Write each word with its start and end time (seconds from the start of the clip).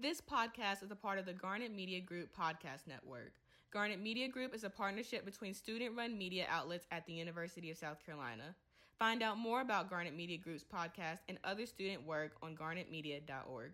This 0.00 0.20
podcast 0.20 0.84
is 0.84 0.92
a 0.92 0.94
part 0.94 1.18
of 1.18 1.26
the 1.26 1.32
Garnet 1.32 1.74
Media 1.74 2.00
Group 2.00 2.28
podcast 2.32 2.86
network. 2.86 3.32
Garnet 3.72 4.00
Media 4.00 4.28
Group 4.28 4.54
is 4.54 4.62
a 4.62 4.70
partnership 4.70 5.24
between 5.24 5.52
student 5.52 5.96
run 5.96 6.16
media 6.16 6.46
outlets 6.48 6.86
at 6.92 7.04
the 7.04 7.12
University 7.12 7.68
of 7.72 7.78
South 7.78 7.98
Carolina. 8.06 8.54
Find 8.96 9.24
out 9.24 9.38
more 9.38 9.60
about 9.60 9.90
Garnet 9.90 10.14
Media 10.14 10.38
Group's 10.38 10.62
podcast 10.62 11.18
and 11.28 11.36
other 11.42 11.66
student 11.66 12.06
work 12.06 12.36
on 12.44 12.54
garnetmedia.org. 12.54 13.72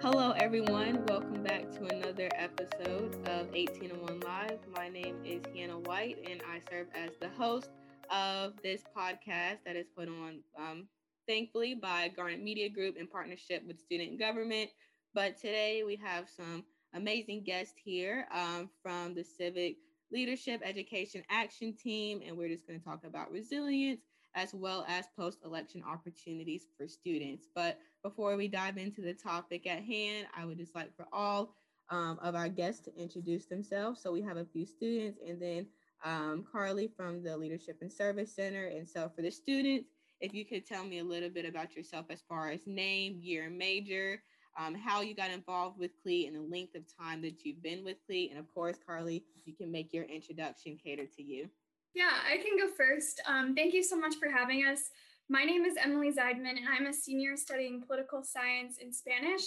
Hello, 0.00 0.30
everyone. 0.30 1.04
Welcome 1.08 1.42
back 1.42 1.70
to 1.72 1.84
another 1.94 2.30
episode 2.36 3.16
of 3.28 3.50
1801 3.50 4.20
Live. 4.20 4.60
My 4.74 4.88
name 4.88 5.16
is 5.26 5.42
Hannah 5.54 5.78
White, 5.80 6.26
and 6.26 6.40
I 6.50 6.60
serve 6.70 6.86
as 6.94 7.10
the 7.20 7.28
host 7.28 7.68
of 8.10 8.54
this 8.62 8.82
podcast 8.96 9.58
that 9.64 9.76
is 9.76 9.86
put 9.96 10.08
on, 10.08 10.40
um, 10.58 10.88
thankfully, 11.26 11.74
by 11.74 12.08
Garnet 12.08 12.42
Media 12.42 12.68
Group 12.68 12.96
in 12.96 13.06
partnership 13.06 13.62
with 13.66 13.80
Student 13.80 14.18
Government. 14.18 14.70
But 15.14 15.36
today 15.36 15.82
we 15.84 15.96
have 15.96 16.28
some 16.28 16.64
amazing 16.94 17.44
guests 17.44 17.74
here 17.82 18.26
um, 18.32 18.70
from 18.82 19.14
the 19.14 19.24
Civic 19.24 19.76
Leadership 20.12 20.60
Education 20.64 21.22
Action 21.30 21.74
Team, 21.74 22.20
and 22.26 22.36
we're 22.36 22.48
just 22.48 22.66
going 22.66 22.78
to 22.78 22.84
talk 22.84 23.04
about 23.04 23.30
resilience 23.30 24.02
as 24.34 24.54
well 24.54 24.84
as 24.88 25.06
post 25.16 25.38
election 25.44 25.82
opportunities 25.86 26.66
for 26.76 26.86
students. 26.86 27.48
But 27.54 27.78
before 28.02 28.36
we 28.36 28.48
dive 28.48 28.78
into 28.78 29.00
the 29.02 29.14
topic 29.14 29.66
at 29.66 29.82
hand, 29.82 30.26
I 30.36 30.44
would 30.44 30.58
just 30.58 30.74
like 30.74 30.94
for 30.96 31.06
all 31.12 31.54
um, 31.90 32.18
of 32.22 32.34
our 32.34 32.48
guests 32.48 32.82
to 32.82 32.94
introduce 32.96 33.46
themselves. 33.46 34.00
So 34.00 34.12
we 34.12 34.22
have 34.22 34.36
a 34.36 34.44
few 34.44 34.64
students 34.66 35.18
and 35.26 35.42
then 35.42 35.66
um, 36.04 36.44
Carly 36.50 36.88
from 36.88 37.22
the 37.22 37.36
Leadership 37.36 37.78
and 37.80 37.92
Service 37.92 38.34
Center. 38.34 38.66
And 38.66 38.88
so 38.88 39.10
for 39.14 39.22
the 39.22 39.30
students, 39.30 39.90
if 40.20 40.34
you 40.34 40.44
could 40.44 40.66
tell 40.66 40.84
me 40.84 40.98
a 40.98 41.04
little 41.04 41.30
bit 41.30 41.46
about 41.46 41.74
yourself 41.74 42.06
as 42.10 42.22
far 42.28 42.50
as 42.50 42.66
name, 42.66 43.18
year, 43.20 43.48
major, 43.48 44.22
um, 44.58 44.74
how 44.74 45.00
you 45.00 45.14
got 45.14 45.30
involved 45.30 45.78
with 45.78 45.92
CLEAT, 46.02 46.26
and 46.26 46.36
the 46.36 46.50
length 46.50 46.74
of 46.74 46.82
time 46.98 47.22
that 47.22 47.44
you've 47.44 47.62
been 47.62 47.84
with 47.84 47.96
CLEAT. 48.06 48.30
And 48.30 48.38
of 48.38 48.52
course, 48.52 48.76
Carly, 48.84 49.24
you 49.44 49.54
can 49.54 49.70
make 49.70 49.92
your 49.92 50.04
introduction 50.04 50.76
cater 50.82 51.06
to 51.06 51.22
you. 51.22 51.48
Yeah, 51.94 52.10
I 52.30 52.36
can 52.36 52.58
go 52.58 52.72
first. 52.72 53.20
Um, 53.26 53.54
thank 53.54 53.72
you 53.74 53.82
so 53.82 53.96
much 53.96 54.16
for 54.16 54.28
having 54.28 54.64
us. 54.64 54.90
My 55.28 55.44
name 55.44 55.64
is 55.64 55.76
Emily 55.82 56.10
Zeidman, 56.12 56.58
and 56.58 56.68
I'm 56.68 56.86
a 56.86 56.92
senior 56.92 57.36
studying 57.36 57.82
political 57.82 58.22
science 58.22 58.78
in 58.78 58.92
Spanish. 58.92 59.42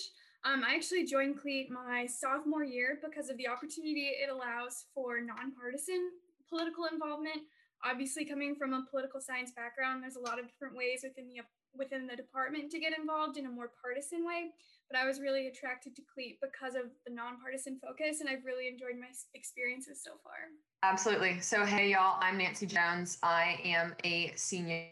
Um, 0.46 0.64
I 0.68 0.76
actually 0.76 1.06
joined 1.06 1.40
CLEAT 1.40 1.70
my 1.70 2.06
sophomore 2.06 2.64
year 2.64 3.00
because 3.04 3.30
of 3.30 3.38
the 3.38 3.48
opportunity 3.48 4.12
it 4.22 4.30
allows 4.30 4.86
for 4.94 5.22
nonpartisan 5.22 6.10
political 6.50 6.86
involvement. 6.86 7.44
Obviously, 7.84 8.24
coming 8.26 8.56
from 8.56 8.74
a 8.74 8.86
political 8.90 9.20
science 9.20 9.52
background, 9.52 10.02
there's 10.02 10.16
a 10.16 10.24
lot 10.24 10.40
of 10.40 10.48
different 10.48 10.76
ways 10.76 11.02
within 11.04 11.28
the 11.28 11.42
within 11.76 12.06
the 12.06 12.16
department 12.16 12.72
to 12.72 12.80
get 12.80 12.98
involved 12.98 13.38
in 13.38 13.46
a 13.46 13.50
more 13.50 13.72
partisan 13.82 14.26
way. 14.26 14.52
But 14.90 15.00
I 15.00 15.08
was 15.08 15.20
really 15.20 15.48
attracted 15.48 15.96
to 15.96 16.02
CLEAT 16.14 16.38
because 16.42 16.76
of 16.76 16.92
the 17.06 17.14
nonpartisan 17.14 17.80
focus, 17.80 18.22
and 18.22 18.30
I've 18.30 18.46
really 18.46 18.68
enjoyed 18.68 19.00
my 19.00 19.08
experiences 19.34 20.02
so 20.04 20.12
far. 20.24 20.34
Absolutely. 20.84 21.40
So, 21.40 21.66
hey, 21.66 21.92
y'all, 21.92 22.18
I'm 22.22 22.38
Nancy 22.38 22.68
Jones. 22.68 23.18
I 23.24 23.60
am 23.64 23.96
a 24.04 24.32
senior 24.36 24.90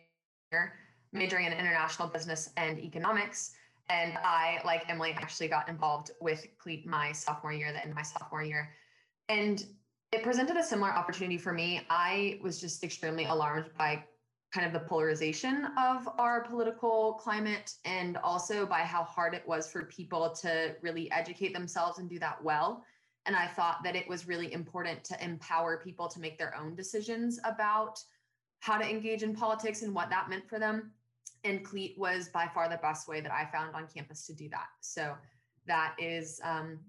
majoring 1.13 1.45
in 1.45 1.53
international 1.53 2.07
business 2.07 2.49
and 2.57 2.79
economics. 2.79 3.51
And 3.89 4.17
I, 4.23 4.59
like 4.63 4.85
Emily, 4.87 5.11
actually 5.17 5.49
got 5.49 5.67
involved 5.67 6.11
with 6.21 6.47
CLEAT 6.57 6.87
my 6.87 7.11
sophomore 7.11 7.53
year, 7.53 7.71
the 7.73 7.81
end 7.81 7.89
of 7.89 7.95
my 7.95 8.03
sophomore 8.03 8.43
year. 8.43 8.69
And 9.27 9.65
it 10.11 10.23
presented 10.23 10.57
a 10.57 10.63
similar 10.63 10.91
opportunity 10.91 11.37
for 11.37 11.53
me. 11.53 11.85
I 11.89 12.39
was 12.41 12.59
just 12.59 12.83
extremely 12.83 13.25
alarmed 13.25 13.69
by 13.77 14.03
kind 14.53 14.67
of 14.67 14.73
the 14.73 14.85
polarization 14.85 15.67
of 15.77 16.07
our 16.17 16.43
political 16.43 17.13
climate 17.13 17.75
and 17.85 18.17
also 18.17 18.65
by 18.65 18.79
how 18.79 19.03
hard 19.03 19.33
it 19.33 19.47
was 19.47 19.71
for 19.71 19.85
people 19.85 20.29
to 20.41 20.75
really 20.81 21.09
educate 21.13 21.53
themselves 21.53 21.99
and 21.99 22.09
do 22.09 22.19
that 22.19 22.43
well. 22.43 22.83
And 23.25 23.37
I 23.37 23.47
thought 23.47 23.83
that 23.85 23.95
it 23.95 24.09
was 24.09 24.27
really 24.27 24.51
important 24.51 25.01
to 25.05 25.23
empower 25.23 25.77
people 25.77 26.09
to 26.09 26.19
make 26.19 26.37
their 26.37 26.57
own 26.57 26.75
decisions 26.75 27.39
about 27.45 28.03
how 28.59 28.77
to 28.77 28.89
engage 28.89 29.23
in 29.23 29.33
politics 29.33 29.81
and 29.81 29.95
what 29.95 30.09
that 30.09 30.29
meant 30.29 30.49
for 30.49 30.59
them. 30.59 30.91
And 31.45 31.63
CLEAT 31.63 31.97
was 31.97 32.27
by 32.27 32.49
far 32.53 32.67
the 32.67 32.77
best 32.77 33.07
way 33.07 33.21
that 33.21 33.31
I 33.31 33.49
found 33.49 33.75
on 33.75 33.87
campus 33.87 34.25
to 34.27 34.33
do 34.33 34.49
that. 34.49 34.67
So 34.81 35.15
that 35.67 35.95
is 35.97 36.41
um, 36.43 36.79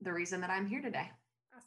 the 0.00 0.12
reason 0.12 0.40
that 0.42 0.50
I'm 0.50 0.66
here 0.66 0.80
today. 0.80 1.10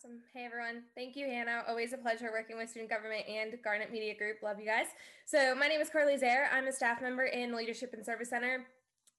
Awesome. 0.01 0.21
Hey, 0.33 0.45
everyone. 0.45 0.83
Thank 0.95 1.15
you, 1.15 1.27
Hannah. 1.27 1.63
Always 1.67 1.93
a 1.93 1.97
pleasure 1.97 2.31
working 2.31 2.57
with 2.57 2.71
Student 2.71 2.89
Government 2.89 3.23
and 3.27 3.53
Garnet 3.63 3.91
Media 3.91 4.17
Group. 4.17 4.37
Love 4.41 4.59
you 4.59 4.65
guys. 4.65 4.87
So, 5.25 5.53
my 5.53 5.67
name 5.67 5.79
is 5.79 5.91
Carly 5.91 6.17
Zaire. 6.17 6.49
I'm 6.51 6.65
a 6.65 6.71
staff 6.71 7.03
member 7.03 7.25
in 7.25 7.55
Leadership 7.55 7.93
and 7.93 8.03
Service 8.03 8.29
Center, 8.29 8.65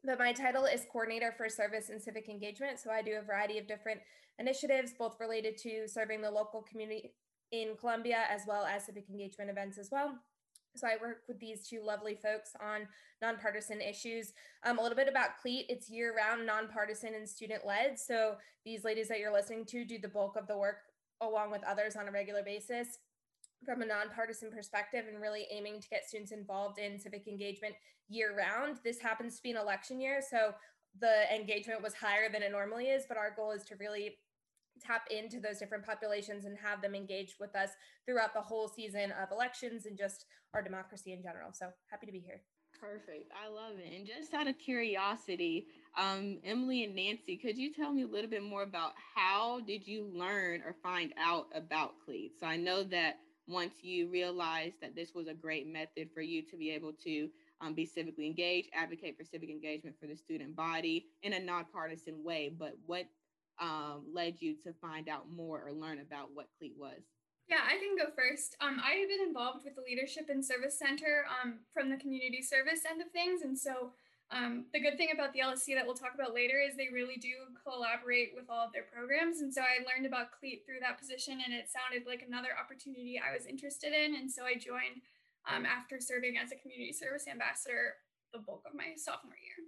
but 0.05 0.19
my 0.19 0.33
title 0.33 0.65
is 0.65 0.85
Coordinator 0.91 1.33
for 1.37 1.49
Service 1.49 1.89
and 1.91 2.03
Civic 2.03 2.29
Engagement. 2.29 2.81
So, 2.81 2.91
I 2.91 3.01
do 3.01 3.13
a 3.13 3.23
variety 3.23 3.59
of 3.59 3.69
different 3.69 4.01
initiatives, 4.41 4.93
both 4.99 5.21
related 5.21 5.57
to 5.59 5.87
serving 5.87 6.21
the 6.21 6.31
local 6.31 6.63
community 6.63 7.15
in 7.53 7.77
Columbia 7.79 8.25
as 8.29 8.43
well 8.49 8.65
as 8.65 8.87
civic 8.87 9.09
engagement 9.09 9.51
events 9.51 9.79
as 9.79 9.89
well. 9.93 10.19
So 10.75 10.87
I 10.87 10.97
work 11.01 11.23
with 11.29 11.39
these 11.39 11.67
two 11.69 11.83
lovely 11.85 12.15
folks 12.15 12.51
on 12.61 12.89
nonpartisan 13.21 13.81
issues. 13.81 14.33
Um, 14.65 14.79
a 14.79 14.83
little 14.83 14.97
bit 14.97 15.09
about 15.09 15.39
CLEAT, 15.41 15.67
it's 15.69 15.91
year 15.91 16.15
round, 16.17 16.47
nonpartisan, 16.47 17.15
and 17.15 17.29
student 17.29 17.67
led. 17.67 17.99
So 17.99 18.37
these 18.65 18.85
ladies 18.85 19.09
that 19.09 19.19
you're 19.19 19.33
listening 19.33 19.65
to 19.67 19.85
do 19.85 19.99
the 19.99 20.09
bulk 20.09 20.37
of 20.37 20.47
the 20.47 20.57
work 20.57 20.79
along 21.21 21.51
with 21.51 21.63
others 21.65 21.95
on 21.97 22.09
a 22.09 22.13
regular 22.13 22.43
basis 22.43 22.99
from 23.65 23.83
a 23.83 23.87
nonpartisan 23.87 24.51
perspective 24.51 25.05
and 25.09 25.23
really 25.23 25.47
aiming 25.51 25.81
to 25.81 25.89
get 25.89 26.09
students 26.09 26.33
involved 26.33 26.79
in 26.79 26.99
civic 26.99 27.29
engagement 27.29 27.75
year 28.09 28.37
round. 28.37 28.79
This 28.85 29.01
happens 29.01 29.37
to 29.37 29.43
be 29.43 29.53
an 29.53 29.57
election 29.57 30.01
year, 30.01 30.21
so 30.29 30.53
the 31.01 31.33
engagement 31.35 31.83
was 31.83 31.95
higher 31.95 32.31
than 32.31 32.43
it 32.43 32.51
normally 32.51 32.87
is, 32.87 33.05
but 33.09 33.17
our 33.17 33.33
goal 33.35 33.53
is 33.53 33.65
to 33.65 33.77
really 33.77 34.17
tap 34.85 35.07
into 35.11 35.41
those 35.41 35.59
different 35.59 35.85
populations 35.85 36.45
and 36.45 36.57
have 36.59 36.83
them 36.83 36.95
engaged 36.95 37.35
with 37.41 37.55
us 37.55 37.71
throughout 38.07 38.35
the 38.35 38.41
whole 38.41 38.69
season 38.69 39.13
of 39.13 39.31
elections 39.31 39.87
and 39.87 39.97
just 39.97 40.27
our 40.55 40.63
democracy 40.63 41.13
in 41.13 41.23
general. 41.23 41.53
So 41.53 41.69
happy 41.91 42.07
to 42.07 42.13
be 42.13 42.21
here. 42.21 42.43
Perfect. 42.79 43.31
I 43.33 43.49
love 43.49 43.79
it. 43.79 43.93
And 43.97 44.07
just 44.07 44.35
out 44.35 44.49
of 44.49 44.59
curiosity, 44.59 45.67
um, 45.97 46.39
Emily 46.45 46.83
and 46.83 46.97
Nancy, 46.97 47.37
could 47.37 47.57
you 47.57 47.73
tell 47.73 47.93
me 47.93 48.03
a 48.03 48.07
little 48.09 48.31
bit 48.31 48.43
more 48.43 48.65
about 48.65 48.93
how 49.15 49.61
did 49.61 49.87
you 49.87 50.11
learn 50.13 50.63
or 50.67 50.75
find 50.83 51.13
out 51.17 51.47
about 51.55 51.93
CLEAT? 52.05 52.33
So 52.41 52.47
I 52.47 52.57
know 52.57 52.83
that 52.85 53.19
once 53.47 53.75
you 53.83 54.09
realized 54.09 54.77
that 54.81 54.97
this 54.97 55.15
was 55.15 55.29
a 55.29 55.35
great 55.35 55.67
method 55.67 56.09
for 56.13 56.23
you 56.23 56.43
to 56.43 56.57
be 56.57 56.71
able 56.71 56.93
to 57.05 57.29
um, 57.61 57.75
be 57.75 57.87
civically 57.87 58.27
engaged, 58.27 58.69
advocate 58.75 59.17
for 59.17 59.25
civic 59.25 59.51
engagement 59.51 59.97
for 60.01 60.07
the 60.07 60.17
student 60.17 60.57
body 60.57 61.07
in 61.23 61.35
a 61.35 61.41
nonpartisan 61.41 62.25
way, 62.25 62.53
but 62.57 62.75
what 62.87 63.07
um, 63.63 64.03
led 64.13 64.43
you 64.43 64.59
to 64.67 64.75
find 64.83 65.09
out 65.09 65.31
more 65.31 65.63
or 65.63 65.73
learn 65.73 66.01
about 66.01 66.35
what 66.35 66.51
CLEAT 66.59 66.75
was? 66.77 67.07
Yeah, 67.49 67.63
I 67.63 67.79
can 67.79 67.95
go 67.95 68.11
first. 68.11 68.57
Um, 68.61 68.83
I 68.83 68.99
have 68.99 69.09
been 69.09 69.23
involved 69.23 69.65
with 69.65 69.79
the 69.79 69.87
Leadership 69.87 70.27
and 70.29 70.45
Service 70.45 70.79
Center 70.79 71.25
um, 71.31 71.61
from 71.73 71.91
the 71.91 71.97
community 71.97 72.43
service 72.43 72.83
end 72.89 73.01
of 73.01 73.11
things. 73.11 73.43
And 73.43 73.59
so 73.59 73.95
um, 74.31 74.67
the 74.73 74.81
good 74.81 74.97
thing 74.97 75.11
about 75.15 75.33
the 75.33 75.41
LSC 75.47 75.75
that 75.79 75.87
we'll 75.87 75.99
talk 75.99 76.15
about 76.15 76.35
later 76.35 76.59
is 76.59 76.75
they 76.75 76.89
really 76.91 77.21
do 77.21 77.55
collaborate 77.63 78.33
with 78.35 78.51
all 78.51 78.67
of 78.67 78.73
their 78.73 78.89
programs. 78.89 79.43
And 79.45 79.53
so 79.53 79.61
I 79.61 79.85
learned 79.87 80.07
about 80.07 80.33
CLEAT 80.33 80.65
through 80.67 80.81
that 80.81 80.99
position, 80.99 81.39
and 81.45 81.55
it 81.55 81.71
sounded 81.71 82.09
like 82.09 82.25
another 82.27 82.57
opportunity 82.59 83.21
I 83.21 83.31
was 83.37 83.47
interested 83.47 83.93
in. 83.93 84.17
And 84.17 84.31
so 84.31 84.43
I 84.43 84.59
joined 84.59 85.05
um, 85.47 85.67
after 85.67 86.01
serving 86.01 86.39
as 86.39 86.51
a 86.51 86.59
community 86.59 86.93
service 86.93 87.29
ambassador 87.31 88.01
the 88.33 88.41
bulk 88.41 88.65
of 88.67 88.75
my 88.75 88.97
sophomore 88.97 89.37
year. 89.37 89.61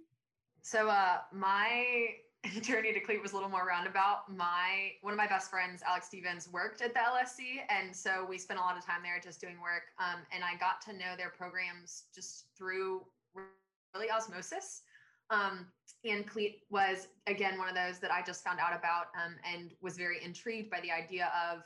So 0.65 0.89
uh, 0.89 1.21
my 1.31 2.17
journey 2.61 2.93
to 2.93 2.99
CLEAT 2.99 3.21
was 3.21 3.31
a 3.31 3.35
little 3.35 3.49
more 3.49 3.65
roundabout. 3.65 4.23
My 4.29 4.91
one 5.01 5.13
of 5.13 5.17
my 5.17 5.27
best 5.27 5.49
friends, 5.49 5.81
Alex 5.87 6.07
Stevens, 6.07 6.49
worked 6.51 6.81
at 6.81 6.93
the 6.93 6.99
LSC, 6.99 7.61
and 7.69 7.95
so 7.95 8.25
we 8.27 8.37
spent 8.37 8.59
a 8.59 8.63
lot 8.63 8.77
of 8.77 8.85
time 8.85 9.01
there 9.03 9.19
just 9.21 9.41
doing 9.41 9.59
work. 9.61 9.83
Um, 9.99 10.21
and 10.33 10.43
I 10.43 10.57
got 10.57 10.81
to 10.81 10.93
know 10.93 11.15
their 11.17 11.29
programs 11.29 12.03
just 12.13 12.45
through 12.57 13.01
really 13.93 14.09
osmosis. 14.09 14.81
Um, 15.31 15.67
and 16.03 16.27
CLEAT 16.27 16.61
was 16.69 17.07
again 17.25 17.57
one 17.57 17.67
of 17.67 17.75
those 17.75 17.99
that 17.99 18.11
I 18.11 18.21
just 18.21 18.43
found 18.43 18.59
out 18.59 18.77
about 18.77 19.07
um, 19.15 19.35
and 19.43 19.71
was 19.81 19.97
very 19.97 20.23
intrigued 20.23 20.69
by 20.69 20.81
the 20.81 20.91
idea 20.91 21.31
of, 21.49 21.63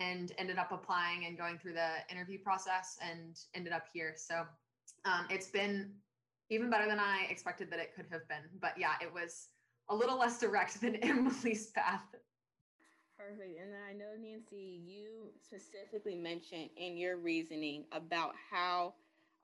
and 0.00 0.32
ended 0.38 0.58
up 0.58 0.72
applying 0.72 1.26
and 1.26 1.38
going 1.38 1.58
through 1.58 1.74
the 1.74 1.90
interview 2.10 2.38
process 2.38 2.98
and 3.00 3.38
ended 3.54 3.72
up 3.72 3.84
here. 3.92 4.14
So 4.16 4.42
um, 5.04 5.26
it's 5.30 5.48
been 5.48 5.92
even 6.50 6.70
better 6.70 6.86
than 6.88 6.98
I 6.98 7.26
expected 7.30 7.70
that 7.70 7.78
it 7.78 7.94
could 7.94 8.06
have 8.10 8.26
been. 8.28 8.42
But 8.60 8.74
yeah, 8.78 8.94
it 9.00 9.12
was 9.12 9.48
a 9.88 9.94
little 9.94 10.18
less 10.18 10.38
direct 10.40 10.80
than 10.80 10.96
Emily's 11.02 11.68
path. 11.68 12.02
Perfect. 13.18 13.58
And 13.60 13.72
I 13.88 13.92
know, 13.92 14.12
Nancy, 14.20 14.80
you 14.84 15.30
specifically 15.40 16.14
mentioned 16.14 16.70
in 16.76 16.96
your 16.96 17.16
reasoning 17.16 17.84
about 17.92 18.32
how 18.50 18.94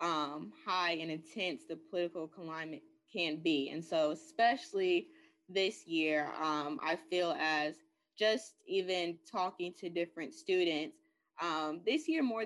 um, 0.00 0.52
high 0.64 0.92
and 0.92 1.10
intense 1.10 1.62
the 1.68 1.76
political 1.90 2.28
climate 2.28 2.82
can 3.12 3.36
be. 3.42 3.70
And 3.70 3.84
so, 3.84 4.10
especially 4.10 5.08
this 5.48 5.86
year, 5.86 6.30
um, 6.40 6.78
I 6.82 6.96
feel 7.10 7.34
as 7.38 7.76
just 8.18 8.54
even 8.66 9.18
talking 9.30 9.72
to 9.80 9.88
different 9.88 10.34
students, 10.34 10.96
um, 11.40 11.80
this 11.86 12.08
year 12.08 12.22
more 12.22 12.44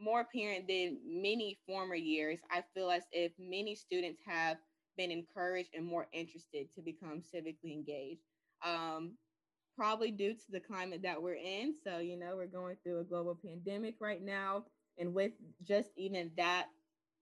more 0.00 0.20
apparent 0.22 0.66
than 0.66 0.98
many 1.06 1.56
former 1.66 1.94
years. 1.94 2.40
I 2.50 2.62
feel 2.74 2.90
as 2.90 3.04
if 3.12 3.32
many 3.38 3.74
students 3.74 4.20
have 4.26 4.56
been 4.96 5.10
encouraged 5.10 5.70
and 5.74 5.84
more 5.84 6.06
interested 6.12 6.68
to 6.74 6.82
become 6.82 7.22
civically 7.34 7.72
engaged. 7.72 8.22
Um, 8.64 9.16
probably 9.76 10.10
due 10.10 10.34
to 10.34 10.50
the 10.50 10.60
climate 10.60 11.02
that 11.02 11.20
we're 11.20 11.34
in. 11.34 11.74
So, 11.84 11.98
you 11.98 12.16
know, 12.18 12.36
we're 12.36 12.46
going 12.46 12.76
through 12.82 13.00
a 13.00 13.04
global 13.04 13.38
pandemic 13.44 13.96
right 14.00 14.22
now. 14.22 14.64
And 14.98 15.14
with 15.14 15.32
just 15.66 15.90
even 15.96 16.30
that 16.36 16.66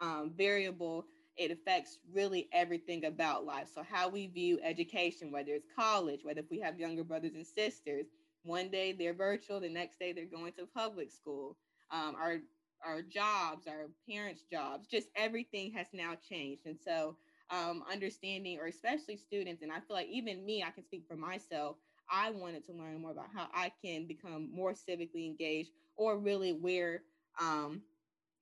um, 0.00 0.32
variable, 0.36 1.06
it 1.36 1.50
affects 1.50 1.98
really 2.12 2.48
everything 2.52 3.06
about 3.06 3.46
life. 3.46 3.68
So, 3.74 3.82
how 3.82 4.08
we 4.08 4.26
view 4.26 4.60
education, 4.62 5.32
whether 5.32 5.52
it's 5.52 5.66
college, 5.74 6.20
whether 6.24 6.40
if 6.40 6.50
we 6.50 6.60
have 6.60 6.78
younger 6.78 7.04
brothers 7.04 7.34
and 7.34 7.46
sisters, 7.46 8.06
one 8.42 8.68
day 8.68 8.92
they're 8.92 9.14
virtual, 9.14 9.60
the 9.60 9.68
next 9.68 9.98
day 9.98 10.12
they're 10.12 10.26
going 10.26 10.52
to 10.54 10.66
public 10.66 11.10
school. 11.10 11.56
Um, 11.90 12.14
our 12.20 12.38
our 12.84 13.00
jobs, 13.00 13.66
our 13.68 13.90
parents' 14.10 14.42
jobs, 14.50 14.88
just 14.88 15.08
everything 15.16 15.72
has 15.72 15.86
now 15.92 16.14
changed. 16.28 16.66
And 16.66 16.76
so, 16.84 17.16
um, 17.52 17.84
understanding, 17.92 18.58
or 18.58 18.66
especially 18.66 19.16
students, 19.16 19.62
and 19.62 19.70
I 19.70 19.76
feel 19.76 19.96
like 19.96 20.08
even 20.08 20.44
me, 20.44 20.64
I 20.66 20.70
can 20.70 20.84
speak 20.84 21.04
for 21.06 21.16
myself. 21.16 21.76
I 22.10 22.30
wanted 22.30 22.66
to 22.66 22.72
learn 22.72 23.00
more 23.00 23.12
about 23.12 23.28
how 23.34 23.48
I 23.54 23.72
can 23.84 24.06
become 24.06 24.50
more 24.52 24.72
civically 24.72 25.26
engaged, 25.26 25.70
or 25.96 26.18
really 26.18 26.52
where, 26.52 27.02
um, 27.40 27.82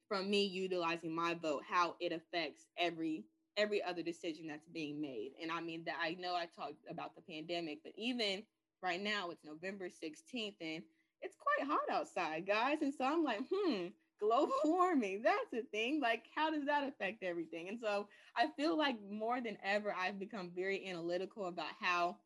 from 0.08 0.30
me 0.30 0.44
utilizing 0.44 1.14
my 1.14 1.34
vote, 1.34 1.62
how 1.68 1.96
it 2.00 2.12
affects 2.12 2.66
every 2.78 3.24
every 3.56 3.82
other 3.82 4.02
decision 4.02 4.46
that's 4.46 4.68
being 4.68 5.00
made. 5.00 5.32
And 5.42 5.50
I 5.52 5.60
mean 5.60 5.84
that 5.84 5.96
I 6.00 6.16
know 6.18 6.34
I 6.34 6.46
talked 6.46 6.86
about 6.88 7.14
the 7.14 7.22
pandemic, 7.22 7.80
but 7.84 7.92
even 7.96 8.42
right 8.82 9.02
now 9.02 9.30
it's 9.30 9.44
November 9.44 9.88
16th 9.88 10.54
and 10.60 10.82
it's 11.20 11.36
quite 11.36 11.68
hot 11.68 11.90
outside, 11.90 12.46
guys. 12.46 12.78
And 12.80 12.94
so 12.94 13.04
I'm 13.04 13.22
like, 13.24 13.40
hmm, 13.52 13.86
global 14.20 14.52
warming, 14.64 15.22
that's 15.22 15.52
a 15.55 15.62
thing. 15.72 16.00
Like, 16.00 16.26
how 16.34 16.50
does 16.50 16.67
that 16.67 16.84
affect 16.87 17.22
everything? 17.22 17.69
And 17.69 17.81
so 17.81 18.08
I 18.37 18.49
feel 18.56 18.76
like 18.76 18.96
more 19.11 19.40
than 19.40 19.58
ever, 19.64 19.94
I've 19.99 20.19
become 20.19 20.52
very 20.55 20.87
analytical 20.88 21.46
about 21.46 21.72
how 21.81 22.19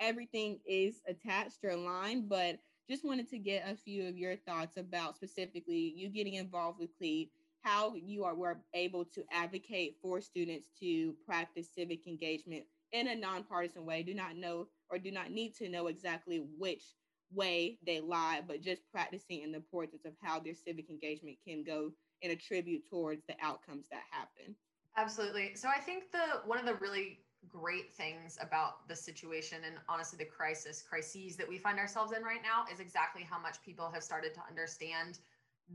everything 0.00 0.60
is 0.66 1.02
attached 1.08 1.64
or 1.64 1.70
aligned, 1.70 2.28
but 2.28 2.58
just 2.88 3.04
wanted 3.04 3.28
to 3.30 3.38
get 3.38 3.68
a 3.68 3.76
few 3.76 4.08
of 4.08 4.16
your 4.18 4.36
thoughts 4.36 4.76
about 4.76 5.16
specifically 5.16 5.92
you 5.96 6.08
getting 6.08 6.34
involved 6.34 6.78
with 6.78 6.96
CLEAT, 6.96 7.30
how 7.62 7.94
you 7.94 8.24
are 8.24 8.34
were 8.34 8.60
able 8.74 9.04
to 9.04 9.24
advocate 9.32 9.96
for 10.00 10.20
students 10.20 10.68
to 10.80 11.14
practice 11.26 11.68
civic 11.74 12.06
engagement 12.06 12.64
in 12.92 13.08
a 13.08 13.16
nonpartisan 13.16 13.84
way. 13.84 14.02
Do 14.02 14.14
not 14.14 14.36
know 14.36 14.68
or 14.90 14.98
do 14.98 15.10
not 15.10 15.30
need 15.32 15.54
to 15.56 15.68
know 15.68 15.88
exactly 15.88 16.38
which 16.58 16.82
way 17.32 17.78
they 17.84 18.00
lie, 18.00 18.42
but 18.46 18.60
just 18.60 18.82
practicing 18.90 19.42
in 19.42 19.52
the 19.52 19.56
importance 19.56 20.04
of 20.04 20.12
how 20.22 20.38
their 20.38 20.54
civic 20.54 20.90
engagement 20.90 21.36
can 21.46 21.62
go 21.62 21.90
and 22.22 22.32
attribute 22.32 22.88
towards 22.88 23.22
the 23.26 23.34
outcomes 23.42 23.86
that 23.90 24.02
happen. 24.10 24.54
Absolutely. 24.96 25.54
So 25.54 25.68
I 25.68 25.78
think 25.78 26.10
the 26.10 26.46
one 26.46 26.58
of 26.58 26.64
the 26.64 26.74
really 26.74 27.20
great 27.48 27.92
things 27.92 28.38
about 28.40 28.88
the 28.88 28.96
situation 28.96 29.58
and 29.64 29.76
honestly 29.88 30.16
the 30.18 30.24
crisis 30.24 30.82
crises 30.82 31.36
that 31.36 31.48
we 31.48 31.58
find 31.58 31.78
ourselves 31.78 32.12
in 32.12 32.22
right 32.22 32.40
now 32.42 32.64
is 32.72 32.80
exactly 32.80 33.22
how 33.22 33.38
much 33.38 33.62
people 33.64 33.90
have 33.92 34.02
started 34.02 34.34
to 34.34 34.40
understand 34.48 35.18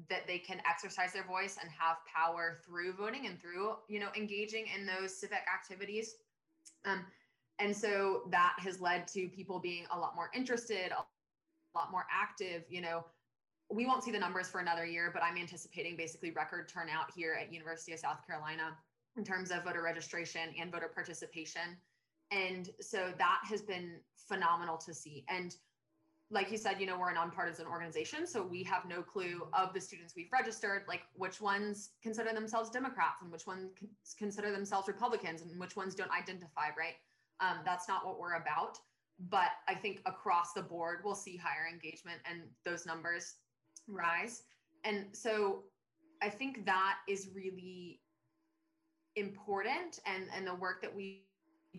that 0.10 0.26
they 0.28 0.38
can 0.38 0.62
exercise 0.70 1.14
their 1.14 1.26
voice 1.26 1.58
and 1.62 1.70
have 1.72 1.98
power 2.06 2.60
through 2.66 2.94
voting 2.94 3.26
and 3.28 3.40
through 3.40 3.76
you 3.88 4.00
know 4.00 4.10
engaging 4.18 4.66
in 4.76 4.86
those 4.86 5.16
civic 5.16 5.44
activities 5.54 6.16
um, 6.86 7.06
and 7.60 7.76
so 7.76 8.24
that 8.30 8.54
has 8.58 8.82
led 8.82 9.08
to 9.08 9.30
people 9.30 9.60
being 9.60 9.86
a 9.94 9.98
lot 9.98 10.16
more 10.16 10.30
interested 10.34 10.92
a 10.92 11.04
lot 11.76 11.92
more 11.92 12.06
active 12.12 12.64
you 12.70 12.82
know 12.82 13.06
we 13.70 13.86
won't 13.86 14.04
see 14.04 14.12
the 14.12 14.20
numbers 14.20 14.50
for 14.50 14.60
another 14.60 14.86
year 14.86 15.10
but 15.14 15.24
i'm 15.24 15.38
anticipating 15.38 15.96
basically 15.96 16.32
record 16.32 16.68
turnout 16.68 17.12
here 17.16 17.38
at 17.40 17.54
university 17.54 17.94
of 17.94 18.00
south 18.00 18.26
carolina 18.26 18.76
in 19.18 19.24
terms 19.24 19.52
of 19.52 19.64
voter 19.64 19.82
registration 19.82 20.54
and 20.60 20.72
voter 20.72 20.90
participation. 20.94 21.78
And 22.32 22.70
so 22.80 23.12
that 23.18 23.42
has 23.44 23.62
been 23.62 24.00
phenomenal 24.16 24.78
to 24.78 24.94
see. 24.94 25.26
And 25.28 25.56
like 26.34 26.50
you 26.50 26.58
said 26.58 26.80
you 26.80 26.86
know 26.88 26.98
we're 26.98 27.10
a 27.10 27.14
nonpartisan 27.14 27.68
organization 27.68 28.26
so 28.26 28.42
we 28.42 28.64
have 28.64 28.86
no 28.86 29.02
clue 29.02 29.46
of 29.52 29.74
the 29.74 29.82
students 29.82 30.14
we've 30.16 30.32
registered 30.32 30.84
like 30.88 31.02
which 31.14 31.42
ones 31.42 31.90
consider 32.02 32.32
themselves 32.32 32.70
democrats 32.70 33.22
and 33.22 33.30
which 33.30 33.46
ones 33.46 33.72
consider 34.18 34.50
themselves 34.50 34.88
republicans 34.88 35.42
and 35.42 35.60
which 35.60 35.76
ones 35.76 35.94
don't 35.94 36.12
identify 36.12 36.68
right? 36.78 36.96
Um, 37.42 37.58
that's 37.66 37.90
not 37.90 38.06
what 38.06 38.18
we're 38.18 38.36
about 38.36 38.78
but 39.30 39.52
I 39.68 39.76
think 39.76 40.02
across 40.06 40.54
the 40.54 40.62
board, 40.62 41.00
we'll 41.04 41.16
see 41.16 41.38
higher 41.38 41.68
engagement 41.72 42.20
and 42.30 42.42
those 42.66 42.86
numbers 42.86 43.36
rise. 43.88 44.44
And 44.84 45.06
so 45.12 45.64
I 46.22 46.30
think 46.30 46.66
that 46.66 46.98
is 47.08 47.30
really 47.36 48.00
important 49.16 50.00
and, 50.06 50.26
and 50.36 50.48
the 50.48 50.56
work 50.56 50.82
that 50.82 50.96
we 50.96 51.24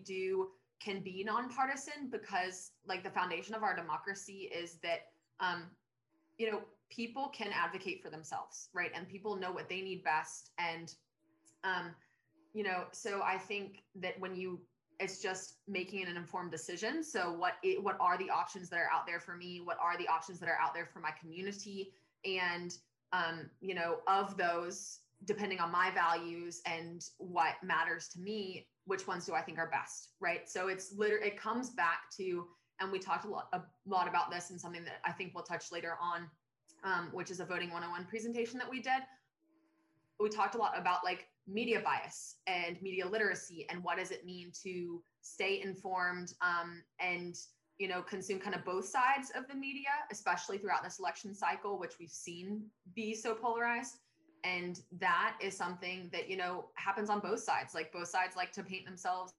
do 0.05 0.49
can 0.79 0.99
be 0.99 1.23
nonpartisan 1.23 2.09
because 2.11 2.71
like 2.87 3.03
the 3.03 3.09
foundation 3.09 3.55
of 3.55 3.63
our 3.63 3.75
democracy 3.75 4.51
is 4.53 4.77
that 4.83 5.07
um, 5.39 5.63
you 6.37 6.51
know 6.51 6.61
people 6.89 7.29
can 7.29 7.49
advocate 7.53 8.03
for 8.03 8.09
themselves 8.09 8.69
right 8.73 8.91
and 8.95 9.07
people 9.07 9.35
know 9.35 9.51
what 9.51 9.69
they 9.69 9.81
need 9.81 10.03
best 10.03 10.51
and 10.57 10.95
um, 11.63 11.95
you 12.53 12.63
know 12.63 12.83
so 12.91 13.21
i 13.23 13.37
think 13.37 13.83
that 13.95 14.19
when 14.19 14.35
you 14.35 14.59
it's 15.03 15.21
just 15.21 15.55
making 15.67 16.07
an 16.07 16.17
informed 16.17 16.51
decision. 16.51 17.03
So 17.03 17.33
what 17.33 17.53
it, 17.63 17.83
what 17.83 17.97
are 17.99 18.17
the 18.17 18.29
options 18.29 18.69
that 18.69 18.77
are 18.77 18.89
out 18.93 19.05
there 19.05 19.19
for 19.19 19.35
me? 19.35 19.61
What 19.63 19.77
are 19.81 19.97
the 19.97 20.07
options 20.07 20.39
that 20.39 20.49
are 20.49 20.57
out 20.61 20.73
there 20.73 20.85
for 20.85 20.99
my 20.99 21.11
community? 21.19 21.93
And 22.25 22.75
um, 23.11 23.49
you 23.61 23.75
know 23.75 23.97
of 24.07 24.37
those 24.37 24.99
depending 25.25 25.59
on 25.59 25.71
my 25.71 25.91
values 25.91 26.61
and 26.65 27.05
what 27.17 27.53
matters 27.63 28.09
to 28.09 28.19
me 28.19 28.67
which 28.85 29.07
ones 29.07 29.25
do 29.25 29.33
i 29.33 29.41
think 29.41 29.57
are 29.57 29.69
best 29.69 30.09
right? 30.19 30.49
So 30.49 30.67
it's 30.67 30.93
literally 30.97 31.27
it 31.27 31.37
comes 31.37 31.69
back 31.69 32.09
to 32.17 32.47
and 32.81 32.91
we 32.91 32.99
talked 32.99 33.23
a 33.25 33.29
lot, 33.29 33.47
a 33.53 33.61
lot 33.85 34.07
about 34.09 34.31
this 34.31 34.49
and 34.49 34.59
something 34.59 34.83
that 34.83 34.95
i 35.05 35.11
think 35.11 35.33
we'll 35.33 35.43
touch 35.43 35.71
later 35.71 35.95
on 36.01 36.27
um, 36.83 37.09
which 37.11 37.31
is 37.31 37.39
a 37.39 37.45
voting 37.45 37.69
101 37.69 38.05
presentation 38.05 38.57
that 38.59 38.69
we 38.69 38.81
did. 38.81 39.01
We 40.19 40.29
talked 40.29 40.55
a 40.55 40.57
lot 40.57 40.77
about 40.77 41.03
like 41.03 41.27
media 41.47 41.81
bias 41.83 42.37
and 42.47 42.81
media 42.81 43.05
literacy 43.05 43.65
and 43.69 43.83
what 43.83 43.97
does 43.97 44.11
it 44.11 44.25
mean 44.25 44.51
to 44.63 45.01
stay 45.21 45.61
informed 45.61 46.33
um, 46.41 46.81
and 46.99 47.35
you 47.79 47.87
know 47.87 48.01
consume 48.01 48.39
kind 48.39 48.55
of 48.55 48.63
both 48.63 48.85
sides 48.85 49.31
of 49.35 49.47
the 49.47 49.55
media 49.55 49.89
especially 50.11 50.57
throughout 50.57 50.83
this 50.83 50.99
election 50.99 51.33
cycle 51.33 51.77
which 51.79 51.93
we've 51.99 52.09
seen 52.09 52.63
be 52.95 53.13
so 53.13 53.33
polarized. 53.33 53.97
And 54.45 54.81
that 54.99 55.37
is 55.41 55.55
something 55.55 56.09
that 56.11 56.29
you 56.29 56.37
know 56.37 56.65
happens 56.75 57.09
on 57.09 57.19
both 57.19 57.39
sides. 57.39 57.73
Like 57.73 57.93
both 57.93 58.09
sides 58.09 58.35
like 58.35 58.51
to 58.53 58.63
paint 58.63 58.85
themselves 58.85 59.33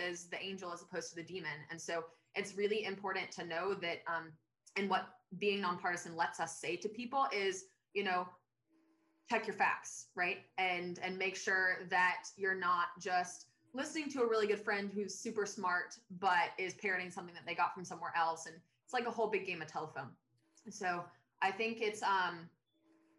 as 0.00 0.26
the 0.26 0.42
angel 0.42 0.72
as 0.72 0.82
opposed 0.82 1.10
to 1.10 1.16
the 1.16 1.22
demon. 1.22 1.52
And 1.70 1.80
so 1.80 2.04
it's 2.34 2.56
really 2.56 2.84
important 2.84 3.30
to 3.32 3.44
know 3.44 3.74
that 3.74 3.98
um, 4.08 4.32
and 4.76 4.90
what 4.90 5.06
being 5.38 5.60
nonpartisan 5.60 6.16
lets 6.16 6.40
us 6.40 6.58
say 6.60 6.76
to 6.76 6.88
people 6.88 7.26
is 7.32 7.64
you 7.92 8.02
know 8.04 8.26
check 9.30 9.46
your 9.46 9.56
facts 9.56 10.06
right? 10.14 10.38
And 10.58 10.98
and 11.02 11.16
make 11.18 11.36
sure 11.36 11.78
that 11.90 12.24
you're 12.36 12.54
not 12.54 12.88
just 13.00 13.46
listening 13.72 14.08
to 14.10 14.22
a 14.22 14.28
really 14.28 14.46
good 14.46 14.60
friend 14.60 14.90
who's 14.94 15.14
super 15.14 15.46
smart 15.46 15.96
but 16.20 16.50
is 16.58 16.74
parroting 16.74 17.10
something 17.10 17.34
that 17.34 17.44
they 17.46 17.54
got 17.54 17.74
from 17.74 17.84
somewhere 17.84 18.12
else. 18.16 18.46
And 18.46 18.54
it's 18.84 18.92
like 18.92 19.06
a 19.06 19.10
whole 19.10 19.28
big 19.28 19.46
game 19.46 19.62
of 19.62 19.68
telephone. 19.68 20.10
So 20.70 21.04
i 21.42 21.50
think 21.50 21.80
it's 21.80 22.02
um 22.02 22.48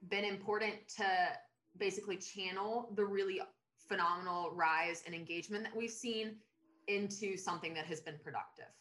been 0.09 0.23
important 0.23 0.75
to 0.97 1.05
basically 1.77 2.17
channel 2.17 2.91
the 2.95 3.05
really 3.05 3.41
phenomenal 3.87 4.51
rise 4.53 5.03
in 5.05 5.13
engagement 5.13 5.63
that 5.63 5.75
we've 5.75 5.91
seen 5.91 6.35
into 6.87 7.37
something 7.37 7.73
that 7.73 7.85
has 7.85 8.01
been 8.01 8.17
productive 8.23 8.71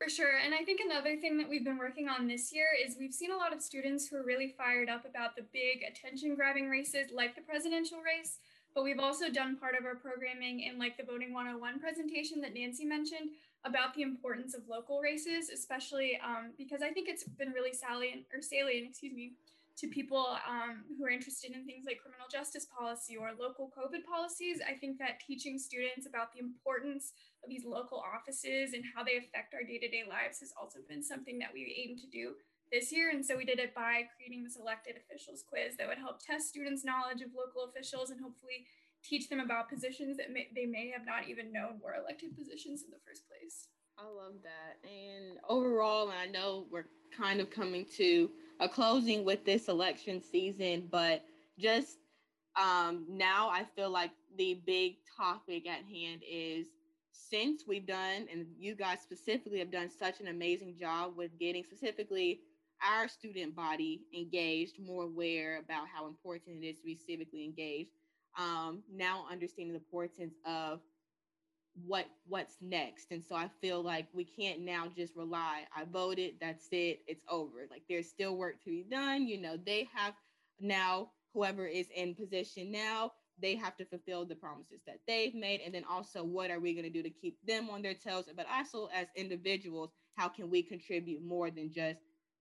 for 0.00 0.08
sure. 0.08 0.38
And 0.42 0.54
I 0.54 0.64
think 0.64 0.80
another 0.80 1.16
thing 1.16 1.36
that 1.36 1.48
we've 1.48 1.64
been 1.64 1.76
working 1.76 2.08
on 2.08 2.26
this 2.26 2.54
year 2.54 2.68
is 2.82 2.96
we've 2.98 3.12
seen 3.12 3.32
a 3.32 3.36
lot 3.36 3.52
of 3.52 3.60
students 3.60 4.08
who 4.08 4.16
are 4.16 4.24
really 4.24 4.54
fired 4.56 4.88
up 4.88 5.04
about 5.04 5.36
the 5.36 5.44
big 5.52 5.84
attention 5.86 6.34
grabbing 6.34 6.70
races 6.70 7.08
like 7.14 7.34
the 7.34 7.42
presidential 7.42 7.98
race. 8.00 8.38
But 8.74 8.84
we've 8.84 8.98
also 8.98 9.28
done 9.28 9.58
part 9.58 9.74
of 9.78 9.84
our 9.84 9.96
programming 9.96 10.60
in 10.60 10.78
like 10.78 10.96
the 10.96 11.02
Voting 11.02 11.34
101 11.34 11.80
presentation 11.80 12.40
that 12.40 12.54
Nancy 12.54 12.86
mentioned 12.86 13.36
about 13.66 13.92
the 13.92 14.00
importance 14.00 14.54
of 14.54 14.62
local 14.68 15.00
races, 15.00 15.50
especially 15.50 16.18
um, 16.24 16.52
because 16.56 16.80
I 16.80 16.90
think 16.90 17.06
it's 17.06 17.24
been 17.24 17.50
really 17.50 17.74
salient 17.74 18.24
or 18.32 18.40
salient, 18.40 18.88
excuse 18.88 19.12
me, 19.12 19.32
to 19.80 19.88
people 19.88 20.36
um, 20.44 20.84
who 20.92 21.04
are 21.04 21.10
interested 21.10 21.56
in 21.56 21.64
things 21.64 21.88
like 21.88 22.04
criminal 22.04 22.28
justice 22.28 22.68
policy 22.68 23.16
or 23.16 23.32
local 23.32 23.72
COVID 23.72 24.04
policies. 24.04 24.60
I 24.60 24.76
think 24.76 24.98
that 25.00 25.24
teaching 25.24 25.58
students 25.58 26.04
about 26.04 26.32
the 26.32 26.40
importance 26.40 27.16
of 27.42 27.48
these 27.48 27.64
local 27.64 27.96
offices 27.96 28.76
and 28.76 28.84
how 28.92 29.02
they 29.02 29.16
affect 29.16 29.56
our 29.56 29.64
day 29.64 29.80
to 29.80 29.88
day 29.88 30.04
lives 30.04 30.44
has 30.44 30.52
also 30.60 30.80
been 30.84 31.02
something 31.02 31.38
that 31.40 31.56
we 31.56 31.64
aim 31.72 31.96
to 31.96 32.06
do 32.12 32.36
this 32.68 32.92
year. 32.92 33.08
And 33.08 33.24
so 33.24 33.36
we 33.36 33.48
did 33.48 33.58
it 33.58 33.74
by 33.74 34.04
creating 34.14 34.44
this 34.44 34.60
elected 34.60 35.00
officials 35.00 35.42
quiz 35.48 35.80
that 35.80 35.88
would 35.88 35.98
help 35.98 36.20
test 36.20 36.52
students' 36.52 36.84
knowledge 36.84 37.24
of 37.24 37.32
local 37.32 37.64
officials 37.64 38.10
and 38.10 38.20
hopefully 38.20 38.68
teach 39.02 39.28
them 39.28 39.40
about 39.40 39.72
positions 39.72 40.16
that 40.18 40.30
may, 40.30 40.48
they 40.54 40.66
may 40.66 40.92
have 40.92 41.08
not 41.08 41.24
even 41.24 41.52
known 41.52 41.80
were 41.80 41.96
elected 41.96 42.36
positions 42.36 42.84
in 42.84 42.92
the 42.92 43.00
first 43.00 43.24
place. 43.24 43.72
I 43.96 44.04
love 44.04 44.36
that. 44.44 44.76
And 44.84 45.38
overall, 45.48 46.10
I 46.10 46.26
know 46.26 46.66
we're 46.70 46.88
kind 47.16 47.40
of 47.40 47.50
coming 47.50 47.86
to 47.96 48.30
a 48.60 48.68
closing 48.68 49.24
with 49.24 49.44
this 49.44 49.68
election 49.68 50.22
season, 50.22 50.88
but 50.90 51.24
just 51.58 51.96
um, 52.60 53.06
now 53.08 53.48
I 53.48 53.64
feel 53.76 53.90
like 53.90 54.10
the 54.36 54.60
big 54.66 54.96
topic 55.16 55.66
at 55.66 55.84
hand 55.84 56.22
is 56.28 56.66
since 57.12 57.64
we've 57.66 57.86
done, 57.86 58.26
and 58.30 58.46
you 58.58 58.74
guys 58.74 58.98
specifically 59.00 59.58
have 59.58 59.70
done 59.70 59.88
such 59.90 60.20
an 60.20 60.28
amazing 60.28 60.76
job 60.78 61.16
with 61.16 61.38
getting 61.38 61.64
specifically 61.64 62.40
our 62.82 63.08
student 63.08 63.54
body 63.54 64.02
engaged, 64.16 64.78
more 64.80 65.04
aware 65.04 65.58
about 65.58 65.86
how 65.92 66.06
important 66.06 66.62
it 66.62 66.66
is 66.66 66.78
to 66.78 66.84
be 66.84 66.96
civically 66.96 67.44
engaged. 67.44 67.90
Um, 68.38 68.82
now 68.92 69.26
understanding 69.30 69.72
the 69.72 69.78
importance 69.80 70.34
of 70.46 70.80
what 71.74 72.06
what's 72.26 72.56
next. 72.60 73.10
And 73.10 73.24
so 73.24 73.34
i 73.34 73.48
feel 73.60 73.82
like 73.82 74.08
we 74.12 74.24
can't 74.24 74.60
now 74.60 74.88
just 74.88 75.14
rely 75.16 75.66
i 75.74 75.84
voted 75.84 76.34
that's 76.40 76.68
it 76.72 77.00
it's 77.06 77.24
over. 77.28 77.66
Like 77.70 77.82
there's 77.88 78.08
still 78.08 78.36
work 78.36 78.62
to 78.64 78.70
be 78.70 78.84
done 78.90 79.26
you 79.26 79.40
know 79.40 79.56
they 79.56 79.88
have 79.94 80.14
now 80.60 81.10
whoever 81.34 81.66
is 81.66 81.88
in 81.94 82.14
position 82.14 82.70
now 82.72 83.12
they 83.40 83.56
have 83.56 83.76
to 83.76 83.84
fulfill 83.86 84.26
the 84.26 84.34
promises 84.34 84.80
that 84.86 85.00
they've 85.06 85.34
made. 85.34 85.60
And 85.64 85.74
then 85.74 85.84
also 85.88 86.22
what 86.22 86.50
are 86.50 86.60
we 86.60 86.74
going 86.74 86.84
to 86.84 86.90
do 86.90 87.02
to 87.02 87.10
keep 87.10 87.38
them 87.46 87.70
on 87.70 87.82
their 87.82 87.94
toes? 87.94 88.26
But 88.36 88.46
also 88.52 88.88
as 88.94 89.06
individuals 89.16 89.90
how 90.16 90.28
can 90.28 90.50
we 90.50 90.62
contribute 90.62 91.22
more 91.22 91.50
than 91.50 91.72
just 91.72 92.00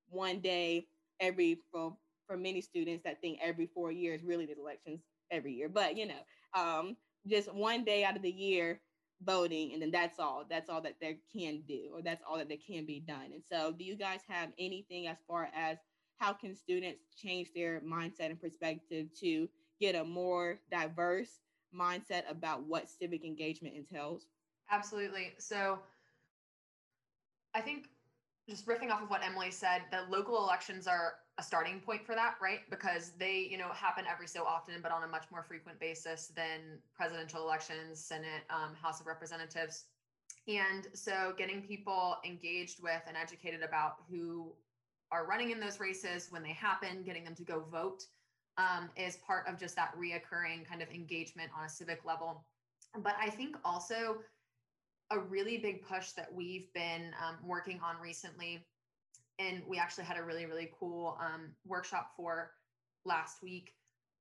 one 0.09 0.39
day 0.39 0.87
every 1.19 1.59
for 1.71 1.95
for 2.27 2.37
many 2.37 2.61
students 2.61 3.03
that 3.03 3.21
think 3.21 3.39
every 3.41 3.67
four 3.67 3.91
years 3.91 4.23
really 4.23 4.45
the 4.45 4.59
elections 4.59 5.01
every 5.31 5.53
year. 5.53 5.69
But 5.69 5.97
you 5.97 6.07
know 6.07 6.21
um 6.53 6.97
just 7.27 7.53
one 7.53 7.83
day 7.83 8.03
out 8.03 8.15
of 8.15 8.21
the 8.21 8.31
year 8.31 8.81
voting 9.23 9.73
and 9.73 9.81
then 9.81 9.91
that's 9.91 10.19
all 10.19 10.45
that's 10.49 10.69
all 10.69 10.81
that 10.81 10.95
they 11.01 11.17
can 11.35 11.61
do 11.67 11.89
or 11.93 12.01
that's 12.01 12.23
all 12.27 12.37
that 12.37 12.49
they 12.49 12.57
can 12.57 12.85
be 12.85 12.99
done. 12.99 13.31
And 13.33 13.43
so 13.51 13.73
do 13.77 13.83
you 13.83 13.95
guys 13.95 14.21
have 14.27 14.49
anything 14.57 15.07
as 15.07 15.17
far 15.27 15.49
as 15.55 15.77
how 16.17 16.33
can 16.33 16.55
students 16.55 17.03
change 17.15 17.49
their 17.55 17.81
mindset 17.81 18.29
and 18.29 18.41
perspective 18.41 19.07
to 19.21 19.47
get 19.79 19.95
a 19.95 20.03
more 20.03 20.59
diverse 20.71 21.39
mindset 21.73 22.29
about 22.29 22.63
what 22.63 22.89
civic 22.89 23.23
engagement 23.23 23.75
entails? 23.75 24.27
Absolutely. 24.71 25.33
So 25.37 25.79
i 27.55 27.61
think 27.61 27.87
just 28.47 28.65
riffing 28.65 28.91
off 28.91 29.01
of 29.01 29.09
what 29.09 29.23
emily 29.23 29.51
said 29.51 29.81
the 29.91 30.03
local 30.09 30.37
elections 30.43 30.87
are 30.87 31.13
a 31.39 31.43
starting 31.43 31.79
point 31.79 32.05
for 32.05 32.13
that, 32.15 32.35
right? 32.41 32.69
Because 32.69 33.13
they, 33.17 33.47
you 33.49 33.57
know, 33.57 33.69
happen 33.69 34.03
every 34.11 34.27
so 34.27 34.43
often, 34.43 34.75
but 34.83 34.91
on 34.91 35.03
a 35.03 35.07
much 35.07 35.23
more 35.31 35.41
frequent 35.41 35.79
basis 35.79 36.27
than 36.35 36.79
presidential 36.93 37.41
elections, 37.41 38.03
Senate, 38.03 38.43
um, 38.49 38.75
House 38.75 38.99
of 38.99 39.07
Representatives. 39.07 39.85
And 40.49 40.87
so 40.93 41.33
getting 41.37 41.61
people 41.61 42.17
engaged 42.25 42.83
with 42.83 43.01
and 43.07 43.15
educated 43.15 43.63
about 43.63 43.93
who 44.09 44.51
are 45.11 45.25
running 45.25 45.51
in 45.51 45.59
those 45.59 45.79
races 45.79 46.27
when 46.29 46.43
they 46.43 46.51
happen, 46.51 47.03
getting 47.03 47.23
them 47.23 47.35
to 47.35 47.43
go 47.43 47.63
vote 47.71 48.03
um, 48.57 48.89
is 48.97 49.17
part 49.25 49.47
of 49.47 49.57
just 49.57 49.75
that 49.77 49.93
reoccurring 49.97 50.67
kind 50.67 50.81
of 50.81 50.89
engagement 50.89 51.49
on 51.57 51.65
a 51.65 51.69
civic 51.69 52.03
level. 52.03 52.43
But 53.01 53.15
I 53.19 53.29
think 53.29 53.55
also 53.63 54.17
a 55.11 55.19
really 55.19 55.57
big 55.57 55.87
push 55.87 56.11
that 56.11 56.31
we've 56.33 56.71
been 56.73 57.13
um, 57.25 57.37
working 57.45 57.79
on 57.83 57.95
recently 58.01 58.65
and 59.39 59.63
we 59.67 59.77
actually 59.77 60.03
had 60.03 60.17
a 60.17 60.23
really 60.23 60.45
really 60.45 60.69
cool 60.79 61.17
um, 61.19 61.49
workshop 61.65 62.11
for 62.15 62.51
last 63.05 63.41
week 63.41 63.73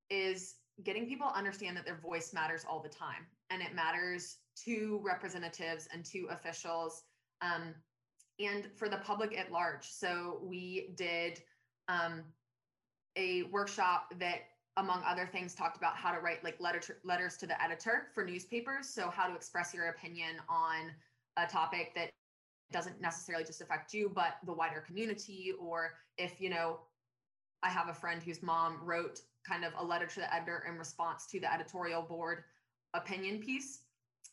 is 0.09 0.55
getting 0.83 1.05
people 1.05 1.27
to 1.27 1.37
understand 1.37 1.75
that 1.75 1.85
their 1.85 1.97
voice 1.97 2.33
matters 2.33 2.65
all 2.67 2.81
the 2.81 2.89
time 2.89 3.27
and 3.49 3.61
it 3.61 3.75
matters 3.75 4.37
to 4.65 4.99
representatives 5.03 5.87
and 5.93 6.05
to 6.05 6.27
officials 6.31 7.03
um, 7.41 7.73
and 8.39 8.67
for 8.75 8.87
the 8.87 8.97
public 8.97 9.37
at 9.37 9.51
large. 9.51 9.85
So 9.89 10.39
we 10.41 10.93
did 10.95 11.41
um, 11.87 12.23
a 13.17 13.43
workshop 13.43 14.13
that 14.19 14.39
among 14.77 15.03
other 15.05 15.27
things 15.29 15.53
talked 15.53 15.75
about 15.77 15.95
how 15.97 16.11
to 16.11 16.19
write 16.19 16.43
like 16.43 16.55
letter 16.61 16.81
letters 17.03 17.35
to 17.37 17.47
the 17.47 17.61
editor 17.61 18.07
for 18.13 18.23
newspapers. 18.23 18.87
So 18.87 19.09
how 19.09 19.27
to 19.27 19.35
express 19.35 19.73
your 19.73 19.89
opinion 19.89 20.37
on 20.47 20.91
a 21.35 21.45
topic 21.45 21.91
that 21.95 22.09
doesn't 22.71 23.01
necessarily 23.01 23.43
just 23.43 23.61
affect 23.61 23.93
you, 23.93 24.11
but 24.13 24.37
the 24.45 24.53
wider 24.53 24.81
community. 24.81 25.53
Or 25.59 25.93
if, 26.17 26.39
you 26.39 26.49
know, 26.49 26.79
I 27.63 27.69
have 27.69 27.89
a 27.89 27.93
friend 27.93 28.21
whose 28.21 28.41
mom 28.41 28.79
wrote 28.83 29.19
kind 29.47 29.65
of 29.65 29.73
a 29.77 29.83
letter 29.83 30.05
to 30.05 30.19
the 30.19 30.33
editor 30.33 30.65
in 30.69 30.77
response 30.77 31.25
to 31.27 31.39
the 31.39 31.51
editorial 31.51 32.01
board 32.01 32.43
opinion 32.93 33.39
piece. 33.39 33.81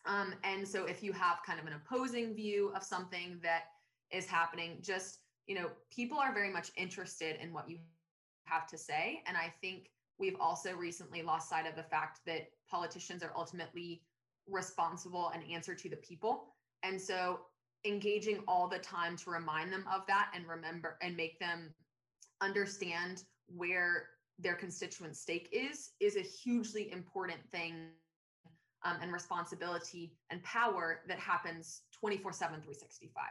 Um, 0.05 0.35
and 0.45 0.67
so 0.67 0.85
if 0.85 1.03
you 1.03 1.13
have 1.13 1.39
kind 1.45 1.59
of 1.59 1.67
an 1.67 1.73
opposing 1.73 2.35
view 2.35 2.73
of 2.77 2.83
something 2.83 3.39
that 3.43 3.65
is 4.11 4.27
happening, 4.27 4.79
just, 4.81 5.19
you 5.47 5.55
know, 5.55 5.71
people 5.91 6.19
are 6.19 6.33
very 6.33 6.53
much 6.53 6.71
interested 6.77 7.37
in 7.43 7.53
what 7.53 7.69
you 7.69 7.79
have 8.45 8.67
to 8.69 8.79
say. 8.79 9.23
And 9.27 9.37
I 9.37 9.53
think 9.61 9.91
we've 10.19 10.37
also 10.41 10.75
recently 10.75 11.23
lost 11.23 11.49
sight 11.49 11.67
of 11.67 11.75
the 11.75 11.83
fact 11.83 12.21
that 12.27 12.51
politicians 12.71 13.23
are 13.23 13.33
ultimately 13.37 14.03
responsible 14.49 15.33
and 15.35 15.43
answer 15.51 15.75
to 15.75 15.89
the 15.89 15.97
people. 15.97 16.55
And 16.83 17.01
so 17.01 17.41
engaging 17.87 18.43
all 18.49 18.69
the 18.69 18.79
time 18.79 19.17
to 19.17 19.31
remind 19.31 19.73
them 19.73 19.85
of 19.93 20.07
that 20.07 20.31
and 20.35 20.47
remember 20.47 20.99
and 21.03 21.17
make 21.17 21.39
them 21.39 21.73
understand 22.41 23.25
where 23.47 24.09
their 24.39 24.55
constituent 24.55 25.17
stake 25.17 25.49
is 25.53 25.93
is 26.01 26.17
a 26.17 26.21
hugely 26.21 26.93
important 26.93 27.39
thing 27.51 27.89
um, 28.85 28.97
and 29.01 29.13
responsibility 29.13 30.13
and 30.31 30.43
power 30.43 31.01
that 31.09 31.19
happens 31.19 31.83
24 31.93 32.33
7 32.33 32.55
365 32.57 33.25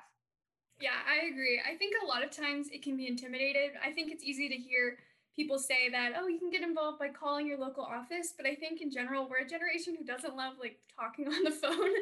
yeah 0.79 0.89
i 1.07 1.27
agree. 1.27 1.61
I 1.65 1.75
think 1.75 1.95
a 2.03 2.07
lot 2.07 2.23
of 2.23 2.31
times 2.31 2.69
it 2.71 2.81
can 2.81 2.97
be 2.97 3.07
intimidated. 3.07 3.71
I 3.83 3.91
think 3.91 4.11
it's 4.11 4.23
easy 4.23 4.49
to 4.49 4.55
hear 4.55 4.97
people 5.35 5.59
say 5.59 5.89
that 5.91 6.13
oh 6.17 6.27
you 6.27 6.39
can 6.39 6.49
get 6.49 6.61
involved 6.61 6.97
by 6.97 7.09
calling 7.09 7.45
your 7.45 7.57
local 7.57 7.83
office 7.83 8.33
but 8.37 8.45
i 8.45 8.55
think 8.55 8.81
in 8.81 8.91
general 8.91 9.27
we're 9.29 9.45
a 9.45 9.47
generation 9.47 9.95
who 9.97 10.05
doesn't 10.05 10.35
love 10.35 10.53
like 10.59 10.79
talking 10.95 11.27
on 11.33 11.43
the 11.43 11.51
phone. 11.51 11.93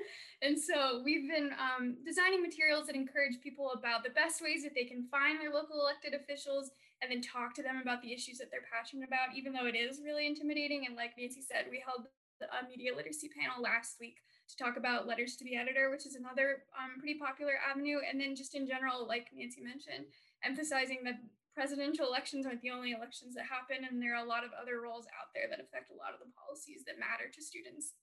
And 0.42 0.60
so 0.60 1.02
we've 1.04 1.28
been 1.28 1.52
um, 1.58 1.98
designing 2.06 2.42
materials 2.42 2.88
that 2.88 2.96
encourage 2.96 3.42
people 3.42 3.72
about 3.74 4.04
the 4.04 4.14
best 4.14 4.42
ways 4.42 4.64
that 4.64 4.76
they 4.76 4.86
can 4.86 5.08
find 5.10 5.42
their 5.42 5.52
local 5.52 5.82
elected 5.82 6.14
officials 6.14 6.72
and 7.02 7.12
then 7.12 7.22
talk 7.22 7.54
to 7.56 7.64
them 7.64 7.82
about 7.82 8.02
the 8.02 8.14
issues 8.14 8.38
that 8.38 8.48
they're 8.52 8.68
passionate 8.72 9.08
about 9.08 9.36
even 9.36 9.52
though 9.52 9.66
it 9.66 9.76
is 9.76 10.00
really 10.04 10.28
intimidating. 10.28 10.86
And 10.86 10.96
like 10.96 11.18
nancy 11.18 11.42
said 11.42 11.68
we 11.70 11.84
held 11.84 12.08
a 12.44 12.68
media 12.68 12.92
literacy 12.92 13.30
panel 13.32 13.64
last 13.64 13.98
week 14.00 14.20
to 14.50 14.58
talk 14.60 14.76
about 14.76 15.08
letters 15.08 15.38
to 15.40 15.46
the 15.46 15.56
editor 15.56 15.90
which 15.90 16.06
is 16.06 16.16
another 16.16 16.68
um, 16.76 17.00
pretty 17.00 17.18
popular 17.18 17.56
avenue. 17.60 18.00
And 18.04 18.20
then 18.20 18.36
just 18.36 18.56
in 18.56 18.68
general 18.68 19.08
like 19.08 19.32
nancy 19.36 19.62
mentioned 19.62 20.12
emphasizing 20.44 21.04
that 21.06 21.24
presidential 21.54 22.08
elections 22.08 22.46
aren't 22.46 22.62
the 22.62 22.74
only 22.74 22.92
elections 22.92 23.36
that 23.36 23.46
happen, 23.46 23.86
and 23.86 24.02
there 24.02 24.16
are 24.16 24.26
a 24.26 24.28
lot 24.28 24.44
of 24.44 24.52
other 24.60 24.82
roles 24.82 25.06
out 25.14 25.30
there 25.34 25.46
that 25.50 25.62
affect 25.62 25.90
a 25.92 25.98
lot 25.98 26.14
of 26.14 26.20
the 26.20 26.32
policies 26.34 26.84
that 26.86 27.00
matter 27.00 27.30
to 27.32 27.42
students. 27.42 27.94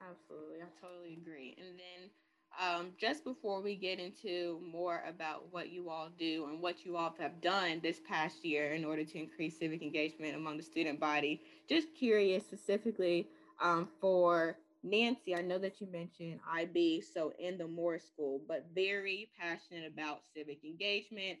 Absolutely, 0.00 0.62
I 0.62 0.70
totally 0.80 1.18
agree. 1.20 1.56
And 1.58 1.76
then 1.76 2.10
um, 2.58 2.92
just 2.98 3.24
before 3.24 3.62
we 3.62 3.76
get 3.76 3.98
into 3.98 4.60
more 4.64 5.04
about 5.06 5.44
what 5.50 5.70
you 5.70 5.90
all 5.90 6.08
do 6.18 6.46
and 6.48 6.60
what 6.60 6.84
you 6.84 6.96
all 6.96 7.14
have 7.18 7.40
done 7.40 7.80
this 7.82 8.00
past 8.08 8.44
year 8.44 8.74
in 8.74 8.84
order 8.84 9.04
to 9.04 9.18
increase 9.18 9.58
civic 9.58 9.82
engagement 9.82 10.34
among 10.34 10.56
the 10.56 10.62
student 10.62 10.98
body, 10.98 11.42
just 11.68 11.88
curious 11.94 12.44
specifically 12.44 13.28
um, 13.60 13.88
for 14.00 14.56
Nancy, 14.82 15.34
I 15.34 15.42
know 15.42 15.58
that 15.58 15.80
you 15.80 15.86
mentioned 15.92 16.40
IB, 16.50 17.02
so 17.02 17.32
in 17.38 17.58
the 17.58 17.66
Moore 17.66 17.98
School, 17.98 18.40
but 18.48 18.66
very 18.74 19.28
passionate 19.38 19.86
about 19.92 20.20
civic 20.34 20.64
engagement, 20.64 21.38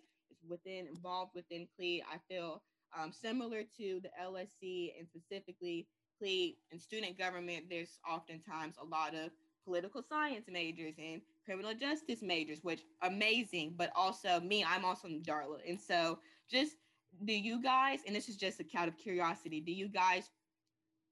within 0.48 0.86
involved 0.86 1.32
within 1.34 1.66
CLE, 1.76 2.00
I 2.10 2.18
feel 2.28 2.62
um, 2.98 3.12
similar 3.12 3.62
to 3.78 4.00
the 4.02 4.10
LSC 4.22 4.92
and 4.98 5.06
specifically 5.08 5.86
CLE 6.18 6.54
and 6.72 6.80
student 6.80 7.18
government, 7.18 7.66
there's 7.70 7.98
oftentimes 8.08 8.76
a 8.80 8.84
lot 8.84 9.14
of 9.14 9.30
political 9.64 10.02
science 10.02 10.46
majors 10.50 10.94
and 10.98 11.20
criminal 11.44 11.74
justice 11.74 12.22
majors, 12.22 12.60
which 12.62 12.82
amazing, 13.02 13.74
but 13.76 13.90
also 13.94 14.40
me, 14.40 14.64
I'm 14.64 14.84
also 14.84 15.08
in 15.08 15.22
Darla. 15.22 15.58
And 15.68 15.80
so 15.80 16.18
just 16.50 16.76
do 17.24 17.32
you 17.32 17.62
guys, 17.62 18.00
and 18.06 18.14
this 18.14 18.28
is 18.28 18.36
just 18.36 18.60
a 18.60 18.64
count 18.64 18.88
of 18.88 18.96
curiosity, 18.96 19.60
do 19.60 19.72
you 19.72 19.88
guys 19.88 20.30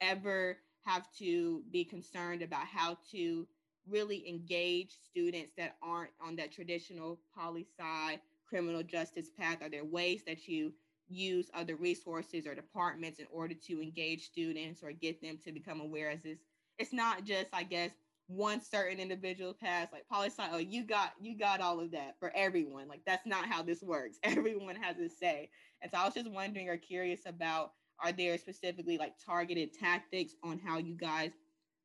ever 0.01 0.59
have 0.85 1.07
to 1.19 1.63
be 1.71 1.85
concerned 1.85 2.43
about 2.43 2.67
how 2.67 2.97
to 3.11 3.47
really 3.89 4.29
engage 4.29 4.93
students 5.11 5.53
that 5.57 5.77
aren't 5.83 6.11
on 6.21 6.37
that 6.37 6.53
traditional 6.53 7.19
poli 7.35 7.67
sci 7.79 8.19
criminal 8.49 8.83
justice 8.83 9.31
path? 9.39 9.59
Are 9.63 9.71
there 9.71 9.85
ways 9.85 10.23
that 10.27 10.49
you 10.49 10.73
use 11.09 11.51
other 11.55 11.77
resources 11.77 12.47
or 12.47 12.55
departments 12.55 13.19
in 13.19 13.27
order 13.33 13.55
to 13.67 13.83
engage 13.83 14.25
students 14.25 14.83
or 14.83 14.93
get 14.93 15.21
them 15.23 15.39
to 15.45 15.53
become 15.53 15.81
aware 15.81 16.11
as 16.11 16.23
this? 16.23 16.39
It's 16.79 16.93
not 16.93 17.25
just, 17.25 17.49
I 17.53 17.65
guess, 17.65 17.91
one 18.29 18.61
certain 18.61 19.01
individual 19.01 19.55
path 19.55 19.89
like 19.93 20.07
poli 20.11 20.29
sci. 20.29 20.47
Oh, 20.53 20.59
you 20.59 20.85
got 20.85 21.13
you 21.21 21.37
got 21.37 21.61
all 21.61 21.81
of 21.81 21.91
that 21.93 22.17
for 22.21 22.31
everyone. 22.37 22.87
Like 22.87 23.01
that's 23.07 23.27
not 23.27 23.47
how 23.47 23.63
this 23.63 23.83
works. 23.83 24.19
Everyone 24.23 24.77
has 24.77 24.99
a 24.99 25.09
say. 25.09 25.49
And 25.81 25.91
so 25.91 25.99
I 25.99 26.05
was 26.05 26.15
just 26.15 26.31
wondering 26.31 26.69
or 26.69 26.77
curious 26.77 27.21
about 27.27 27.73
are 28.05 28.13
there 28.13 28.37
specifically 28.39 28.99
like 28.99 29.15
targeted 29.25 29.73
tactics 29.73 30.35
on 30.45 30.59
how 30.59 30.77
you 30.79 30.95
guys 30.95 31.33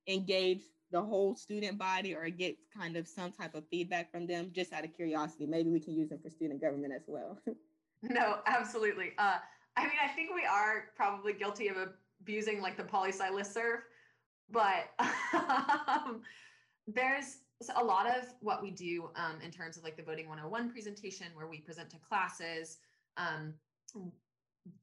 engage 0.07 0.61
the 0.93 1.01
whole 1.01 1.35
student 1.35 1.77
body 1.77 2.13
or 2.13 2.29
get 2.29 2.55
kind 2.75 2.95
of 2.95 3.07
some 3.07 3.31
type 3.31 3.55
of 3.55 3.67
feedback 3.67 4.11
from 4.11 4.27
them 4.27 4.51
just 4.53 4.71
out 4.71 4.85
of 4.85 4.95
curiosity. 4.95 5.47
Maybe 5.47 5.71
we 5.71 5.79
can 5.79 5.95
use 5.95 6.09
them 6.09 6.19
for 6.23 6.29
student 6.29 6.61
government 6.61 6.93
as 6.95 7.03
well. 7.07 7.37
No, 8.05 8.39
absolutely. 8.47 9.13
Uh, 9.17 9.37
I 9.77 9.83
mean, 9.83 9.93
I 10.03 10.09
think 10.09 10.35
we 10.35 10.43
are 10.43 10.89
probably 10.93 11.31
guilty 11.31 11.69
of 11.69 11.77
abusing 12.19 12.59
like 12.59 12.75
the 12.75 12.83
poli 12.83 13.13
sci 13.13 13.29
listserv, 13.29 13.77
but 14.51 14.91
um, 15.33 16.19
there's 16.85 17.37
a 17.77 17.81
lot 17.81 18.05
of 18.05 18.25
what 18.41 18.61
we 18.61 18.71
do 18.71 19.09
um, 19.15 19.39
in 19.41 19.51
terms 19.51 19.77
of 19.77 19.85
like 19.85 19.95
the 19.95 20.03
voting 20.03 20.27
101 20.27 20.69
presentation 20.69 21.27
where 21.33 21.47
we 21.47 21.61
present 21.61 21.89
to 21.91 21.95
classes 22.05 22.79
um, 23.15 23.53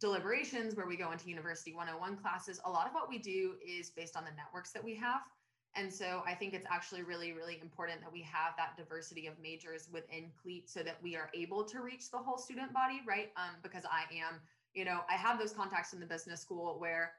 deliberations 0.00 0.75
where 0.75 0.87
we 0.87 0.97
go 0.97 1.12
into 1.12 1.29
university 1.29 1.75
101 1.75 2.17
classes. 2.17 2.59
A 2.64 2.71
lot 2.71 2.87
of 2.87 2.95
what 2.95 3.07
we 3.07 3.19
do 3.19 3.57
is 3.62 3.90
based 3.90 4.17
on 4.17 4.25
the 4.25 4.31
networks 4.31 4.73
that 4.73 4.83
we 4.83 4.95
have 4.95 5.21
and 5.76 5.92
so 5.92 6.22
i 6.26 6.34
think 6.34 6.54
it's 6.54 6.66
actually 6.70 7.02
really 7.02 7.32
really 7.32 7.58
important 7.60 8.00
that 8.00 8.12
we 8.12 8.22
have 8.22 8.54
that 8.56 8.76
diversity 8.76 9.26
of 9.26 9.34
majors 9.42 9.88
within 9.92 10.30
cleat 10.40 10.68
so 10.68 10.82
that 10.82 10.96
we 11.02 11.16
are 11.16 11.30
able 11.34 11.64
to 11.64 11.80
reach 11.80 12.10
the 12.10 12.18
whole 12.18 12.38
student 12.38 12.72
body 12.72 13.00
right? 13.06 13.30
Um, 13.36 13.56
because 13.62 13.84
i 13.84 14.02
am 14.14 14.40
you 14.74 14.84
know 14.84 15.00
i 15.08 15.14
have 15.14 15.38
those 15.38 15.52
contacts 15.52 15.92
in 15.92 16.00
the 16.00 16.06
business 16.06 16.40
school 16.40 16.76
where 16.78 17.12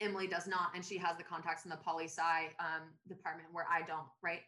emily 0.00 0.26
does 0.26 0.46
not 0.46 0.70
and 0.74 0.84
she 0.84 0.96
has 0.96 1.16
the 1.16 1.24
contacts 1.24 1.64
in 1.64 1.70
the 1.70 1.76
poli 1.76 2.04
sci 2.04 2.46
um, 2.60 2.82
department 3.08 3.48
where 3.52 3.66
i 3.70 3.82
don't 3.86 4.06
right? 4.22 4.40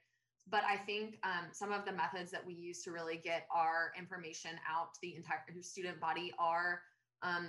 But 0.49 0.65
I 0.65 0.77
think 0.77 1.19
um, 1.23 1.47
some 1.53 1.71
of 1.71 1.85
the 1.85 1.93
methods 1.93 2.31
that 2.33 2.45
we 2.45 2.55
use 2.55 2.83
to 2.83 2.91
really 2.91 3.17
get 3.17 3.47
our 3.55 3.93
information 3.97 4.53
out 4.69 4.95
to 4.95 5.01
the 5.01 5.15
entire 5.15 5.45
student 5.61 6.01
body 6.01 6.33
are 6.39 6.83
um, 7.23 7.49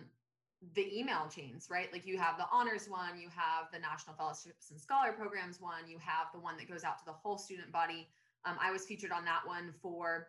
the 0.75 0.97
email 0.97 1.27
chains, 1.33 1.67
right? 1.71 1.91
Like 1.91 2.05
you 2.05 2.17
have 2.19 2.37
the 2.37 2.45
honors 2.51 2.87
one, 2.87 3.19
you 3.19 3.29
have 3.29 3.71
the 3.73 3.79
National 3.79 4.15
Fellowships 4.15 4.69
and 4.69 4.79
Scholar 4.79 5.11
Programs 5.11 5.59
one, 5.59 5.87
you 5.87 5.97
have 5.99 6.27
the 6.33 6.39
one 6.39 6.55
that 6.57 6.69
goes 6.69 6.83
out 6.83 6.99
to 6.99 7.05
the 7.05 7.13
whole 7.13 7.37
student 7.37 7.71
body. 7.71 8.07
Um, 8.45 8.57
I 8.61 8.71
was 8.71 8.85
featured 8.85 9.11
on 9.11 9.25
that 9.25 9.41
one 9.45 9.73
for 9.81 10.27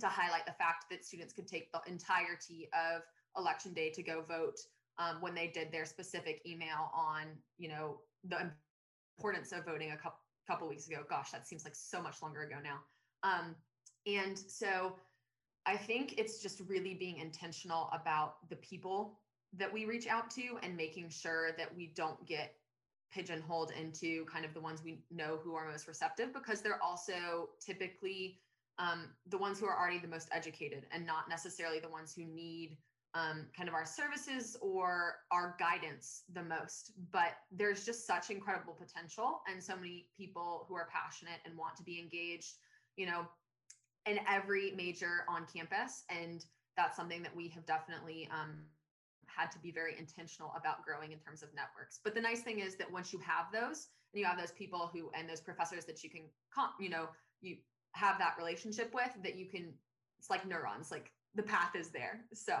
to 0.00 0.06
highlight 0.06 0.46
the 0.46 0.52
fact 0.52 0.86
that 0.90 1.04
students 1.04 1.32
could 1.32 1.46
take 1.46 1.70
the 1.72 1.80
entirety 1.86 2.68
of 2.72 3.02
election 3.36 3.72
day 3.72 3.90
to 3.90 4.02
go 4.02 4.22
vote 4.22 4.58
um, 4.98 5.16
when 5.20 5.34
they 5.34 5.48
did 5.48 5.70
their 5.70 5.84
specific 5.84 6.40
email 6.46 6.90
on, 6.94 7.24
you 7.58 7.68
know, 7.68 7.98
the 8.28 8.50
importance 9.18 9.52
of 9.52 9.64
voting 9.64 9.92
a 9.92 9.96
couple 9.96 10.18
couple 10.46 10.68
weeks 10.68 10.86
ago. 10.88 10.98
Gosh, 11.08 11.30
that 11.30 11.46
seems 11.46 11.64
like 11.64 11.74
so 11.74 12.02
much 12.02 12.20
longer 12.22 12.42
ago 12.42 12.56
now. 12.62 12.80
Um, 13.22 13.54
and 14.06 14.38
so 14.38 14.96
I 15.66 15.76
think 15.76 16.18
it's 16.18 16.42
just 16.42 16.60
really 16.68 16.94
being 16.94 17.18
intentional 17.18 17.88
about 17.92 18.48
the 18.50 18.56
people 18.56 19.18
that 19.58 19.72
we 19.72 19.84
reach 19.84 20.06
out 20.06 20.30
to 20.32 20.58
and 20.62 20.76
making 20.76 21.08
sure 21.08 21.52
that 21.56 21.74
we 21.74 21.92
don't 21.94 22.24
get 22.26 22.54
pigeonholed 23.12 23.72
into 23.80 24.24
kind 24.26 24.44
of 24.44 24.52
the 24.54 24.60
ones 24.60 24.82
we 24.84 24.98
know 25.10 25.38
who 25.42 25.54
are 25.54 25.70
most 25.70 25.86
receptive 25.86 26.32
because 26.32 26.60
they're 26.60 26.82
also 26.82 27.48
typically 27.64 28.40
um, 28.78 29.10
the 29.28 29.38
ones 29.38 29.60
who 29.60 29.66
are 29.66 29.78
already 29.78 29.98
the 29.98 30.08
most 30.08 30.28
educated 30.32 30.84
and 30.92 31.06
not 31.06 31.28
necessarily 31.28 31.78
the 31.78 31.88
ones 31.88 32.12
who 32.12 32.24
need 32.24 32.76
um, 33.14 33.46
kind 33.56 33.68
of 33.68 33.74
our 33.74 33.86
services 33.86 34.56
or 34.60 35.16
our 35.30 35.56
guidance 35.60 36.22
the 36.32 36.42
most. 36.42 36.92
But 37.12 37.36
there's 37.52 37.84
just 37.84 38.06
such 38.06 38.30
incredible 38.30 38.72
potential 38.74 39.42
and 39.50 39.62
so 39.62 39.76
many 39.76 40.08
people 40.16 40.66
who 40.68 40.74
are 40.74 40.88
passionate 40.92 41.38
and 41.46 41.56
want 41.56 41.76
to 41.76 41.84
be 41.84 42.00
engaged, 42.00 42.54
you 42.96 43.06
know, 43.06 43.26
in 44.06 44.18
every 44.28 44.72
major 44.72 45.24
on 45.28 45.46
campus. 45.46 46.02
And 46.10 46.44
that's 46.76 46.96
something 46.96 47.22
that 47.22 47.34
we 47.34 47.48
have 47.48 47.64
definitely 47.66 48.28
um, 48.32 48.64
had 49.36 49.50
to 49.52 49.58
be 49.58 49.70
very 49.70 49.98
intentional 49.98 50.52
about 50.56 50.84
growing 50.84 51.12
in 51.12 51.18
terms 51.18 51.42
of 51.42 51.48
networks. 51.54 52.00
But 52.02 52.14
the 52.14 52.20
nice 52.20 52.40
thing 52.40 52.60
is 52.60 52.76
that 52.76 52.90
once 52.90 53.12
you 53.12 53.18
have 53.20 53.46
those 53.52 53.88
and 54.12 54.20
you 54.20 54.26
have 54.26 54.38
those 54.38 54.52
people 54.52 54.90
who 54.92 55.10
and 55.18 55.28
those 55.28 55.40
professors 55.40 55.84
that 55.86 56.02
you 56.04 56.10
can, 56.10 56.22
you 56.80 56.88
know, 56.88 57.08
you 57.40 57.56
have 57.92 58.18
that 58.18 58.34
relationship 58.38 58.92
with 58.94 59.10
that 59.22 59.36
you 59.36 59.46
can, 59.46 59.72
it's 60.18 60.30
like 60.30 60.46
neurons, 60.46 60.90
like 60.90 61.10
the 61.34 61.42
path 61.42 61.74
is 61.76 61.90
there. 61.90 62.24
So 62.32 62.56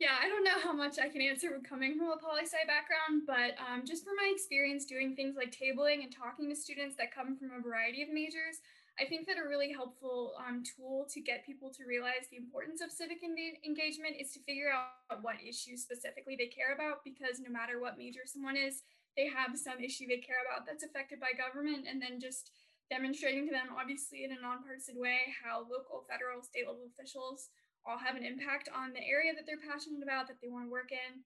yeah, 0.00 0.16
I 0.16 0.28
don't 0.28 0.44
know 0.44 0.58
how 0.64 0.72
much 0.72 0.98
I 0.98 1.10
can 1.10 1.20
answer 1.20 1.60
coming 1.68 1.98
from 1.98 2.08
a 2.08 2.16
poli 2.16 2.48
sci 2.48 2.56
background, 2.66 3.28
but 3.28 3.52
um, 3.60 3.84
just 3.84 4.02
from 4.02 4.16
my 4.16 4.32
experience 4.32 4.86
doing 4.86 5.14
things 5.14 5.36
like 5.36 5.52
tabling 5.52 6.02
and 6.02 6.08
talking 6.08 6.48
to 6.48 6.56
students 6.56 6.96
that 6.96 7.14
come 7.14 7.36
from 7.36 7.52
a 7.52 7.60
variety 7.60 8.00
of 8.00 8.08
majors, 8.08 8.64
I 9.00 9.08
think 9.08 9.24
that 9.26 9.40
a 9.40 9.48
really 9.48 9.72
helpful 9.72 10.36
um, 10.36 10.60
tool 10.60 11.08
to 11.08 11.24
get 11.24 11.48
people 11.48 11.72
to 11.72 11.88
realize 11.88 12.28
the 12.28 12.36
importance 12.36 12.84
of 12.84 12.92
civic 12.92 13.24
engagement 13.24 14.20
is 14.20 14.36
to 14.36 14.44
figure 14.44 14.68
out 14.68 15.24
what 15.24 15.40
issues 15.40 15.80
specifically 15.80 16.36
they 16.36 16.52
care 16.52 16.76
about, 16.76 17.00
because 17.00 17.40
no 17.40 17.48
matter 17.48 17.80
what 17.80 17.96
major 17.96 18.28
someone 18.28 18.60
is, 18.60 18.84
they 19.16 19.24
have 19.24 19.56
some 19.56 19.80
issue 19.80 20.04
they 20.04 20.20
care 20.20 20.44
about 20.44 20.68
that's 20.68 20.84
affected 20.84 21.16
by 21.16 21.32
government, 21.32 21.88
and 21.88 21.96
then 21.96 22.20
just 22.20 22.52
demonstrating 22.92 23.48
to 23.48 23.54
them, 23.56 23.72
obviously 23.72 24.28
in 24.28 24.36
a 24.36 24.44
nonpartisan 24.44 25.00
way, 25.00 25.32
how 25.32 25.64
local, 25.64 26.04
federal, 26.04 26.44
state 26.44 26.68
level 26.68 26.84
officials 26.92 27.48
all 27.88 27.96
have 27.96 28.20
an 28.20 28.26
impact 28.28 28.68
on 28.68 28.92
the 28.92 29.00
area 29.00 29.32
that 29.32 29.48
they're 29.48 29.64
passionate 29.64 30.04
about, 30.04 30.28
that 30.28 30.36
they 30.44 30.52
want 30.52 30.68
to 30.68 30.70
work 30.70 30.92
in, 30.92 31.24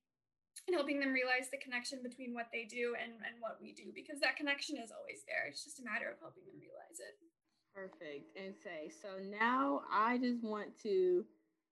and 0.71 0.79
helping 0.79 1.03
them 1.03 1.11
realize 1.11 1.51
the 1.51 1.59
connection 1.59 1.99
between 2.07 2.31
what 2.31 2.47
they 2.55 2.63
do 2.63 2.95
and, 2.95 3.19
and 3.27 3.35
what 3.43 3.59
we 3.59 3.75
do, 3.75 3.91
because 3.91 4.23
that 4.23 4.39
connection 4.39 4.79
is 4.79 4.95
always 4.95 5.27
there. 5.27 5.51
It's 5.51 5.67
just 5.67 5.83
a 5.83 5.89
matter 5.89 6.07
of 6.07 6.23
helping 6.23 6.47
them 6.47 6.63
realize 6.63 7.03
it. 7.03 7.19
Perfect. 7.75 8.37
And 8.37 8.55
say, 8.55 8.91
so 9.03 9.19
now 9.19 9.83
I 9.93 10.19
just 10.19 10.43
want 10.43 10.79
to 10.83 11.25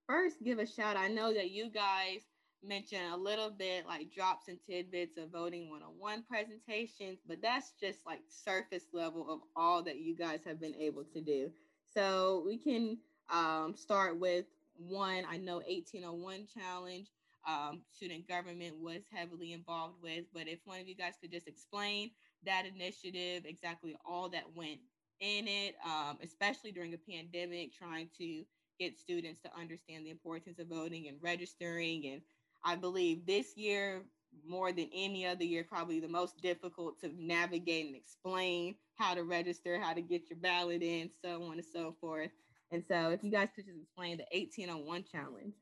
first 0.06 0.42
give 0.42 0.58
a 0.58 0.66
shout. 0.66 0.96
I 0.96 1.08
know 1.08 1.32
that 1.32 1.50
you 1.50 1.70
guys 1.70 2.22
mentioned 2.64 3.12
a 3.12 3.16
little 3.16 3.50
bit 3.50 3.86
like 3.86 4.12
drops 4.12 4.48
and 4.48 4.58
tidbits 4.68 5.16
of 5.16 5.30
voting 5.30 5.70
101 5.70 6.24
presentations, 6.24 7.20
but 7.26 7.40
that's 7.42 7.72
just 7.80 8.04
like 8.06 8.20
surface 8.28 8.86
level 8.92 9.30
of 9.30 9.40
all 9.56 9.82
that 9.84 10.00
you 10.00 10.16
guys 10.16 10.40
have 10.44 10.60
been 10.60 10.74
able 10.74 11.04
to 11.04 11.20
do. 11.20 11.50
So 11.94 12.42
we 12.46 12.56
can 12.58 12.98
um, 13.32 13.74
start 13.76 14.18
with 14.18 14.46
one 14.76 15.24
I 15.30 15.36
know 15.36 15.62
1801 15.66 16.46
challenge 16.52 17.08
um, 17.46 17.82
student 17.90 18.28
government 18.28 18.78
was 18.78 19.02
heavily 19.12 19.52
involved 19.52 19.96
with. 20.02 20.24
But 20.32 20.48
if 20.48 20.60
one 20.64 20.80
of 20.80 20.88
you 20.88 20.94
guys 20.94 21.14
could 21.20 21.32
just 21.32 21.48
explain 21.48 22.10
that 22.44 22.64
initiative, 22.66 23.44
exactly 23.46 23.96
all 24.04 24.28
that 24.30 24.54
went 24.54 24.80
in 25.22 25.46
it, 25.46 25.76
um, 25.86 26.18
especially 26.22 26.72
during 26.72 26.92
a 26.92 26.98
pandemic, 26.98 27.72
trying 27.72 28.10
to 28.18 28.44
get 28.78 28.98
students 28.98 29.40
to 29.40 29.50
understand 29.58 30.04
the 30.04 30.10
importance 30.10 30.58
of 30.58 30.66
voting 30.66 31.06
and 31.08 31.16
registering. 31.22 32.06
And 32.08 32.22
I 32.64 32.74
believe 32.74 33.24
this 33.24 33.56
year, 33.56 34.02
more 34.46 34.72
than 34.72 34.90
any 34.92 35.24
other 35.24 35.44
year, 35.44 35.64
probably 35.64 36.00
the 36.00 36.08
most 36.08 36.42
difficult 36.42 36.98
to 37.00 37.10
navigate 37.16 37.86
and 37.86 37.94
explain 37.94 38.74
how 38.96 39.14
to 39.14 39.22
register, 39.22 39.80
how 39.80 39.92
to 39.94 40.02
get 40.02 40.28
your 40.28 40.38
ballot 40.40 40.82
in, 40.82 41.08
so 41.24 41.44
on 41.44 41.52
and 41.52 41.64
so 41.64 41.94
forth. 42.00 42.30
And 42.72 42.82
so 42.88 43.10
if 43.10 43.22
you 43.22 43.30
guys 43.30 43.48
could 43.54 43.66
just 43.66 43.78
explain 43.78 44.16
the 44.16 44.26
1801 44.32 45.04
challenge. 45.04 45.54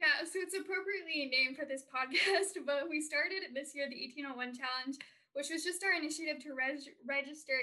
Yeah, 0.00 0.26
so 0.26 0.42
it's 0.42 0.58
appropriately 0.58 1.30
named 1.30 1.56
for 1.56 1.64
this 1.64 1.86
podcast, 1.94 2.58
but 2.66 2.90
we 2.90 3.00
started 3.00 3.40
this 3.54 3.72
year 3.74 3.86
the 3.88 3.96
1801 3.96 4.58
challenge, 4.58 4.98
which 5.32 5.48
was 5.48 5.62
just 5.64 5.80
our 5.86 5.94
initiative 5.94 6.42
to 6.42 6.52
reg- 6.52 6.98
register 7.06 7.56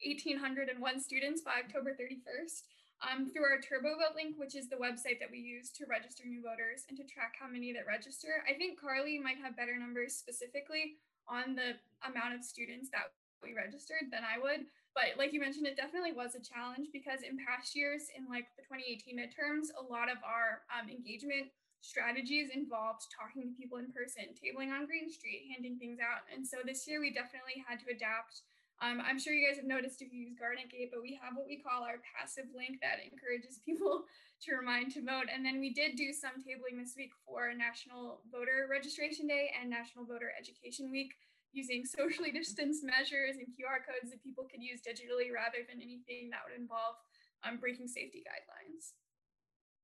1801 0.00 0.80
students 1.00 1.42
by 1.42 1.60
October 1.60 1.92
31st 1.92 2.64
um, 3.02 3.30
through 3.30 3.44
our 3.44 3.58
TurboVote 3.58 4.14
link, 4.14 4.38
which 4.38 4.54
is 4.54 4.68
the 4.68 4.78
website 4.78 5.18
that 5.18 5.30
we 5.30 5.38
use 5.38 5.70
to 5.76 5.84
register 5.90 6.24
new 6.24 6.42
voters 6.42 6.86
and 6.88 6.96
to 6.98 7.04
track 7.04 7.34
how 7.38 7.50
many 7.50 7.72
that 7.72 7.86
register. 7.86 8.42
I 8.48 8.54
think 8.54 8.78
Carly 8.78 9.18
might 9.18 9.42
have 9.42 9.56
better 9.56 9.76
numbers 9.78 10.14
specifically 10.14 10.98
on 11.26 11.54
the 11.54 11.78
amount 12.06 12.34
of 12.34 12.42
students 12.46 12.90
that 12.90 13.14
we 13.42 13.54
registered 13.54 14.10
than 14.10 14.22
I 14.22 14.38
would. 14.38 14.70
But 14.94 15.18
like 15.18 15.32
you 15.32 15.40
mentioned, 15.40 15.66
it 15.66 15.76
definitely 15.76 16.12
was 16.12 16.36
a 16.36 16.42
challenge 16.42 16.92
because 16.92 17.26
in 17.26 17.40
past 17.40 17.74
years, 17.74 18.12
in 18.14 18.28
like 18.28 18.46
the 18.54 18.62
2018 18.68 19.18
midterms, 19.18 19.72
a 19.74 19.82
lot 19.82 20.12
of 20.12 20.20
our 20.22 20.62
um, 20.70 20.86
engagement 20.86 21.50
strategies 21.82 22.54
involved 22.54 23.10
talking 23.10 23.50
to 23.50 23.58
people 23.58 23.82
in 23.82 23.90
person, 23.90 24.30
tabling 24.38 24.70
on 24.70 24.86
Green 24.86 25.10
Street, 25.10 25.50
handing 25.50 25.80
things 25.80 25.98
out. 25.98 26.22
And 26.30 26.46
so 26.46 26.62
this 26.62 26.86
year 26.86 27.02
we 27.02 27.10
definitely 27.10 27.64
had 27.66 27.82
to 27.82 27.90
adapt. 27.90 28.46
Um, 28.82 28.98
I'm 28.98 29.14
sure 29.14 29.30
you 29.30 29.46
guys 29.46 29.62
have 29.62 29.70
noticed 29.70 30.02
if 30.02 30.10
you 30.10 30.26
use 30.26 30.34
Garnet 30.34 30.66
Gate, 30.66 30.90
but 30.90 31.06
we 31.06 31.14
have 31.22 31.38
what 31.38 31.46
we 31.46 31.62
call 31.62 31.86
our 31.86 32.02
passive 32.02 32.50
link 32.50 32.82
that 32.82 32.98
encourages 32.98 33.62
people 33.66 34.10
to 34.42 34.58
remind 34.58 34.90
to 34.98 35.06
vote. 35.06 35.30
And 35.30 35.46
then 35.46 35.62
we 35.62 35.70
did 35.70 35.94
do 35.94 36.10
some 36.10 36.42
tabling 36.42 36.82
this 36.82 36.98
week 36.98 37.14
for 37.22 37.54
National 37.54 38.26
Voter 38.26 38.66
Registration 38.66 39.30
Day 39.30 39.54
and 39.54 39.70
National 39.70 40.02
Voter 40.02 40.34
Education 40.34 40.90
Week 40.90 41.14
using 41.54 41.86
socially 41.86 42.34
distanced 42.34 42.82
measures 42.82 43.38
and 43.38 43.54
QR 43.54 43.86
codes 43.86 44.10
that 44.10 44.26
people 44.26 44.50
could 44.50 44.58
use 44.58 44.82
digitally 44.82 45.30
rather 45.30 45.62
than 45.62 45.78
anything 45.78 46.26
that 46.34 46.42
would 46.42 46.58
involve 46.58 46.98
um, 47.46 47.62
breaking 47.62 47.86
safety 47.86 48.26
guidelines. 48.26 48.98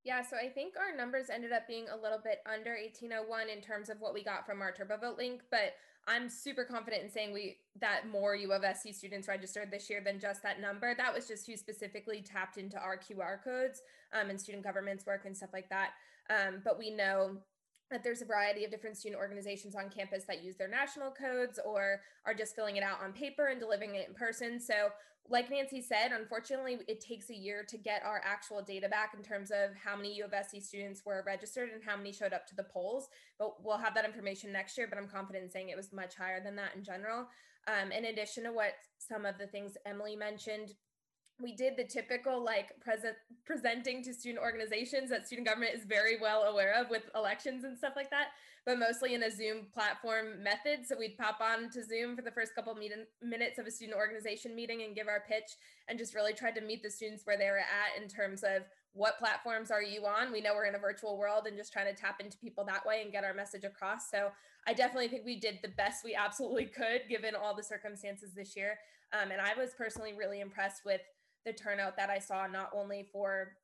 Yeah, 0.03 0.27
so 0.27 0.35
I 0.35 0.51
think 0.51 0.75
our 0.75 0.97
numbers 0.97 1.31
ended 1.31 1.53
up 1.53 1.71
being 1.71 1.87
a 1.87 1.95
little 1.95 2.19
bit 2.19 2.43
under 2.51 2.75
1801 2.75 3.47
in 3.47 3.63
terms 3.63 3.91
of 3.91 4.01
what 4.01 4.15
we 4.15 4.25
got 4.27 4.47
from 4.47 4.63
our 4.63 4.75
TurboVote 4.75 5.19
link, 5.19 5.43
but 5.51 5.79
I'm 6.09 6.31
super 6.31 6.65
confident 6.65 7.03
in 7.03 7.11
saying 7.11 7.35
we 7.35 7.59
that 7.81 8.09
more 8.11 8.35
U 8.35 8.53
of 8.53 8.65
SC 8.77 8.95
students 8.95 9.29
registered 9.29 9.71
this 9.71 9.91
year 9.91 10.01
than 10.03 10.19
just 10.19 10.43
that 10.43 10.61
number. 10.61 10.95
That 10.95 11.15
was 11.15 11.29
just 11.29 11.47
who 11.47 11.57
specifically 11.57 12.23
tapped 12.23 12.57
into 12.57 12.79
our 12.79 12.97
QR 12.97 13.45
codes 13.45 13.83
um, 14.19 14.31
and 14.31 14.41
student 14.41 14.65
government's 14.65 15.05
work 15.05 15.27
and 15.27 15.37
stuff 15.37 15.51
like 15.53 15.69
that. 15.69 15.91
Um, 16.31 16.63
but 16.65 16.79
we 16.79 16.91
know 16.91 17.37
that 17.91 18.05
there's 18.05 18.23
a 18.23 18.27
variety 18.27 18.65
of 18.65 18.71
different 18.71 18.97
student 18.97 19.21
organizations 19.21 19.75
on 19.75 19.91
campus 19.91 20.25
that 20.25 20.43
use 20.43 20.57
their 20.57 20.69
national 20.69 21.11
codes 21.11 21.59
or 21.65 22.01
are 22.27 22.35
just 22.35 22.55
filling 22.55 22.77
it 22.77 22.83
out 22.83 23.03
on 23.03 23.13
paper 23.13 23.47
and 23.47 23.61
delivering 23.61 23.95
it 23.95 24.09
in 24.09 24.15
person. 24.15 24.61
So, 24.61 24.91
like 25.31 25.51
Nancy 25.51 25.83
said, 25.83 26.13
unfortunately, 26.13 26.79
it 26.89 27.03
takes 27.03 27.29
a 27.29 27.35
year 27.35 27.63
to 27.69 27.77
get 27.77 28.03
our 28.03 28.23
actual 28.25 28.63
data 28.63 28.89
back 28.89 29.13
in 29.15 29.23
terms 29.23 29.51
of 29.51 29.77
how 29.77 29.95
many 29.95 30.15
U 30.15 30.25
of 30.25 30.33
SC 30.33 30.63
students 30.63 31.03
were 31.05 31.23
registered 31.27 31.69
and 31.71 31.83
how 31.85 31.97
many 31.99 32.13
showed 32.13 32.33
up 32.33 32.47
to 32.47 32.57
the 32.57 32.65
polls. 32.65 33.09
But 33.39 33.63
we'll 33.63 33.77
have 33.77 33.95
that 33.95 34.07
information 34.07 34.53
next 34.53 34.79
year. 34.79 34.87
But 34.89 34.99
I'm 34.99 35.09
confident 35.09 35.45
in 35.45 35.51
saying 35.51 35.69
it 35.69 35.77
was 35.77 35.93
much 35.93 36.15
higher 36.15 36.43
than 36.43 36.57
that 36.57 36.75
in 36.77 36.83
general. 36.83 37.27
Um, 37.67 37.93
in 37.93 38.07
addition 38.07 38.45
to 38.45 38.53
what 38.53 38.73
some 38.99 39.27
of 39.27 39.37
the 39.37 39.47
things 39.47 39.77
Emily 39.85 40.17
mentioned, 40.17 40.73
we 41.41 41.55
did 41.55 41.77
the 41.77 41.85
typical 41.85 42.43
like 42.43 42.79
present 42.81 43.17
presenting 43.45 44.03
to 44.03 44.13
student 44.13 44.43
organizations 44.43 45.11
that 45.11 45.27
student 45.27 45.47
government 45.47 45.73
is 45.75 45.85
very 45.85 46.21
well 46.21 46.43
aware 46.43 46.75
of 46.75 46.91
with 46.91 47.03
elections 47.15 47.65
and 47.65 47.77
stuff 47.77 47.93
like 47.97 48.11
that 48.11 48.29
but 48.69 48.79
mostly 48.79 49.15
in 49.15 49.23
a 49.23 49.31
zoom 49.31 49.65
platform 49.73 50.43
method. 50.43 50.87
So 50.87 50.95
we'd 50.99 51.17
pop 51.17 51.41
on 51.41 51.71
to 51.71 51.83
zoom 51.83 52.15
for 52.15 52.21
the 52.21 52.31
first 52.31 52.55
couple 52.55 52.71
of 52.71 52.79
minutes 53.23 53.59
of 53.59 53.67
a 53.67 53.71
student 53.71 53.97
organization 53.97 54.55
meeting 54.55 54.83
and 54.83 54.95
give 54.95 55.09
our 55.09 55.25
pitch 55.27 55.57
and 55.89 55.99
just 55.99 56.15
really 56.15 56.35
tried 56.35 56.55
to 56.57 56.61
meet 56.61 56.83
the 56.83 56.91
students 56.91 57.25
where 57.25 57.39
they 57.39 57.47
were 57.47 57.57
at 57.57 58.03
in 58.03 58.11
terms 58.11 58.43
of 58.43 58.65
what 58.93 59.19
platforms 59.19 59.71
are 59.71 59.83
you 59.83 60.05
on? 60.05 60.31
We 60.31 60.43
know 60.43 60.53
we're 60.53 60.67
in 60.67 60.75
a 60.75 60.79
virtual 60.79 61.17
world 61.17 61.47
and 61.47 61.57
just 61.57 61.73
trying 61.73 61.87
to 61.87 61.99
tap 61.99 62.21
into 62.21 62.37
people 62.37 62.63
that 62.67 62.85
way 62.85 63.01
and 63.03 63.11
get 63.11 63.25
our 63.25 63.33
message 63.33 63.65
across. 63.65 64.11
So 64.11 64.29
i 64.67 64.75
definitely 64.75 65.09
think 65.09 65.25
we 65.25 65.41
did 65.41 65.61
the 65.63 65.69
best 65.69 66.05
we 66.05 66.15
absolutely 66.15 66.67
could 66.67 67.09
given 67.09 67.35
all 67.35 67.57
the 67.57 67.63
circumstances 67.63 68.35
this 68.35 68.55
year. 68.55 68.79
Um, 69.19 69.31
and 69.31 69.41
i 69.41 69.59
was 69.59 69.71
personally 69.79 70.13
really 70.13 70.41
impressed 70.41 70.83
with 70.85 71.01
the 71.49 71.53
turnout 71.55 71.97
that 71.97 72.11
I 72.11 72.19
saw, 72.19 72.47
not 72.47 72.71
only 72.75 73.09
for 73.11 73.57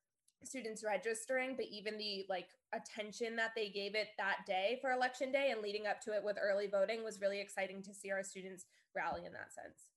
students 0.43 0.83
registering, 0.85 1.55
but 1.57 1.67
even 1.71 1.99
the 1.99 2.25
like 2.29 2.49
attention 2.75 3.37
that 3.37 3.53
they 3.55 3.69
gave 3.69 3.95
it 3.95 4.09
that 4.19 4.39
day 4.47 4.79
for 4.81 4.93
election 4.93 5.31
day 5.31 5.51
and 5.53 5.61
leading 5.61 5.87
up 5.87 6.01
to 6.03 6.13
it 6.13 6.25
with 6.25 6.37
early 6.41 6.67
voting 6.67 7.05
was 7.05 7.21
really 7.21 7.41
exciting 7.41 7.83
to 7.83 7.95
see 7.95 8.11
our 8.11 8.23
students 8.23 8.67
rally 8.95 9.27
in 9.27 9.33
that 9.33 9.53
sense. 9.53 9.89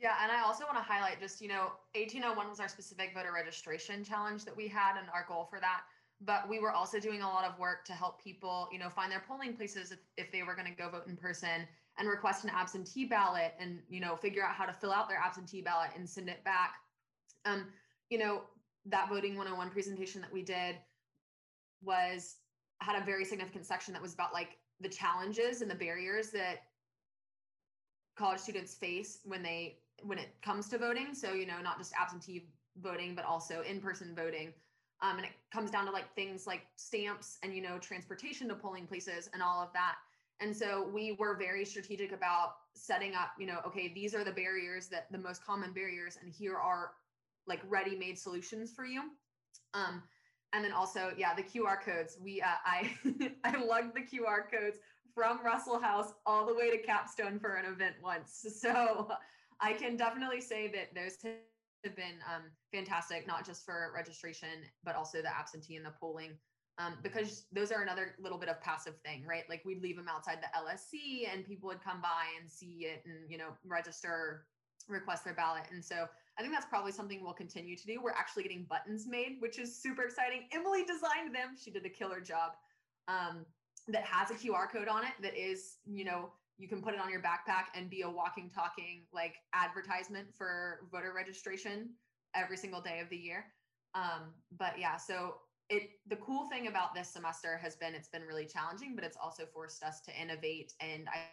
Yeah, 0.00 0.14
and 0.22 0.32
I 0.32 0.42
also 0.42 0.64
want 0.64 0.76
to 0.76 0.82
highlight 0.82 1.20
just, 1.20 1.40
you 1.40 1.48
know, 1.48 1.72
1801 1.94 2.48
was 2.48 2.60
our 2.60 2.68
specific 2.68 3.12
voter 3.14 3.32
registration 3.32 4.02
challenge 4.02 4.44
that 4.44 4.56
we 4.56 4.66
had 4.66 4.98
and 4.98 5.06
our 5.14 5.24
goal 5.28 5.46
for 5.48 5.60
that. 5.60 5.82
But 6.20 6.48
we 6.48 6.58
were 6.58 6.72
also 6.72 6.98
doing 6.98 7.22
a 7.22 7.28
lot 7.28 7.44
of 7.44 7.58
work 7.58 7.84
to 7.86 7.92
help 7.92 8.22
people, 8.22 8.68
you 8.72 8.78
know, 8.78 8.88
find 8.88 9.12
their 9.12 9.22
polling 9.26 9.54
places 9.54 9.92
if, 9.92 9.98
if 10.16 10.32
they 10.32 10.42
were 10.42 10.54
going 10.54 10.66
to 10.66 10.74
go 10.74 10.88
vote 10.88 11.06
in 11.06 11.16
person 11.16 11.66
and 11.98 12.08
request 12.08 12.44
an 12.44 12.50
absentee 12.50 13.04
ballot 13.04 13.54
and, 13.60 13.78
you 13.88 14.00
know, 14.00 14.16
figure 14.16 14.42
out 14.42 14.54
how 14.54 14.64
to 14.64 14.72
fill 14.72 14.92
out 14.92 15.08
their 15.08 15.18
absentee 15.18 15.60
ballot 15.60 15.90
and 15.96 16.08
send 16.08 16.28
it 16.28 16.42
back 16.44 16.74
um, 17.44 17.66
you 18.10 18.18
know, 18.18 18.42
that 18.86 19.08
voting 19.08 19.36
101 19.36 19.70
presentation 19.70 20.20
that 20.20 20.32
we 20.32 20.42
did 20.42 20.76
was 21.82 22.36
had 22.80 23.00
a 23.00 23.04
very 23.04 23.24
significant 23.24 23.64
section 23.64 23.92
that 23.94 24.02
was 24.02 24.14
about 24.14 24.32
like 24.32 24.58
the 24.80 24.88
challenges 24.88 25.62
and 25.62 25.70
the 25.70 25.74
barriers 25.74 26.30
that 26.30 26.64
college 28.16 28.40
students 28.40 28.74
face 28.74 29.20
when 29.24 29.42
they 29.42 29.78
when 30.02 30.18
it 30.18 30.28
comes 30.42 30.68
to 30.68 30.78
voting. 30.78 31.14
So 31.14 31.32
you 31.32 31.46
know 31.46 31.60
not 31.62 31.78
just 31.78 31.92
absentee 31.98 32.48
voting 32.80 33.14
but 33.14 33.24
also 33.24 33.62
in-person 33.62 34.14
voting. 34.14 34.52
Um, 35.02 35.16
and 35.16 35.26
it 35.26 35.32
comes 35.52 35.70
down 35.70 35.86
to 35.86 35.92
like 35.92 36.14
things 36.14 36.46
like 36.46 36.62
stamps 36.76 37.38
and 37.42 37.54
you 37.54 37.62
know 37.62 37.78
transportation 37.78 38.48
to 38.48 38.54
polling 38.54 38.86
places 38.86 39.30
and 39.32 39.42
all 39.42 39.62
of 39.62 39.72
that. 39.72 39.96
And 40.40 40.54
so 40.54 40.88
we 40.92 41.16
were 41.18 41.36
very 41.36 41.64
strategic 41.64 42.12
about 42.12 42.54
setting 42.74 43.14
up 43.14 43.30
you 43.38 43.46
know 43.46 43.60
okay 43.66 43.92
these 43.94 44.14
are 44.14 44.24
the 44.24 44.32
barriers 44.32 44.88
that 44.88 45.10
the 45.10 45.18
most 45.18 45.44
common 45.44 45.72
barriers 45.72 46.18
and 46.20 46.30
here 46.30 46.56
are 46.56 46.90
like 47.46 47.60
ready-made 47.68 48.18
solutions 48.18 48.72
for 48.74 48.84
you. 48.84 49.02
Um, 49.74 50.02
and 50.52 50.64
then 50.64 50.72
also, 50.72 51.12
yeah, 51.16 51.34
the 51.34 51.42
QR 51.42 51.80
codes. 51.80 52.16
We 52.22 52.40
uh, 52.40 52.46
I 52.64 52.94
I 53.44 53.62
lugged 53.62 53.96
the 53.96 54.02
QR 54.02 54.50
codes 54.50 54.78
from 55.14 55.44
Russell 55.44 55.80
House 55.80 56.12
all 56.26 56.46
the 56.46 56.54
way 56.54 56.70
to 56.70 56.78
Capstone 56.78 57.38
for 57.38 57.56
an 57.56 57.66
event 57.72 57.96
once. 58.02 58.44
So 58.60 59.08
I 59.60 59.72
can 59.72 59.96
definitely 59.96 60.40
say 60.40 60.68
that 60.68 60.94
those 60.94 61.16
have 61.84 61.96
been 61.96 62.18
um, 62.32 62.42
fantastic, 62.72 63.26
not 63.26 63.46
just 63.46 63.64
for 63.64 63.92
registration, 63.94 64.48
but 64.84 64.96
also 64.96 65.22
the 65.22 65.36
absentee 65.36 65.76
and 65.76 65.84
the 65.84 65.92
polling. 66.00 66.32
Um, 66.78 66.94
because 67.02 67.46
those 67.52 67.70
are 67.70 67.82
another 67.82 68.16
little 68.20 68.38
bit 68.38 68.48
of 68.48 68.60
passive 68.60 68.96
thing, 69.04 69.24
right? 69.24 69.44
Like 69.48 69.62
we'd 69.64 69.80
leave 69.80 69.96
them 69.96 70.08
outside 70.08 70.38
the 70.42 70.48
LSC 70.58 71.32
and 71.32 71.46
people 71.46 71.68
would 71.68 71.82
come 71.82 72.00
by 72.00 72.26
and 72.40 72.50
see 72.50 72.86
it 72.86 73.04
and, 73.04 73.30
you 73.30 73.38
know, 73.38 73.50
register, 73.64 74.46
request 74.88 75.24
their 75.24 75.34
ballot. 75.34 75.64
And 75.70 75.84
so 75.84 76.06
I 76.38 76.42
think 76.42 76.52
that's 76.52 76.66
probably 76.66 76.92
something 76.92 77.22
we'll 77.22 77.32
continue 77.32 77.76
to 77.76 77.86
do. 77.86 78.00
We're 78.02 78.10
actually 78.10 78.42
getting 78.42 78.66
buttons 78.68 79.06
made, 79.06 79.36
which 79.38 79.58
is 79.58 79.80
super 79.80 80.02
exciting. 80.02 80.48
Emily 80.52 80.84
designed 80.84 81.34
them. 81.34 81.56
She 81.62 81.70
did 81.70 81.86
a 81.86 81.88
killer 81.88 82.20
job. 82.20 82.52
Um, 83.06 83.46
that 83.88 84.04
has 84.04 84.30
a 84.30 84.34
QR 84.34 84.70
code 84.70 84.88
on 84.88 85.04
it 85.04 85.12
that 85.20 85.36
is, 85.36 85.76
you 85.84 86.04
know, 86.04 86.30
you 86.56 86.68
can 86.68 86.80
put 86.80 86.94
it 86.94 87.00
on 87.00 87.10
your 87.10 87.20
backpack 87.20 87.64
and 87.74 87.90
be 87.90 88.02
a 88.02 88.10
walking, 88.10 88.50
talking 88.54 89.02
like 89.12 89.34
advertisement 89.52 90.28
for 90.36 90.80
voter 90.90 91.12
registration 91.14 91.90
every 92.34 92.56
single 92.56 92.80
day 92.80 93.00
of 93.00 93.10
the 93.10 93.16
year. 93.16 93.46
Um, 93.94 94.32
but 94.58 94.78
yeah, 94.78 94.96
so 94.96 95.36
it 95.68 95.90
the 96.06 96.16
cool 96.16 96.48
thing 96.50 96.66
about 96.66 96.94
this 96.94 97.08
semester 97.08 97.58
has 97.62 97.76
been 97.76 97.94
it's 97.94 98.08
been 98.08 98.22
really 98.22 98.46
challenging, 98.46 98.94
but 98.94 99.04
it's 99.04 99.16
also 99.22 99.44
forced 99.52 99.82
us 99.82 100.00
to 100.02 100.20
innovate 100.20 100.72
and 100.80 101.08
I, 101.08 101.26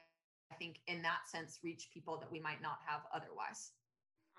I 0.51 0.55
think 0.55 0.79
in 0.87 1.01
that 1.01 1.27
sense 1.27 1.59
reach 1.63 1.89
people 1.93 2.17
that 2.19 2.31
we 2.31 2.39
might 2.39 2.61
not 2.61 2.79
have 2.85 3.01
otherwise. 3.13 3.71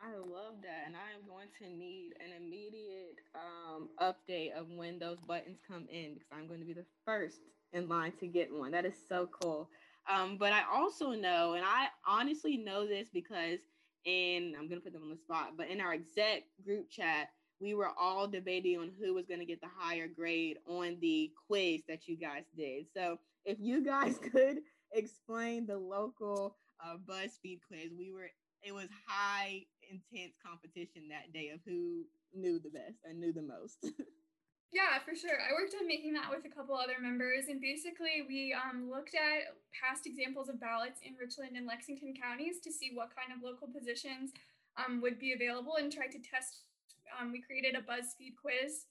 I 0.03 0.17
love 0.17 0.57
that, 0.63 0.83
and 0.87 0.97
I 0.97 1.15
am 1.15 1.29
going 1.29 1.47
to 1.61 1.79
need 1.79 2.15
an 2.19 2.33
immediate 2.43 3.21
um, 3.37 3.89
update 4.01 4.53
of 4.53 4.67
when 4.75 4.99
those 4.99 5.19
buttons 5.29 5.59
come 5.67 5.87
in 5.93 6.15
because 6.15 6.29
I'm 6.33 6.49
going 6.49 6.59
to 6.59 6.67
be 6.67 6.73
the 6.73 6.87
first 7.05 7.39
in 7.73 7.89
line 7.89 8.13
to 8.19 8.27
get 8.27 8.53
one. 8.53 8.73
That 8.73 8.85
is 8.85 8.97
so 9.09 9.29
cool. 9.41 9.71
Um, 10.13 10.39
but 10.39 10.53
I 10.53 10.63
also 10.73 11.11
know, 11.11 11.55
and 11.55 11.65
I 11.65 11.87
honestly 12.05 12.57
know 12.57 12.85
this 12.85 13.09
because 13.13 13.61
in 14.05 14.55
I'm 14.59 14.69
going 14.69 14.81
to 14.81 14.85
put 14.85 14.93
them 14.93 15.05
on 15.05 15.11
the 15.11 15.17
spot, 15.17 15.53
but 15.57 15.69
in 15.69 15.81
our 15.81 15.93
exec 15.93 16.43
group 16.65 16.91
chat, 16.91 17.29
we 17.61 17.75
were 17.75 17.91
all 17.97 18.27
debating 18.27 18.79
on 18.79 18.91
who 19.01 19.15
was 19.15 19.27
going 19.27 19.39
to 19.39 19.47
get 19.47 19.61
the 19.61 19.69
higher 19.79 20.09
grade 20.09 20.59
on 20.67 20.97
the 21.01 21.31
quiz 21.47 21.83
that 21.89 22.09
you 22.09 22.17
guys 22.17 22.43
did. 22.57 22.87
So 22.93 23.21
if 23.45 23.59
you 23.61 23.85
guys 23.85 24.19
could 24.33 24.59
explain 24.93 25.65
the 25.65 25.79
local 25.79 26.57
uh, 26.85 26.97
BuzzFeed 27.09 27.61
quiz, 27.69 27.93
we 27.97 28.11
were 28.11 28.29
it 28.65 28.73
was 28.73 28.89
high 29.07 29.63
intense 29.93 30.33
competition 30.41 31.13
that 31.13 31.33
day 31.37 31.53
of 31.53 31.61
who 31.69 32.09
knew 32.33 32.57
the 32.59 32.73
best 32.73 33.05
and 33.05 33.21
knew 33.21 33.33
the 33.33 33.45
most. 33.45 33.85
yeah, 34.73 34.97
for 35.05 35.13
sure. 35.13 35.37
I 35.37 35.53
worked 35.53 35.77
on 35.77 35.87
making 35.87 36.17
that 36.17 36.33
with 36.33 36.49
a 36.49 36.55
couple 36.55 36.75
other 36.75 36.97
members, 36.97 37.53
and 37.53 37.61
basically 37.61 38.25
we 38.25 38.57
um, 38.57 38.89
looked 38.89 39.15
at 39.15 39.53
past 39.77 40.09
examples 40.09 40.49
of 40.49 40.57
ballots 40.61 41.05
in 41.05 41.13
Richland 41.21 41.57
and 41.57 41.69
Lexington 41.69 42.17
counties 42.17 42.61
to 42.65 42.73
see 42.73 42.91
what 42.97 43.13
kind 43.13 43.37
of 43.37 43.45
local 43.45 43.69
positions 43.69 44.33
um, 44.81 45.05
would 45.05 45.21
be 45.21 45.37
available, 45.37 45.77
and 45.77 45.93
tried 45.93 46.17
to 46.17 46.23
test. 46.25 46.65
Um, 47.13 47.31
we 47.31 47.45
created 47.45 47.77
a 47.77 47.85
BuzzFeed 47.85 48.41
quiz 48.41 48.89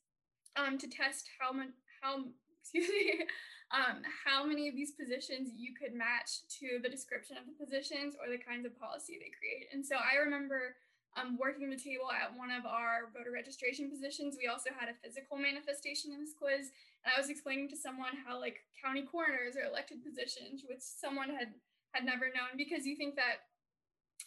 um, 0.54 0.78
to 0.78 0.88
test 0.88 1.26
how 1.42 1.52
much 1.52 1.74
how 2.02 2.30
excuse 2.62 2.90
me 2.90 3.26
um, 3.72 4.04
how 4.28 4.44
many 4.44 4.68
of 4.68 4.76
these 4.76 4.92
positions 4.92 5.50
you 5.56 5.72
could 5.74 5.96
match 5.96 6.44
to 6.60 6.80
the 6.84 6.92
description 6.92 7.40
of 7.40 7.48
the 7.48 7.56
positions 7.56 8.16
or 8.20 8.28
the 8.28 8.42
kinds 8.42 8.68
of 8.68 8.78
policy 8.78 9.16
they 9.16 9.32
create. 9.32 9.72
And 9.72 9.84
so 9.84 9.96
I 9.96 10.20
remember 10.20 10.76
um, 11.20 11.36
working 11.36 11.70
the 11.70 11.80
table 11.80 12.08
at 12.08 12.32
one 12.32 12.52
of 12.52 12.66
our 12.66 13.12
voter 13.12 13.32
registration 13.32 13.92
positions. 13.92 14.40
We 14.40 14.48
also 14.48 14.72
had 14.72 14.88
a 14.88 14.96
physical 15.04 15.36
manifestation 15.36 16.16
in 16.16 16.24
this 16.24 16.32
quiz. 16.32 16.72
And 17.04 17.12
I 17.12 17.20
was 17.20 17.30
explaining 17.30 17.68
to 17.76 17.78
someone 17.78 18.16
how 18.24 18.40
like 18.40 18.64
county 18.80 19.04
coroners 19.04 19.60
are 19.60 19.68
elected 19.68 20.00
positions, 20.04 20.64
which 20.64 20.82
someone 20.82 21.30
had 21.30 21.52
had 21.92 22.08
never 22.08 22.32
known 22.32 22.56
because 22.56 22.88
you 22.88 22.96
think 22.96 23.20
that 23.20 23.52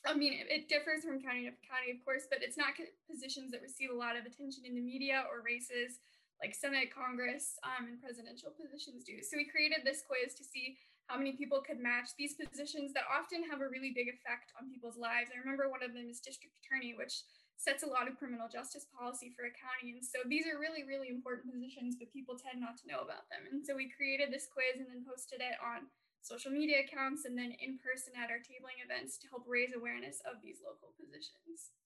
I 0.05 0.12
mean, 0.12 0.37
it, 0.37 0.53
it 0.53 0.68
differs 0.68 1.01
from 1.01 1.25
county 1.25 1.49
to 1.49 1.55
county, 1.64 1.88
of 1.88 2.05
course, 2.05 2.29
but 2.29 2.44
it's 2.44 2.61
not 2.61 2.77
positions 3.09 3.53
that 3.57 3.64
receive 3.64 3.88
a 3.88 3.97
lot 3.97 4.20
of 4.20 4.29
attention 4.29 4.68
in 4.68 4.77
the 4.77 4.85
media 4.85 5.25
or 5.33 5.40
races 5.40 5.97
like 6.42 6.53
Senate, 6.53 6.92
Congress, 6.92 7.57
um, 7.64 7.88
and 7.88 7.97
presidential 8.03 8.53
positions 8.53 9.07
do. 9.07 9.23
So 9.25 9.40
we 9.40 9.49
created 9.49 9.81
this 9.81 10.05
quiz 10.05 10.35
to 10.37 10.44
see 10.44 10.77
how 11.07 11.21
many 11.21 11.37
people 11.37 11.61
could 11.61 11.81
match 11.81 12.17
these 12.17 12.35
positions 12.35 12.97
that 12.97 13.05
often 13.09 13.45
have 13.45 13.61
a 13.61 13.69
really 13.69 13.93
big 13.93 14.09
effect 14.09 14.57
on 14.57 14.73
people's 14.73 14.97
lives. 14.97 15.29
I 15.29 15.40
remember 15.40 15.69
one 15.69 15.85
of 15.85 15.93
them 15.93 16.09
is 16.09 16.25
district 16.25 16.57
attorney, 16.64 16.97
which 16.97 17.25
sets 17.61 17.85
a 17.85 17.90
lot 17.90 18.09
of 18.09 18.19
criminal 18.19 18.49
justice 18.51 18.88
policy 18.88 19.31
for 19.37 19.47
a 19.47 19.55
county. 19.55 19.95
And 19.95 20.03
so 20.03 20.25
these 20.27 20.49
are 20.49 20.59
really, 20.59 20.83
really 20.83 21.12
important 21.12 21.53
positions, 21.53 21.97
but 22.01 22.12
people 22.12 22.40
tend 22.40 22.59
not 22.59 22.81
to 22.83 22.88
know 22.88 23.05
about 23.05 23.29
them. 23.31 23.47
And 23.53 23.62
so 23.62 23.77
we 23.77 23.93
created 23.93 24.33
this 24.33 24.51
quiz 24.51 24.81
and 24.81 24.90
then 24.90 25.07
posted 25.07 25.45
it 25.45 25.61
on 25.62 25.87
social 26.25 26.51
media 26.51 26.83
accounts 26.83 27.29
and 27.29 27.37
then 27.37 27.53
in 27.61 27.77
person 27.85 28.17
at 28.17 28.33
our 28.33 28.40
tabling 28.40 28.81
events 28.81 29.21
to 29.21 29.29
help 29.29 29.45
raise 29.45 29.77
awareness 29.77 30.25
of 30.25 30.40
these 30.40 30.64
local 30.64 30.97
positions. 30.97 31.77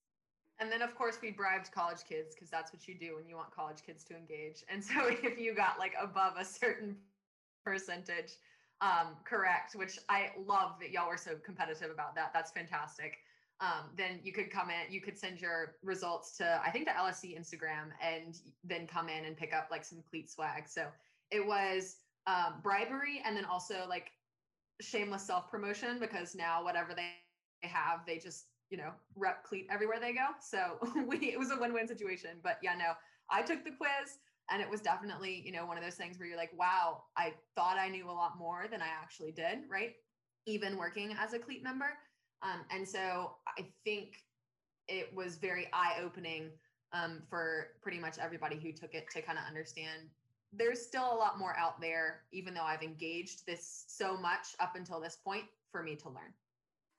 And 0.58 0.70
then, 0.70 0.82
of 0.82 0.94
course, 0.94 1.18
we 1.22 1.30
bribed 1.30 1.70
college 1.70 2.02
kids 2.08 2.34
because 2.34 2.50
that's 2.50 2.72
what 2.72 2.86
you 2.88 2.94
do 2.98 3.14
when 3.14 3.28
you 3.28 3.36
want 3.36 3.54
college 3.54 3.78
kids 3.84 4.02
to 4.10 4.16
engage. 4.16 4.64
And 4.66 4.82
so, 4.82 5.06
if 5.22 5.38
you 5.38 5.54
got 5.54 5.78
like 5.78 5.94
above 6.00 6.34
a 6.38 6.44
certain 6.44 6.96
percentage 7.64 8.32
um, 8.80 9.16
correct, 9.24 9.74
which 9.74 9.98
I 10.08 10.30
love 10.46 10.72
that 10.80 10.90
y'all 10.90 11.08
were 11.08 11.16
so 11.16 11.32
competitive 11.44 11.90
about 11.90 12.14
that. 12.14 12.30
That's 12.32 12.50
fantastic. 12.52 13.18
Um, 13.60 13.90
then 13.96 14.20
you 14.22 14.32
could 14.32 14.50
come 14.50 14.70
in, 14.70 14.92
you 14.92 15.00
could 15.00 15.18
send 15.18 15.40
your 15.40 15.74
results 15.82 16.36
to, 16.36 16.60
I 16.64 16.70
think, 16.70 16.86
the 16.86 16.92
LSC 16.92 17.36
Instagram 17.36 17.90
and 18.00 18.38
then 18.62 18.86
come 18.86 19.08
in 19.08 19.24
and 19.24 19.36
pick 19.36 19.52
up 19.52 19.68
like 19.70 19.84
some 19.84 19.98
cleat 20.08 20.30
swag. 20.30 20.68
So 20.68 20.86
it 21.32 21.44
was 21.44 21.96
um, 22.28 22.60
bribery 22.62 23.20
and 23.24 23.36
then 23.36 23.44
also 23.44 23.84
like 23.88 24.12
shameless 24.80 25.26
self 25.26 25.50
promotion 25.50 25.98
because 25.98 26.36
now 26.36 26.62
whatever 26.62 26.94
they 26.94 27.10
have, 27.68 28.00
they 28.06 28.18
just 28.18 28.46
you 28.70 28.76
know 28.76 28.90
rep 29.16 29.42
cleat 29.44 29.66
everywhere 29.70 29.98
they 30.00 30.12
go. 30.12 30.26
So 30.40 30.78
we 31.06 31.32
it 31.32 31.38
was 31.38 31.50
a 31.50 31.58
win 31.58 31.72
win 31.72 31.88
situation. 31.88 32.38
But 32.44 32.58
yeah, 32.62 32.74
no, 32.78 32.92
I 33.30 33.42
took 33.42 33.64
the 33.64 33.72
quiz 33.72 34.18
and 34.50 34.62
it 34.62 34.70
was 34.70 34.80
definitely 34.80 35.42
you 35.44 35.52
know 35.52 35.66
one 35.66 35.76
of 35.76 35.84
those 35.84 35.94
things 35.94 36.18
where 36.18 36.28
you're 36.28 36.36
like, 36.36 36.52
wow, 36.58 37.02
I 37.16 37.34
thought 37.54 37.78
I 37.78 37.88
knew 37.88 38.08
a 38.08 38.12
lot 38.12 38.38
more 38.38 38.66
than 38.70 38.82
I 38.82 38.88
actually 38.88 39.32
did, 39.32 39.60
right? 39.70 39.94
Even 40.46 40.76
working 40.76 41.14
as 41.18 41.34
a 41.34 41.38
cleat 41.38 41.62
member. 41.62 41.92
Um, 42.42 42.60
and 42.70 42.88
so 42.88 43.32
I 43.58 43.66
think 43.84 44.16
it 44.86 45.14
was 45.14 45.36
very 45.36 45.68
eye 45.72 45.96
opening 46.02 46.50
um, 46.92 47.22
for 47.28 47.68
pretty 47.82 47.98
much 47.98 48.18
everybody 48.18 48.56
who 48.56 48.72
took 48.72 48.94
it 48.94 49.10
to 49.10 49.20
kind 49.20 49.38
of 49.38 49.44
understand 49.46 50.08
there's 50.52 50.80
still 50.80 51.12
a 51.12 51.16
lot 51.16 51.38
more 51.38 51.54
out 51.58 51.80
there, 51.80 52.22
even 52.32 52.54
though 52.54 52.62
I've 52.62 52.82
engaged 52.82 53.44
this 53.46 53.84
so 53.86 54.16
much 54.16 54.56
up 54.60 54.76
until 54.76 55.00
this 55.00 55.16
point 55.16 55.44
for 55.70 55.82
me 55.82 55.94
to 55.96 56.08
learn. 56.08 56.32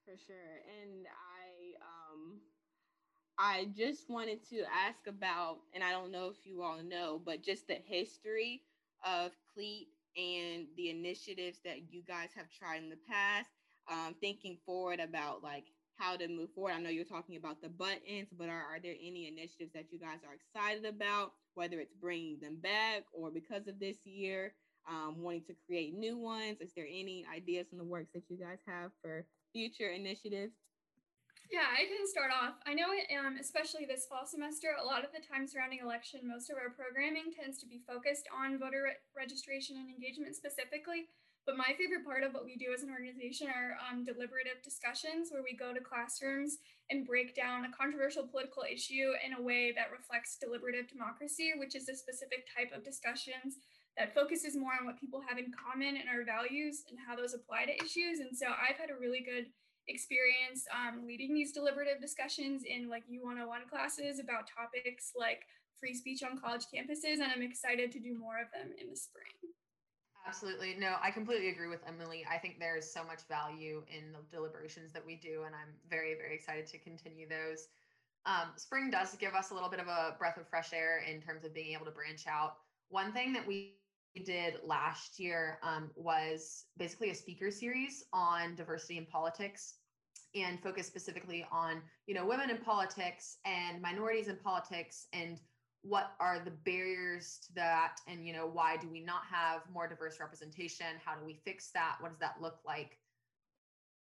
For 0.05 0.17
sure. 0.17 0.62
And 0.81 1.05
I 3.39 3.69
just 3.78 4.10
wanted 4.10 4.47
to 4.49 4.63
ask 4.65 5.08
about, 5.08 5.60
and 5.73 5.84
I 5.84 5.91
don't 5.91 6.12
know 6.12 6.28
if 6.30 6.45
you 6.45 6.62
all 6.62 6.84
know, 6.84 7.21
but 7.25 7.41
just 7.41 7.67
the 7.67 7.75
history 7.75 8.63
of 9.06 9.32
CLEAT 9.54 9.88
and 10.17 10.67
the 10.75 10.89
initiatives 10.89 11.60
that 11.63 11.91
you 11.91 12.04
guys 12.04 12.30
have 12.36 12.47
tried 12.52 12.84
in 12.84 12.89
the 12.89 12.99
past. 13.10 13.49
Um, 13.91 14.15
thinking 14.21 14.58
forward 14.67 14.99
about 14.99 15.41
like 15.41 15.65
how 15.97 16.15
to 16.15 16.28
move 16.28 16.52
forward. 16.54 16.73
I 16.73 16.80
know 16.82 16.91
you're 16.91 17.06
talking 17.06 17.38
about 17.38 17.62
the 17.62 17.69
buttons, 17.69 18.30
but 18.38 18.49
are, 18.49 18.63
are 18.69 18.80
there 18.84 18.95
any 19.02 19.28
initiatives 19.28 19.73
that 19.73 19.91
you 19.91 19.99
guys 19.99 20.19
are 20.28 20.36
excited 20.36 20.86
about, 20.86 21.34
whether 21.56 21.80
it's 21.80 21.95
bringing 21.95 22.39
them 22.39 22.58
back 22.62 23.06
or 23.12 23.32
because 23.32 23.67
of 23.67 23.80
this 23.80 23.97
year, 24.06 24.54
um, 24.88 25.23
wanting 25.23 25.43
to 25.45 25.56
create 25.65 25.95
new 25.95 26.17
ones? 26.19 26.62
Is 26.62 26.73
there 26.75 26.86
any 26.88 27.25
ideas 27.36 27.67
in 27.71 27.80
the 27.80 27.84
works 27.84 28.12
that 28.13 28.30
you 28.30 28.38
guys 28.38 28.60
have 28.67 28.91
for 29.02 29.25
future 29.54 29.89
initiatives? 29.89 30.54
Yeah, 31.49 31.65
I 31.65 31.89
can 31.89 32.05
start 32.05 32.29
off. 32.29 32.62
I 32.69 32.77
know, 32.77 32.93
um, 33.17 33.41
especially 33.41 33.81
this 33.89 34.05
fall 34.05 34.29
semester, 34.29 34.77
a 34.77 34.85
lot 34.85 35.01
of 35.01 35.09
the 35.09 35.17
time 35.17 35.49
surrounding 35.49 35.81
election, 35.81 36.21
most 36.21 36.53
of 36.53 36.62
our 36.62 36.69
programming 36.69 37.33
tends 37.33 37.57
to 37.59 37.65
be 37.65 37.81
focused 37.89 38.29
on 38.29 38.62
voter 38.62 38.85
re- 38.85 39.01
registration 39.17 39.81
and 39.81 39.89
engagement 39.89 40.38
specifically. 40.38 41.09
But 41.49 41.57
my 41.57 41.73
favorite 41.73 42.05
part 42.05 42.21
of 42.21 42.38
what 42.38 42.45
we 42.45 42.53
do 42.53 42.69
as 42.69 42.85
an 42.85 42.93
organization 42.93 43.49
are 43.49 43.73
um, 43.81 44.05
deliberative 44.05 44.62
discussions 44.62 45.33
where 45.33 45.41
we 45.41 45.57
go 45.57 45.73
to 45.73 45.81
classrooms 45.81 46.62
and 46.93 47.01
break 47.01 47.33
down 47.33 47.65
a 47.65 47.73
controversial 47.73 48.29
political 48.29 48.62
issue 48.69 49.17
in 49.25 49.33
a 49.33 49.41
way 49.41 49.73
that 49.73 49.89
reflects 49.89 50.38
deliberative 50.38 50.85
democracy, 50.85 51.57
which 51.57 51.73
is 51.73 51.89
a 51.89 51.97
specific 51.97 52.45
type 52.45 52.69
of 52.69 52.85
discussions 52.85 53.57
that 53.97 54.13
focuses 54.13 54.53
more 54.53 54.77
on 54.77 54.85
what 54.85 55.01
people 55.01 55.25
have 55.25 55.41
in 55.41 55.49
common 55.49 55.97
and 55.97 56.05
our 56.05 56.21
values 56.21 56.85
and 56.85 57.01
how 57.01 57.17
those 57.17 57.33
apply 57.33 57.65
to 57.65 57.73
issues. 57.81 58.21
And 58.21 58.38
so 58.38 58.53
I've 58.53 58.77
had 58.77 58.93
a 58.93 59.01
really 59.01 59.25
good 59.25 59.49
experience 59.89 60.65
um, 60.71 61.06
leading 61.06 61.34
these 61.34 61.52
deliberative 61.52 61.99
discussions 61.99 62.63
in 62.63 62.89
like 62.89 63.04
U101 63.10 63.69
classes 63.69 64.19
about 64.19 64.47
topics 64.47 65.12
like 65.17 65.43
free 65.80 65.93
speech 65.93 66.23
on 66.23 66.39
college 66.39 66.65
campuses, 66.73 67.23
and 67.23 67.32
I'm 67.34 67.41
excited 67.41 67.91
to 67.93 67.99
do 67.99 68.17
more 68.17 68.39
of 68.39 68.52
them 68.54 68.71
in 68.80 68.89
the 68.89 68.95
spring. 68.95 69.34
Absolutely. 70.28 70.75
No, 70.78 70.95
I 71.02 71.12
completely 71.12 71.49
agree 71.49 71.69
with 71.69 71.80
Emily. 71.88 72.25
I 72.30 72.38
think 72.38 72.60
there's 72.60 72.93
so 72.93 73.04
much 73.04 73.21
value 73.28 73.84
in 73.89 74.12
the 74.12 74.19
deliberations 74.32 74.91
that 74.93 75.06
we 75.06 75.15
do, 75.15 75.43
and 75.45 75.56
I'm 75.56 75.73
very, 75.89 76.13
very 76.15 76.36
excited 76.36 76.67
to 76.67 76.78
continue 76.78 77.28
those. 77.28 77.67
Um, 78.25 78.52
spring 78.58 78.91
does 78.91 79.15
give 79.15 79.34
us 79.34 79.52
a 79.52 79.54
little 79.54 79.69
bit 79.69 79.80
of 79.80 79.88
a 79.88 80.15
breath 80.19 80.38
of 80.38 80.47
fresh 80.47 80.73
air 80.73 81.02
in 81.10 81.21
terms 81.21 81.45
of 81.45 81.54
being 81.54 81.73
able 81.73 81.86
to 81.86 81.91
branch 81.91 82.28
out. 82.28 82.58
One 82.89 83.13
thing 83.13 83.34
that 83.34 83.47
we 83.47 83.75
did 84.25 84.56
last 84.65 85.19
year 85.19 85.60
um, 85.63 85.89
was 85.95 86.65
basically 86.78 87.12
a 87.12 87.15
speaker 87.15 87.49
series 87.49 88.04
on 88.12 88.56
diversity 88.56 88.97
in 88.97 89.06
politics 89.06 89.75
and 90.35 90.61
focus 90.61 90.85
specifically 90.85 91.45
on 91.51 91.81
you 92.07 92.13
know 92.13 92.25
women 92.25 92.49
in 92.49 92.57
politics 92.57 93.37
and 93.45 93.81
minorities 93.81 94.27
in 94.27 94.35
politics 94.37 95.07
and 95.13 95.39
what 95.81 96.11
are 96.19 96.39
the 96.43 96.51
barriers 96.51 97.39
to 97.47 97.53
that 97.55 97.95
and 98.07 98.27
you 98.27 98.33
know 98.33 98.45
why 98.45 98.75
do 98.77 98.89
we 98.89 98.99
not 98.99 99.21
have 99.31 99.61
more 99.73 99.87
diverse 99.87 100.19
representation? 100.19 100.87
How 101.03 101.15
do 101.15 101.25
we 101.25 101.39
fix 101.45 101.71
that? 101.73 101.95
What 101.99 102.09
does 102.09 102.19
that 102.19 102.35
look 102.41 102.59
like? 102.65 102.97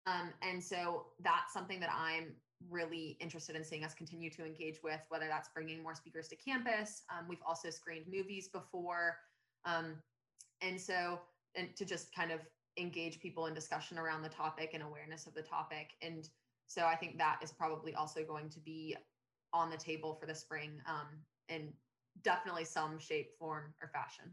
Um, 0.07 0.31
and 0.43 0.63
so 0.63 1.07
that's 1.23 1.53
something 1.53 1.79
that 1.81 1.91
i'm 1.95 2.35
really 2.69 3.17
interested 3.21 3.57
in 3.57 3.65
seeing 3.65 3.85
us 3.85 3.95
continue 3.95 4.29
to 4.31 4.45
engage 4.45 4.83
with 4.83 5.01
whether 5.09 5.27
that's 5.29 5.49
bringing 5.55 5.83
more 5.83 5.95
speakers 5.95 6.29
to 6.29 6.37
campus. 6.37 7.03
Um, 7.11 7.27
we've 7.29 7.43
also 7.47 7.71
screened 7.71 8.05
movies 8.11 8.49
before. 8.49 9.17
Um, 9.65 9.97
and 10.61 10.79
so 10.81 11.21
and 11.57 11.75
to 11.77 11.85
just 11.85 12.15
kind 12.15 12.31
of 12.31 12.41
engage 12.77 13.21
people 13.21 13.47
in 13.47 13.55
discussion 13.55 13.99
around 13.99 14.23
the 14.23 14.29
topic 14.29 14.71
and 14.75 14.83
awareness 14.83 15.27
of 15.27 15.35
the 15.35 15.43
topic 15.43 15.91
and 16.03 16.29
so 16.67 16.85
i 16.87 16.95
think 16.95 17.19
that 17.19 17.39
is 17.43 17.53
probably 17.53 17.95
also 17.95 18.23
going 18.25 18.49
to 18.49 18.61
be 18.61 18.97
on 19.53 19.71
the 19.71 19.77
table 19.77 20.15
for 20.15 20.27
the 20.27 20.35
spring 20.35 20.81
um, 20.87 21.09
in 21.49 21.73
definitely 22.23 22.65
some 22.65 22.99
shape, 22.99 23.31
form, 23.39 23.75
or 23.83 23.89
fashion. 23.89 24.25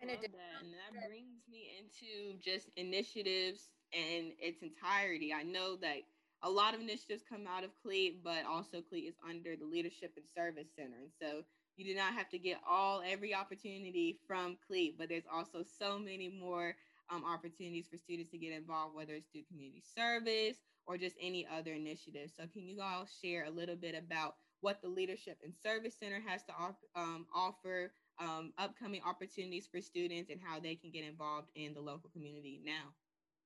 And, 0.00 0.10
it, 0.10 0.20
that. 0.20 0.62
and 0.62 0.72
that 0.72 1.08
brings 1.08 1.46
me 1.50 1.70
into 1.78 2.38
just 2.42 2.70
initiatives 2.76 3.68
in 3.92 4.32
its 4.40 4.62
entirety. 4.62 5.32
I 5.32 5.42
know 5.44 5.76
that 5.76 5.98
a 6.42 6.50
lot 6.50 6.74
of 6.74 6.80
initiatives 6.80 7.22
come 7.28 7.46
out 7.46 7.62
of 7.62 7.70
CLEAT, 7.80 8.24
but 8.24 8.44
also 8.48 8.80
CLEAT 8.80 9.06
is 9.06 9.14
under 9.28 9.54
the 9.54 9.64
Leadership 9.64 10.12
and 10.16 10.26
Service 10.26 10.68
Center. 10.74 10.96
And 11.00 11.12
so 11.20 11.44
you 11.76 11.84
do 11.84 11.94
not 11.94 12.14
have 12.14 12.28
to 12.30 12.38
get 12.38 12.58
all 12.68 13.00
every 13.06 13.32
opportunity 13.32 14.18
from 14.26 14.56
CLEAT, 14.66 14.96
but 14.98 15.08
there's 15.08 15.28
also 15.32 15.62
so 15.78 15.98
many 16.00 16.28
more 16.28 16.74
um, 17.10 17.24
opportunities 17.24 17.86
for 17.90 17.98
students 17.98 18.30
to 18.32 18.38
get 18.38 18.52
involved, 18.52 18.94
whether 18.94 19.14
it's 19.14 19.28
through 19.28 19.44
community 19.48 19.82
service 19.96 20.56
or 20.86 20.98
just 20.98 21.16
any 21.20 21.46
other 21.46 21.72
initiative. 21.72 22.30
So 22.36 22.46
can 22.52 22.66
you 22.66 22.80
all 22.80 23.06
share 23.22 23.44
a 23.44 23.50
little 23.50 23.76
bit 23.76 23.94
about 23.94 24.34
what 24.60 24.80
the 24.80 24.88
Leadership 24.88 25.38
and 25.44 25.52
Service 25.54 25.96
Center 26.00 26.22
has 26.26 26.42
to 26.44 26.52
off, 26.52 26.76
um, 26.94 27.26
offer, 27.34 27.92
um, 28.18 28.52
upcoming 28.58 29.02
opportunities 29.04 29.66
for 29.70 29.80
students, 29.80 30.30
and 30.30 30.40
how 30.40 30.60
they 30.60 30.74
can 30.74 30.90
get 30.90 31.04
involved 31.04 31.50
in 31.54 31.74
the 31.74 31.80
local 31.80 32.10
community 32.10 32.60
now. 32.64 32.94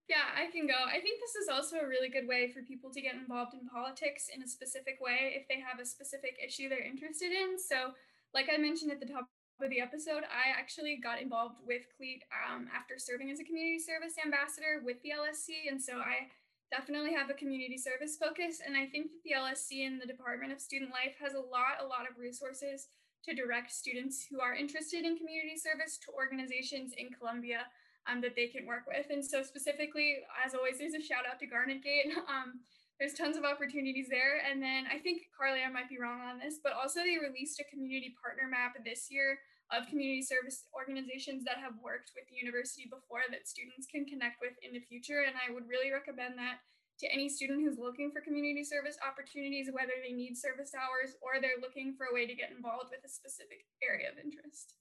Yeah, 0.08 0.30
I 0.38 0.50
can 0.52 0.68
go. 0.68 0.76
I 0.86 1.00
think 1.00 1.18
this 1.18 1.34
is 1.34 1.48
also 1.48 1.78
a 1.78 1.88
really 1.88 2.08
good 2.08 2.28
way 2.28 2.52
for 2.52 2.62
people 2.62 2.90
to 2.92 3.00
get 3.00 3.16
involved 3.16 3.54
in 3.54 3.66
politics 3.66 4.28
in 4.32 4.42
a 4.42 4.46
specific 4.46 4.98
way 5.00 5.34
if 5.34 5.48
they 5.48 5.58
have 5.58 5.80
a 5.80 5.86
specific 5.86 6.38
issue 6.44 6.68
they're 6.68 6.84
interested 6.84 7.32
in. 7.32 7.58
So, 7.58 7.90
like 8.32 8.46
I 8.52 8.56
mentioned 8.56 8.92
at 8.92 9.00
the 9.00 9.06
top 9.06 9.26
of 9.60 9.70
the 9.70 9.80
episode, 9.80 10.24
I 10.28 10.52
actually 10.52 11.00
got 11.02 11.20
involved 11.20 11.60
with 11.66 11.82
CLEAT 11.96 12.22
um, 12.34 12.68
after 12.74 12.98
serving 12.98 13.30
as 13.30 13.40
a 13.40 13.44
community 13.44 13.78
service 13.78 14.14
ambassador 14.22 14.82
with 14.84 15.00
the 15.02 15.16
LSC. 15.16 15.70
And 15.70 15.80
so 15.80 15.98
I 15.98 16.28
definitely 16.70 17.14
have 17.14 17.30
a 17.30 17.34
community 17.34 17.78
service 17.78 18.16
focus. 18.16 18.60
And 18.64 18.76
I 18.76 18.86
think 18.86 19.12
that 19.12 19.22
the 19.24 19.38
LSC 19.38 19.86
and 19.86 20.00
the 20.00 20.06
Department 20.06 20.52
of 20.52 20.60
Student 20.60 20.90
Life 20.90 21.16
has 21.20 21.34
a 21.34 21.40
lot, 21.40 21.80
a 21.80 21.86
lot 21.86 22.04
of 22.10 22.18
resources 22.18 22.88
to 23.24 23.34
direct 23.34 23.72
students 23.72 24.26
who 24.28 24.40
are 24.40 24.54
interested 24.54 25.04
in 25.04 25.16
community 25.16 25.56
service 25.56 25.98
to 26.04 26.12
organizations 26.12 26.92
in 26.96 27.10
Columbia 27.10 27.66
um, 28.06 28.20
that 28.20 28.36
they 28.36 28.46
can 28.46 28.66
work 28.66 28.86
with. 28.86 29.06
And 29.10 29.24
so 29.24 29.42
specifically, 29.42 30.22
as 30.44 30.54
always, 30.54 30.78
there's 30.78 30.94
a 30.94 31.02
shout 31.02 31.26
out 31.26 31.40
to 31.40 31.46
Garnet 31.46 31.82
Gate. 31.82 32.12
Um, 32.26 32.60
there's 32.98 33.12
tons 33.12 33.36
of 33.36 33.44
opportunities 33.44 34.08
there. 34.08 34.40
And 34.40 34.62
then 34.62 34.88
I 34.88 34.98
think 34.98 35.28
Carly, 35.36 35.60
I 35.60 35.68
might 35.68 35.88
be 35.88 36.00
wrong 36.00 36.20
on 36.20 36.40
this, 36.40 36.58
but 36.62 36.72
also 36.72 37.00
they 37.04 37.20
released 37.20 37.60
a 37.60 37.68
community 37.68 38.16
partner 38.16 38.48
map 38.48 38.76
this 38.84 39.10
year 39.10 39.38
of 39.74 39.88
community 39.90 40.22
service 40.22 40.64
organizations 40.72 41.42
that 41.44 41.58
have 41.58 41.74
worked 41.82 42.14
with 42.14 42.24
the 42.30 42.38
university 42.38 42.86
before 42.86 43.26
that 43.28 43.50
students 43.50 43.84
can 43.90 44.06
connect 44.06 44.40
with 44.40 44.54
in 44.62 44.72
the 44.72 44.80
future. 44.80 45.26
And 45.26 45.34
I 45.36 45.52
would 45.52 45.68
really 45.68 45.90
recommend 45.90 46.38
that 46.38 46.62
to 47.00 47.06
any 47.12 47.28
student 47.28 47.60
who's 47.60 47.76
looking 47.76 48.08
for 48.08 48.24
community 48.24 48.64
service 48.64 48.96
opportunities, 49.04 49.68
whether 49.68 49.92
they 50.00 50.14
need 50.14 50.38
service 50.38 50.72
hours 50.72 51.12
or 51.20 51.42
they're 51.42 51.60
looking 51.60 51.92
for 51.92 52.08
a 52.08 52.14
way 52.14 52.24
to 52.24 52.34
get 52.34 52.54
involved 52.54 52.88
with 52.88 53.04
a 53.04 53.12
specific 53.12 53.68
area 53.84 54.08
of 54.08 54.16
interest. 54.16 54.80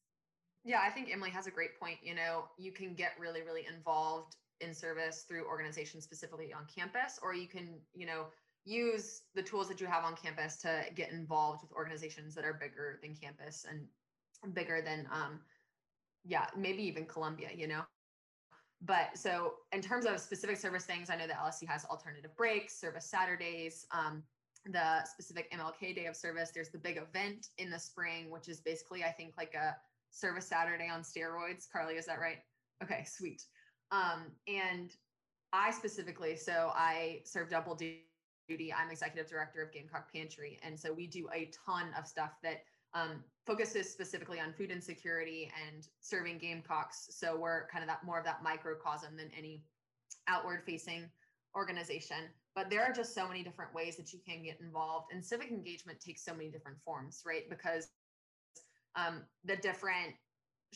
Yeah, 0.63 0.79
I 0.81 0.89
think 0.89 1.09
Emily 1.11 1.29
has 1.29 1.45
a 1.45 1.51
great 1.51 1.77
point. 1.77 1.99
You 2.01 2.15
know, 2.15 2.45
you 2.57 2.71
can 2.71 2.95
get 2.95 3.19
really, 3.19 3.41
really 3.43 3.67
involved 3.67 4.37
in 4.61 4.73
service 4.73 5.25
through 5.27 5.45
organizations 5.45 6.03
specifically 6.03 6.53
on 6.53 6.65
campus, 6.73 7.19
or 7.21 7.33
you 7.33 7.47
can, 7.47 7.79
you 7.93 8.05
know, 8.05 8.25
use 8.65 9.21
the 9.35 9.43
tools 9.43 9.67
that 9.67 9.79
you 9.79 9.87
have 9.87 10.03
on 10.03 10.15
campus 10.15 10.57
to 10.57 10.83
get 10.95 11.11
involved 11.11 11.61
with 11.61 11.71
organizations 11.71 12.33
that 12.33 12.43
are 12.43 12.53
bigger 12.53 12.99
than 13.01 13.15
campus 13.15 13.65
and 13.69 13.87
bigger 14.53 14.81
than 14.81 15.07
um 15.11 15.39
yeah 16.25 16.47
maybe 16.57 16.83
even 16.83 17.05
columbia 17.05 17.49
you 17.55 17.67
know? 17.67 17.81
But 18.81 19.17
so 19.17 19.53
in 19.71 19.81
terms 19.81 20.05
of 20.05 20.19
specific 20.19 20.57
service 20.57 20.83
things 20.83 21.09
i 21.09 21.15
know 21.15 21.27
that 21.27 21.37
lsc 21.37 21.67
has 21.67 21.85
alternative 21.85 22.35
breaks 22.35 22.79
service 22.79 23.05
saturdays 23.05 23.85
um, 23.91 24.23
the 24.65 25.05
specific 25.05 25.51
mlk 25.53 25.95
day 25.95 26.05
of 26.07 26.15
service 26.15 26.51
there's 26.53 26.69
the 26.69 26.77
big 26.77 26.97
event 26.97 27.47
in 27.59 27.69
the 27.69 27.79
spring 27.79 28.29
which 28.29 28.49
is 28.49 28.59
basically 28.59 29.03
i 29.03 29.11
think 29.11 29.33
like 29.37 29.53
a 29.53 29.75
service 30.11 30.47
saturday 30.47 30.89
on 30.91 31.01
steroids. 31.01 31.67
Carly 31.71 31.95
is 31.95 32.05
that 32.05 32.19
right? 32.19 32.37
Okay 32.83 33.05
sweet 33.07 33.43
um, 33.91 34.31
and 34.47 34.91
i 35.53 35.71
specifically 35.71 36.35
so 36.35 36.71
i 36.75 37.21
serve 37.23 37.49
double 37.49 37.75
duty 37.75 38.73
i'm 38.73 38.91
executive 38.91 39.29
director 39.29 39.61
of 39.61 39.71
gamecock 39.71 40.11
pantry 40.11 40.59
and 40.63 40.79
so 40.79 40.91
we 40.91 41.07
do 41.07 41.27
a 41.33 41.49
ton 41.65 41.87
of 41.97 42.07
stuff 42.07 42.31
that 42.43 42.63
um, 42.95 43.23
focuses 43.45 43.91
specifically 43.91 44.39
on 44.39 44.53
food 44.53 44.71
insecurity 44.71 45.51
and 45.67 45.87
serving 46.01 46.37
gamecocks. 46.39 47.09
So 47.11 47.37
we're 47.37 47.67
kind 47.67 47.83
of 47.83 47.89
that 47.89 48.03
more 48.03 48.17
of 48.17 48.25
that 48.25 48.41
microcosm 48.41 49.17
than 49.17 49.29
any 49.37 49.61
outward 50.27 50.63
facing 50.65 51.09
organization. 51.55 52.29
But 52.55 52.69
there 52.69 52.83
are 52.83 52.93
just 52.93 53.13
so 53.13 53.27
many 53.27 53.43
different 53.43 53.73
ways 53.75 53.97
that 53.97 54.13
you 54.13 54.19
can 54.25 54.41
get 54.41 54.59
involved, 54.61 55.07
and 55.11 55.23
civic 55.23 55.51
engagement 55.51 55.99
takes 55.99 56.23
so 56.23 56.33
many 56.33 56.49
different 56.49 56.77
forms, 56.85 57.21
right? 57.25 57.49
Because 57.49 57.89
um, 58.95 59.23
the 59.43 59.57
different 59.57 60.13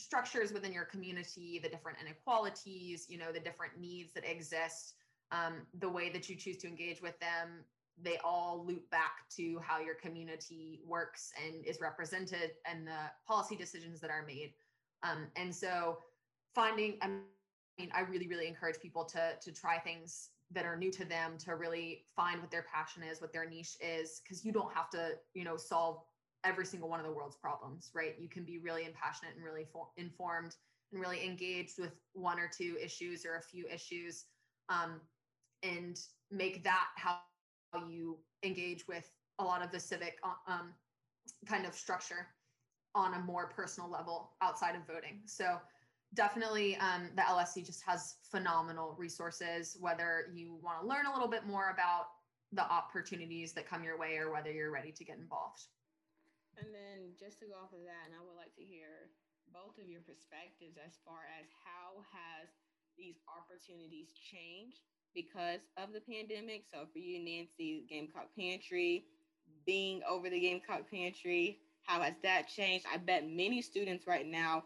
structures 0.00 0.52
within 0.52 0.72
your 0.72 0.84
community, 0.84 1.60
the 1.62 1.68
different 1.68 1.98
inequalities, 2.00 3.06
you 3.08 3.18
know, 3.18 3.32
the 3.32 3.40
different 3.40 3.78
needs 3.78 4.12
that 4.14 4.28
exist, 4.28 4.94
um, 5.32 5.66
the 5.78 5.88
way 5.88 6.10
that 6.10 6.28
you 6.28 6.36
choose 6.36 6.56
to 6.58 6.66
engage 6.66 7.00
with 7.00 7.18
them, 7.20 7.64
they 8.02 8.18
all 8.24 8.64
loop 8.66 8.88
back 8.90 9.28
to 9.36 9.60
how 9.62 9.78
your 9.78 9.94
community 9.94 10.80
works 10.86 11.32
and 11.44 11.64
is 11.66 11.80
represented 11.80 12.52
and 12.70 12.86
the 12.86 13.10
policy 13.26 13.56
decisions 13.56 14.00
that 14.00 14.10
are 14.10 14.24
made. 14.26 14.54
Um, 15.02 15.26
and 15.36 15.54
so 15.54 15.98
finding, 16.54 16.96
I 17.02 17.08
mean, 17.08 17.90
I 17.94 18.00
really, 18.00 18.26
really 18.26 18.46
encourage 18.46 18.80
people 18.80 19.04
to, 19.06 19.32
to 19.40 19.52
try 19.52 19.78
things 19.78 20.30
that 20.52 20.64
are 20.64 20.76
new 20.76 20.90
to 20.90 21.04
them, 21.04 21.38
to 21.38 21.54
really 21.54 22.04
find 22.16 22.40
what 22.40 22.50
their 22.50 22.64
passion 22.72 23.02
is, 23.02 23.20
what 23.20 23.32
their 23.32 23.48
niche 23.48 23.76
is, 23.80 24.20
because 24.22 24.44
you 24.44 24.52
don't 24.52 24.72
have 24.74 24.90
to, 24.90 25.12
you 25.34 25.44
know, 25.44 25.56
solve 25.56 26.02
every 26.44 26.64
single 26.64 26.88
one 26.88 27.00
of 27.00 27.06
the 27.06 27.12
world's 27.12 27.36
problems, 27.36 27.90
right? 27.94 28.14
You 28.18 28.28
can 28.28 28.44
be 28.44 28.58
really 28.58 28.84
impassionate 28.84 29.34
and 29.36 29.44
really 29.44 29.66
for, 29.72 29.88
informed 29.96 30.56
and 30.92 31.00
really 31.00 31.24
engaged 31.24 31.78
with 31.78 31.92
one 32.14 32.38
or 32.38 32.48
two 32.48 32.76
issues 32.82 33.24
or 33.24 33.36
a 33.36 33.42
few 33.42 33.66
issues 33.72 34.24
um, 34.68 35.00
and 35.62 35.98
make 36.30 36.64
that 36.64 36.86
how 36.96 37.18
you 37.88 38.18
engage 38.42 38.86
with 38.88 39.10
a 39.38 39.44
lot 39.44 39.62
of 39.62 39.70
the 39.70 39.80
civic 39.80 40.18
uh, 40.24 40.52
um, 40.52 40.72
kind 41.46 41.66
of 41.66 41.74
structure 41.74 42.28
on 42.94 43.14
a 43.14 43.20
more 43.20 43.46
personal 43.46 43.90
level 43.90 44.32
outside 44.42 44.74
of 44.74 44.86
voting. 44.86 45.20
So 45.26 45.58
definitely 46.14 46.76
um, 46.76 47.10
the 47.14 47.22
LSC 47.22 47.64
just 47.64 47.82
has 47.86 48.16
phenomenal 48.30 48.96
resources, 48.98 49.76
whether 49.80 50.26
you 50.34 50.58
want 50.62 50.80
to 50.80 50.88
learn 50.88 51.06
a 51.06 51.12
little 51.12 51.28
bit 51.28 51.46
more 51.46 51.70
about 51.70 52.06
the 52.52 52.62
opportunities 52.62 53.52
that 53.52 53.68
come 53.68 53.84
your 53.84 53.96
way 53.96 54.16
or 54.16 54.32
whether 54.32 54.50
you're 54.50 54.72
ready 54.72 54.90
to 54.90 55.04
get 55.04 55.18
involved. 55.18 55.60
And 56.60 56.76
then 56.76 57.16
just 57.16 57.40
to 57.40 57.48
go 57.48 57.56
off 57.56 57.72
of 57.72 57.80
that, 57.88 58.04
and 58.04 58.12
I 58.12 58.20
would 58.20 58.36
like 58.36 58.52
to 58.60 58.64
hear 58.64 59.08
both 59.48 59.80
of 59.80 59.88
your 59.88 60.04
perspectives 60.04 60.76
as 60.76 61.00
far 61.08 61.24
as 61.40 61.48
how 61.64 62.04
has 62.12 62.52
these 63.00 63.16
opportunities 63.24 64.12
changed 64.12 64.84
because 65.14 65.60
of 65.80 65.92
the 65.96 66.04
pandemic. 66.04 66.64
So 66.70 66.84
for 66.92 66.98
you, 66.98 67.18
Nancy, 67.18 67.86
Gamecock 67.88 68.28
Pantry, 68.38 69.04
being 69.64 70.02
over 70.08 70.28
the 70.28 70.38
Gamecock 70.38 70.90
Pantry, 70.90 71.58
how 71.82 72.02
has 72.02 72.14
that 72.22 72.48
changed? 72.48 72.86
I 72.92 72.98
bet 72.98 73.28
many 73.28 73.62
students 73.62 74.06
right 74.06 74.26
now 74.26 74.64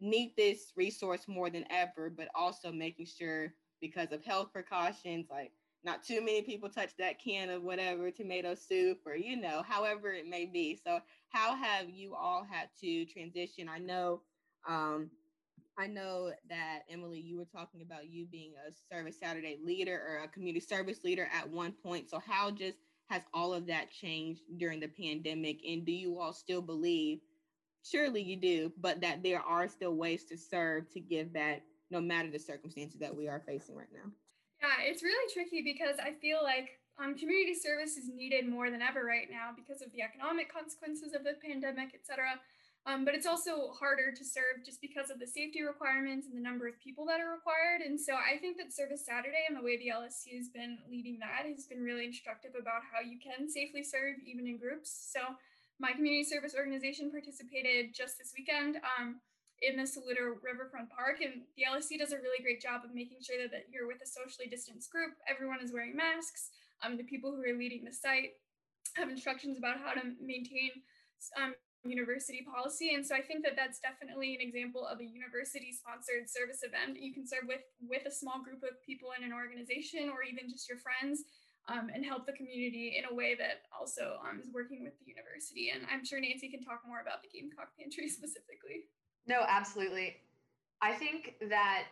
need 0.00 0.34
this 0.36 0.72
resource 0.76 1.26
more 1.26 1.50
than 1.50 1.64
ever, 1.70 2.10
but 2.10 2.28
also 2.34 2.70
making 2.72 3.06
sure 3.06 3.52
because 3.80 4.12
of 4.12 4.24
health 4.24 4.52
precautions, 4.52 5.26
like 5.30 5.52
not 5.84 6.02
too 6.02 6.20
many 6.20 6.42
people 6.42 6.68
touch 6.68 6.96
that 6.98 7.18
can 7.18 7.50
of 7.50 7.62
whatever 7.62 8.10
tomato 8.10 8.54
soup 8.54 8.98
or 9.06 9.16
you 9.16 9.36
know 9.36 9.62
however 9.66 10.12
it 10.12 10.26
may 10.26 10.46
be. 10.46 10.78
So 10.82 11.00
how 11.30 11.54
have 11.54 11.90
you 11.90 12.14
all 12.14 12.46
had 12.48 12.68
to 12.80 13.04
transition? 13.06 13.68
I 13.68 13.78
know 13.78 14.22
um, 14.68 15.10
i 15.78 15.86
know 15.86 16.30
that 16.48 16.80
emily 16.88 17.20
you 17.20 17.36
were 17.36 17.44
talking 17.44 17.82
about 17.82 18.08
you 18.08 18.26
being 18.26 18.52
a 18.66 18.94
service 18.94 19.16
saturday 19.20 19.58
leader 19.62 20.00
or 20.08 20.24
a 20.24 20.28
community 20.28 20.64
service 20.64 21.02
leader 21.04 21.28
at 21.32 21.48
one 21.48 21.72
point. 21.72 22.08
So 22.08 22.20
how 22.20 22.50
just 22.50 22.78
has 23.10 23.22
all 23.34 23.52
of 23.52 23.66
that 23.66 23.90
changed 23.90 24.40
during 24.56 24.80
the 24.80 24.88
pandemic? 24.88 25.58
And 25.68 25.84
do 25.84 25.92
you 25.92 26.18
all 26.18 26.32
still 26.32 26.62
believe 26.62 27.18
surely 27.82 28.22
you 28.22 28.36
do 28.36 28.72
but 28.80 29.00
that 29.00 29.22
there 29.22 29.40
are 29.40 29.68
still 29.68 29.94
ways 29.94 30.24
to 30.24 30.38
serve 30.38 30.90
to 30.92 31.00
give 31.00 31.32
back 31.32 31.62
no 31.90 32.00
matter 32.00 32.30
the 32.30 32.38
circumstances 32.38 32.98
that 32.98 33.14
we 33.14 33.28
are 33.28 33.42
facing 33.46 33.76
right 33.76 33.92
now 33.92 34.10
yeah, 34.62 34.84
it's 34.84 35.02
really 35.02 35.32
tricky 35.32 35.62
because 35.62 35.96
I 35.98 36.12
feel 36.20 36.42
like 36.42 36.80
um, 36.98 37.18
community 37.18 37.54
service 37.54 37.96
is 37.96 38.08
needed 38.08 38.46
more 38.46 38.70
than 38.70 38.82
ever 38.82 39.04
right 39.04 39.26
now 39.30 39.50
because 39.54 39.82
of 39.82 39.90
the 39.92 40.02
economic 40.02 40.52
consequences 40.52 41.12
of 41.14 41.24
the 41.24 41.34
pandemic, 41.42 41.90
et 41.94 42.06
cetera. 42.06 42.38
Um, 42.86 43.04
but 43.04 43.14
it's 43.14 43.26
also 43.26 43.72
harder 43.72 44.12
to 44.12 44.24
serve 44.24 44.60
just 44.64 44.80
because 44.80 45.08
of 45.08 45.18
the 45.18 45.26
safety 45.26 45.64
requirements 45.64 46.28
and 46.28 46.36
the 46.36 46.44
number 46.44 46.68
of 46.68 46.78
people 46.78 47.06
that 47.06 47.18
are 47.18 47.32
required. 47.32 47.80
And 47.80 47.98
so 47.98 48.12
I 48.12 48.36
think 48.36 48.58
that 48.58 48.76
Service 48.76 49.06
Saturday 49.06 49.48
and 49.48 49.56
the 49.56 49.64
way 49.64 49.80
the 49.80 49.88
LSC 49.88 50.36
has 50.36 50.52
been 50.52 50.76
leading 50.84 51.18
that 51.24 51.48
has 51.48 51.64
been 51.64 51.82
really 51.82 52.04
instructive 52.04 52.52
about 52.52 52.84
how 52.84 53.00
you 53.00 53.16
can 53.16 53.48
safely 53.48 53.82
serve 53.82 54.20
even 54.28 54.46
in 54.46 54.58
groups. 54.58 54.92
So 54.92 55.20
my 55.80 55.92
community 55.92 56.24
service 56.24 56.54
organization 56.54 57.10
participated 57.10 57.96
just 57.96 58.18
this 58.18 58.36
weekend. 58.36 58.76
Um, 58.84 59.16
in 59.64 59.76
the 59.76 59.86
Saluda 59.86 60.36
Riverfront 60.42 60.90
Park. 60.90 61.20
And 61.24 61.42
the 61.56 61.64
LSC 61.64 61.98
does 61.98 62.12
a 62.12 62.20
really 62.20 62.42
great 62.42 62.60
job 62.60 62.82
of 62.84 62.94
making 62.94 63.18
sure 63.24 63.40
that, 63.40 63.50
that 63.50 63.66
you're 63.72 63.86
with 63.86 64.04
a 64.04 64.06
socially 64.06 64.46
distanced 64.46 64.90
group. 64.90 65.16
Everyone 65.28 65.58
is 65.62 65.72
wearing 65.72 65.96
masks. 65.96 66.50
Um, 66.84 66.96
the 66.96 67.04
people 67.04 67.32
who 67.32 67.42
are 67.42 67.56
leading 67.56 67.84
the 67.84 67.92
site 67.92 68.36
have 68.94 69.08
instructions 69.08 69.58
about 69.58 69.80
how 69.80 69.92
to 69.96 70.14
maintain 70.20 70.70
um, 71.40 71.54
university 71.84 72.44
policy. 72.44 72.94
And 72.94 73.04
so 73.04 73.14
I 73.14 73.20
think 73.20 73.44
that 73.44 73.56
that's 73.56 73.80
definitely 73.80 74.34
an 74.34 74.40
example 74.40 74.86
of 74.86 75.00
a 75.00 75.04
university 75.04 75.72
sponsored 75.72 76.28
service 76.28 76.64
event 76.64 77.00
you 77.00 77.12
can 77.12 77.26
serve 77.26 77.44
with, 77.44 77.64
with 77.80 78.08
a 78.08 78.12
small 78.12 78.40
group 78.40 78.64
of 78.64 78.80
people 78.84 79.12
in 79.16 79.24
an 79.24 79.32
organization 79.32 80.08
or 80.08 80.24
even 80.24 80.48
just 80.48 80.68
your 80.68 80.78
friends. 80.78 81.24
Um, 81.64 81.88
and 81.88 82.04
help 82.04 82.28
the 82.28 82.36
community 82.36 83.00
in 83.00 83.08
a 83.08 83.14
way 83.16 83.32
that 83.40 83.64
also 83.72 84.20
um, 84.20 84.36
is 84.36 84.52
working 84.52 84.84
with 84.84 84.92
the 85.00 85.08
university. 85.08 85.72
And 85.72 85.88
I'm 85.88 86.04
sure 86.04 86.20
Nancy 86.20 86.52
can 86.52 86.60
talk 86.60 86.84
more 86.84 87.00
about 87.00 87.24
the 87.24 87.32
Gamecock 87.32 87.72
Pantry 87.72 88.04
specifically. 88.12 88.84
No, 89.26 89.44
absolutely. 89.48 90.16
I 90.82 90.92
think 90.92 91.36
that 91.48 91.84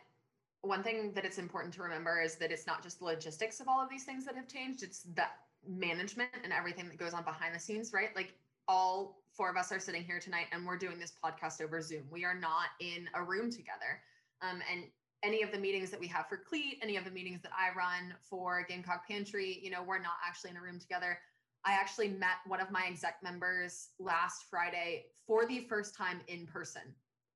one 0.60 0.82
thing 0.82 1.12
that 1.14 1.24
it's 1.24 1.38
important 1.38 1.74
to 1.74 1.82
remember 1.82 2.20
is 2.20 2.36
that 2.36 2.52
it's 2.52 2.66
not 2.66 2.82
just 2.82 2.98
the 2.98 3.04
logistics 3.04 3.60
of 3.60 3.68
all 3.68 3.82
of 3.82 3.90
these 3.90 4.04
things 4.04 4.24
that 4.26 4.36
have 4.36 4.48
changed, 4.48 4.82
it's 4.82 5.02
the 5.14 5.24
management 5.66 6.30
and 6.44 6.52
everything 6.52 6.88
that 6.88 6.98
goes 6.98 7.14
on 7.14 7.24
behind 7.24 7.54
the 7.54 7.58
scenes, 7.58 7.92
right? 7.92 8.14
Like 8.14 8.34
all 8.68 9.22
four 9.32 9.50
of 9.50 9.56
us 9.56 9.72
are 9.72 9.80
sitting 9.80 10.04
here 10.04 10.20
tonight 10.20 10.46
and 10.52 10.66
we're 10.66 10.76
doing 10.76 10.98
this 10.98 11.12
podcast 11.24 11.62
over 11.62 11.80
Zoom. 11.80 12.02
We 12.10 12.24
are 12.24 12.34
not 12.34 12.68
in 12.80 13.08
a 13.14 13.22
room 13.22 13.50
together. 13.50 14.00
Um, 14.40 14.60
and 14.70 14.84
any 15.24 15.42
of 15.42 15.52
the 15.52 15.58
meetings 15.58 15.90
that 15.90 16.00
we 16.00 16.08
have 16.08 16.28
for 16.28 16.36
Cleat, 16.36 16.78
any 16.82 16.96
of 16.96 17.04
the 17.04 17.10
meetings 17.10 17.40
that 17.42 17.52
I 17.52 17.76
run 17.76 18.14
for 18.22 18.64
Gamecock 18.68 19.06
Pantry, 19.08 19.60
you 19.62 19.70
know, 19.70 19.82
we're 19.82 19.98
not 19.98 20.14
actually 20.26 20.50
in 20.50 20.56
a 20.56 20.60
room 20.62 20.78
together. 20.78 21.18
I 21.64 21.72
actually 21.72 22.08
met 22.08 22.38
one 22.46 22.60
of 22.60 22.70
my 22.70 22.84
exec 22.88 23.22
members 23.22 23.90
last 23.98 24.44
Friday 24.50 25.06
for 25.26 25.46
the 25.46 25.60
first 25.68 25.96
time 25.96 26.20
in 26.26 26.46
person 26.46 26.82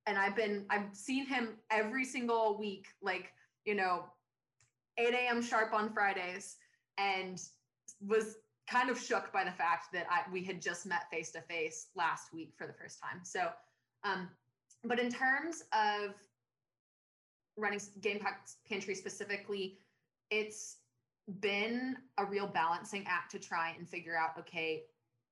and 0.07 0.17
I've 0.17 0.37
been 0.37 0.65
I've 0.71 0.95
seen 0.95 1.27
him 1.27 1.57
every 1.71 2.05
single 2.05 2.57
week, 2.59 2.87
like 3.03 3.33
you 3.65 3.75
know, 3.75 4.05
8 4.99 5.13
a.m. 5.13 5.43
sharp 5.43 5.73
on 5.73 5.93
Fridays, 5.93 6.57
and 6.99 7.41
was 8.01 8.37
kind 8.71 8.91
of 8.91 8.99
shook 8.99 9.33
by 9.33 9.45
the 9.45 9.51
fact 9.51 9.93
that 9.93 10.07
I, 10.11 10.23
we 10.33 10.43
had 10.43 10.61
just 10.61 10.87
met 10.87 11.11
face 11.11 11.31
to 11.33 11.41
face 11.43 11.89
last 11.95 12.33
week 12.33 12.53
for 12.57 12.67
the 12.67 12.73
first 12.73 13.01
time. 13.01 13.21
So, 13.23 13.49
um, 14.05 14.29
but 14.85 14.99
in 14.99 15.11
terms 15.11 15.63
of 15.73 16.15
running 17.57 17.81
Gamecock 18.01 18.35
Pantry 18.69 18.95
specifically, 18.95 19.79
it's 20.31 20.79
been 21.41 21.97
a 22.19 22.25
real 22.25 22.47
balancing 22.47 23.05
act 23.09 23.33
to 23.33 23.39
try 23.39 23.75
and 23.77 23.89
figure 23.89 24.17
out 24.17 24.39
okay, 24.39 24.85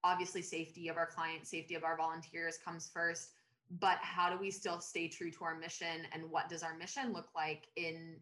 obviously, 0.03 0.43
safety 0.43 0.89
of 0.89 0.97
our 0.97 1.07
clients, 1.07 1.51
safety 1.51 1.77
of 1.77 1.85
our 1.85 1.97
volunteers 1.97 2.59
comes 2.65 2.91
first 2.93 3.34
but 3.71 3.99
how 4.01 4.31
do 4.31 4.39
we 4.39 4.51
still 4.51 4.81
stay 4.81 5.09
true 5.09 5.31
to 5.31 5.45
our 5.45 5.59
mission 5.59 6.07
and 6.13 6.31
what 6.31 6.49
does 6.49 6.63
our 6.63 6.77
mission 6.77 7.13
look 7.13 7.29
like 7.35 7.67
in 7.77 8.17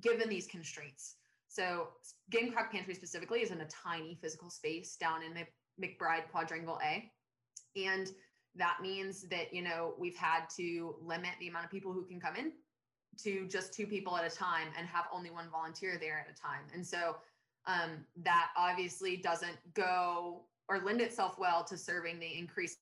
given 0.00 0.28
these 0.28 0.46
constraints? 0.46 1.16
So 1.48 1.88
gamecock 2.30 2.72
pantry 2.72 2.94
specifically 2.94 3.40
is 3.40 3.50
in 3.50 3.60
a 3.60 3.66
tiny 3.66 4.18
physical 4.20 4.50
space 4.50 4.96
down 4.96 5.20
in 5.22 5.34
mcbride 5.80 6.30
quadrangle 6.30 6.80
a. 6.84 7.10
And 7.76 8.10
that 8.56 8.78
means 8.80 9.22
that 9.28 9.52
you 9.52 9.62
know 9.62 9.94
we've 9.98 10.16
had 10.16 10.48
to 10.56 10.96
limit 11.02 11.30
the 11.40 11.48
amount 11.48 11.64
of 11.64 11.70
people 11.70 11.92
who 11.92 12.04
can 12.04 12.20
come 12.20 12.36
in 12.36 12.52
to 13.22 13.46
just 13.46 13.72
two 13.72 13.86
people 13.86 14.16
at 14.16 14.30
a 14.30 14.34
time 14.34 14.68
and 14.76 14.86
have 14.88 15.04
only 15.12 15.30
one 15.30 15.48
volunteer 15.50 15.98
there 16.00 16.18
at 16.18 16.32
a 16.32 16.40
time. 16.40 16.64
And 16.72 16.84
so 16.84 17.16
um, 17.66 18.04
that 18.22 18.48
obviously 18.56 19.16
doesn't 19.16 19.56
go 19.74 20.42
or 20.68 20.80
lend 20.80 21.00
itself 21.00 21.38
well 21.38 21.64
to 21.64 21.76
serving 21.76 22.18
the 22.18 22.38
increased 22.38 22.78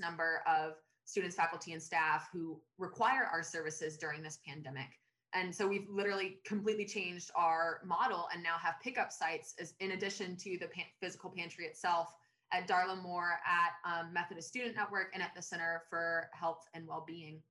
number 0.00 0.42
of 0.46 0.74
students, 1.06 1.34
faculty, 1.34 1.72
and 1.72 1.82
staff 1.82 2.28
who 2.32 2.60
require 2.78 3.28
our 3.32 3.42
services 3.42 3.96
during 3.96 4.22
this 4.22 4.38
pandemic. 4.46 4.88
And 5.32 5.54
so 5.54 5.66
we've 5.66 5.88
literally 5.90 6.38
completely 6.44 6.84
changed 6.84 7.30
our 7.34 7.80
model 7.84 8.28
and 8.32 8.42
now 8.42 8.56
have 8.58 8.74
pickup 8.82 9.12
sites 9.12 9.54
as 9.60 9.74
in 9.80 9.92
addition 9.92 10.36
to 10.36 10.58
the 10.58 10.66
pan- 10.66 10.84
physical 11.00 11.30
pantry 11.30 11.64
itself 11.64 12.08
at 12.52 12.68
Darla 12.68 13.00
Moore, 13.02 13.38
at 13.44 14.00
um, 14.00 14.12
Methodist 14.12 14.48
Student 14.48 14.76
Network, 14.76 15.10
and 15.14 15.22
at 15.22 15.34
the 15.34 15.42
Center 15.42 15.82
for 15.90 16.28
Health 16.32 16.68
and 16.74 16.86
Wellbeing. 16.86 17.42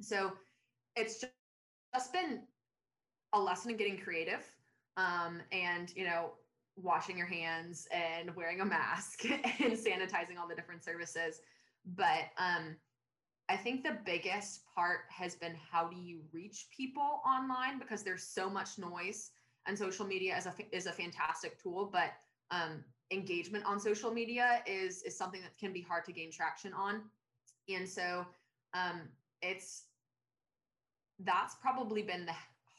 So 0.00 0.32
it's 0.94 1.20
just, 1.20 1.32
been 2.12 2.42
a 3.32 3.40
lesson 3.40 3.70
in 3.70 3.78
getting 3.78 3.96
creative 3.96 4.44
um, 4.98 5.40
and, 5.50 5.90
you 5.96 6.04
know, 6.04 6.32
washing 6.76 7.16
your 7.16 7.26
hands 7.26 7.88
and 7.90 8.34
wearing 8.36 8.60
a 8.60 8.64
mask 8.64 9.24
and 9.24 9.72
sanitizing 9.72 10.38
all 10.38 10.46
the 10.46 10.54
different 10.54 10.84
services 10.84 11.40
But 11.96 12.28
um, 12.38 12.76
I 13.48 13.56
think 13.56 13.84
the 13.84 13.98
biggest 14.04 14.62
part 14.74 15.00
has 15.08 15.36
been 15.36 15.54
how 15.70 15.86
do 15.86 15.96
you 15.96 16.20
reach 16.32 16.66
people 16.76 17.20
online 17.26 17.78
because 17.78 18.02
there's 18.02 18.24
so 18.24 18.50
much 18.50 18.78
noise 18.78 19.30
and 19.66 19.78
social 19.78 20.06
media 20.06 20.36
is 20.36 20.46
a 20.46 20.54
is 20.72 20.86
a 20.86 20.92
fantastic 20.92 21.60
tool, 21.62 21.88
but 21.92 22.12
um, 22.50 22.84
engagement 23.10 23.64
on 23.64 23.78
social 23.78 24.12
media 24.12 24.62
is 24.66 25.02
is 25.02 25.16
something 25.16 25.40
that 25.42 25.56
can 25.58 25.72
be 25.72 25.80
hard 25.80 26.04
to 26.06 26.12
gain 26.12 26.30
traction 26.30 26.72
on, 26.72 27.02
and 27.68 27.88
so 27.88 28.26
um, 28.74 29.02
it's 29.42 29.84
that's 31.20 31.54
probably 31.56 32.02
been 32.02 32.26
the 32.26 32.34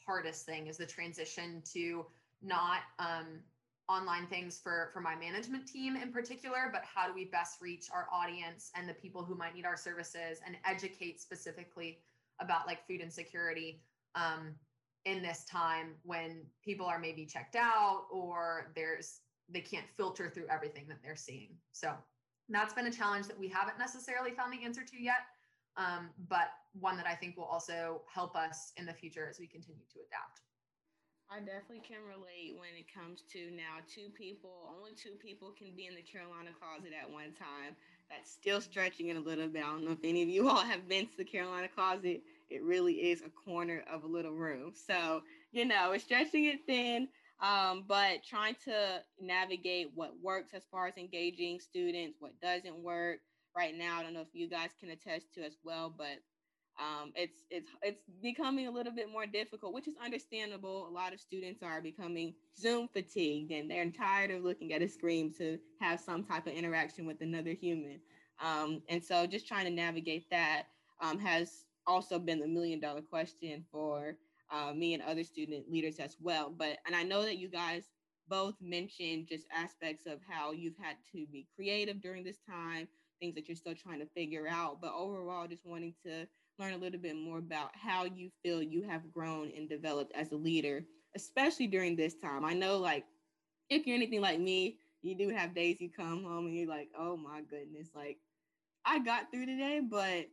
hardest 0.06 0.46
thing 0.46 0.66
is 0.66 0.76
the 0.76 0.86
transition 0.86 1.62
to 1.72 2.06
not 2.42 2.80
um, 2.98 3.40
online 3.88 4.26
things 4.26 4.60
for 4.62 4.90
for 4.92 5.00
my 5.00 5.14
management 5.16 5.66
team 5.66 5.96
in 5.96 6.12
particular 6.12 6.68
but 6.72 6.82
how 6.84 7.06
do 7.06 7.14
we 7.14 7.24
best 7.24 7.60
reach 7.60 7.86
our 7.92 8.06
audience 8.12 8.70
and 8.76 8.88
the 8.88 8.94
people 8.94 9.24
who 9.24 9.34
might 9.34 9.54
need 9.54 9.64
our 9.64 9.76
services 9.76 10.40
and 10.46 10.56
educate 10.66 11.20
specifically 11.20 11.98
about 12.40 12.66
like 12.66 12.86
food 12.86 13.00
insecurity 13.00 13.82
um, 14.14 14.54
in 15.04 15.22
this 15.22 15.44
time 15.44 15.94
when 16.02 16.44
people 16.62 16.86
are 16.86 16.98
maybe 16.98 17.24
checked 17.24 17.56
out 17.56 18.04
or 18.10 18.70
there's 18.74 19.20
they 19.48 19.60
can't 19.60 19.86
filter 19.96 20.28
through 20.28 20.46
everything 20.50 20.84
that 20.88 20.98
they're 21.02 21.16
seeing. 21.16 21.56
So 21.72 21.94
that's 22.48 22.74
been 22.74 22.86
a 22.86 22.92
challenge 22.92 23.26
that 23.26 23.38
we 23.38 23.48
haven't 23.48 23.78
necessarily 23.78 24.32
found 24.32 24.52
the 24.52 24.64
answer 24.64 24.82
to 24.84 25.02
yet 25.02 25.26
um, 25.76 26.10
but 26.28 26.48
one 26.78 26.96
that 26.96 27.06
i 27.06 27.14
think 27.14 27.36
will 27.36 27.44
also 27.44 28.02
help 28.12 28.36
us 28.36 28.72
in 28.76 28.86
the 28.86 28.92
future 28.92 29.26
as 29.28 29.38
we 29.38 29.46
continue 29.46 29.84
to 29.92 29.98
adapt 30.00 30.42
I 31.30 31.40
definitely 31.40 31.84
can 31.86 32.00
relate 32.08 32.56
when 32.56 32.72
it 32.78 32.86
comes 32.92 33.22
to 33.32 33.50
now 33.50 33.84
two 33.86 34.08
people, 34.16 34.50
only 34.76 34.92
two 34.92 35.16
people 35.20 35.52
can 35.56 35.76
be 35.76 35.86
in 35.86 35.94
the 35.94 36.02
Carolina 36.02 36.50
closet 36.58 36.92
at 36.98 37.10
one 37.10 37.32
time. 37.36 37.76
That's 38.08 38.30
still 38.30 38.62
stretching 38.62 39.08
it 39.08 39.16
a 39.16 39.20
little 39.20 39.46
bit. 39.46 39.62
I 39.62 39.66
don't 39.66 39.84
know 39.84 39.92
if 39.92 40.04
any 40.04 40.22
of 40.22 40.28
you 40.30 40.48
all 40.48 40.64
have 40.64 40.88
been 40.88 41.06
to 41.06 41.16
the 41.18 41.24
Carolina 41.24 41.68
closet. 41.68 42.22
It 42.48 42.62
really 42.62 42.94
is 42.94 43.20
a 43.20 43.28
corner 43.28 43.84
of 43.92 44.04
a 44.04 44.06
little 44.06 44.32
room. 44.32 44.72
So, 44.74 45.22
you 45.52 45.66
know, 45.66 45.92
it's 45.92 46.04
stretching 46.04 46.46
it 46.46 46.60
thin, 46.66 47.08
um, 47.42 47.84
but 47.86 48.24
trying 48.24 48.56
to 48.64 49.02
navigate 49.20 49.90
what 49.94 50.14
works 50.22 50.54
as 50.54 50.62
far 50.70 50.86
as 50.86 50.96
engaging 50.96 51.60
students, 51.60 52.16
what 52.20 52.40
doesn't 52.40 52.78
work. 52.78 53.18
Right 53.54 53.76
now, 53.76 53.98
I 53.98 54.02
don't 54.02 54.14
know 54.14 54.22
if 54.22 54.34
you 54.34 54.48
guys 54.48 54.70
can 54.80 54.90
attest 54.90 55.34
to 55.34 55.44
as 55.44 55.56
well, 55.62 55.92
but 55.94 56.18
um, 56.78 57.12
it's 57.16 57.42
it's 57.50 57.70
it's 57.82 58.02
becoming 58.22 58.68
a 58.68 58.70
little 58.70 58.92
bit 58.92 59.10
more 59.10 59.26
difficult, 59.26 59.74
which 59.74 59.88
is 59.88 59.94
understandable. 60.02 60.86
A 60.88 60.92
lot 60.92 61.12
of 61.12 61.20
students 61.20 61.62
are 61.62 61.80
becoming 61.80 62.34
Zoom 62.56 62.88
fatigued, 62.88 63.50
and 63.50 63.70
they're 63.70 63.90
tired 63.90 64.30
of 64.30 64.44
looking 64.44 64.72
at 64.72 64.82
a 64.82 64.88
screen 64.88 65.32
to 65.38 65.58
have 65.80 66.00
some 66.00 66.24
type 66.24 66.46
of 66.46 66.52
interaction 66.52 67.06
with 67.06 67.20
another 67.20 67.52
human. 67.52 68.00
Um, 68.40 68.82
and 68.88 69.02
so, 69.02 69.26
just 69.26 69.48
trying 69.48 69.64
to 69.64 69.72
navigate 69.72 70.30
that 70.30 70.64
um, 71.00 71.18
has 71.18 71.64
also 71.86 72.18
been 72.18 72.38
the 72.38 72.46
million 72.46 72.78
dollar 72.78 73.02
question 73.02 73.64
for 73.72 74.14
uh, 74.52 74.72
me 74.72 74.94
and 74.94 75.02
other 75.02 75.24
student 75.24 75.70
leaders 75.70 75.98
as 75.98 76.16
well. 76.20 76.54
But 76.56 76.78
and 76.86 76.94
I 76.94 77.02
know 77.02 77.22
that 77.22 77.38
you 77.38 77.48
guys 77.48 77.84
both 78.28 78.54
mentioned 78.60 79.26
just 79.28 79.46
aspects 79.52 80.06
of 80.06 80.20
how 80.28 80.52
you've 80.52 80.76
had 80.80 80.96
to 81.12 81.26
be 81.32 81.48
creative 81.56 82.00
during 82.00 82.22
this 82.22 82.38
time, 82.48 82.86
things 83.20 83.34
that 83.34 83.48
you're 83.48 83.56
still 83.56 83.74
trying 83.74 83.98
to 83.98 84.06
figure 84.14 84.46
out. 84.48 84.80
But 84.80 84.92
overall, 84.94 85.48
just 85.48 85.66
wanting 85.66 85.94
to 86.04 86.26
learn 86.58 86.74
a 86.74 86.78
little 86.78 87.00
bit 87.00 87.16
more 87.16 87.38
about 87.38 87.70
how 87.76 88.04
you 88.04 88.30
feel 88.42 88.62
you 88.62 88.82
have 88.82 89.12
grown 89.12 89.50
and 89.56 89.68
developed 89.68 90.12
as 90.14 90.32
a 90.32 90.36
leader, 90.36 90.84
especially 91.16 91.66
during 91.66 91.96
this 91.96 92.14
time. 92.16 92.44
I 92.44 92.54
know, 92.54 92.78
like, 92.78 93.04
if 93.70 93.86
you're 93.86 93.96
anything 93.96 94.20
like 94.20 94.40
me, 94.40 94.78
you 95.02 95.16
do 95.16 95.28
have 95.30 95.54
days 95.54 95.80
you 95.80 95.90
come 95.90 96.24
home 96.24 96.46
and 96.46 96.56
you're 96.56 96.68
like, 96.68 96.88
oh 96.98 97.16
my 97.16 97.42
goodness, 97.42 97.90
like, 97.94 98.18
I 98.84 98.98
got 99.00 99.30
through 99.30 99.46
today, 99.46 99.80
but 99.80 100.26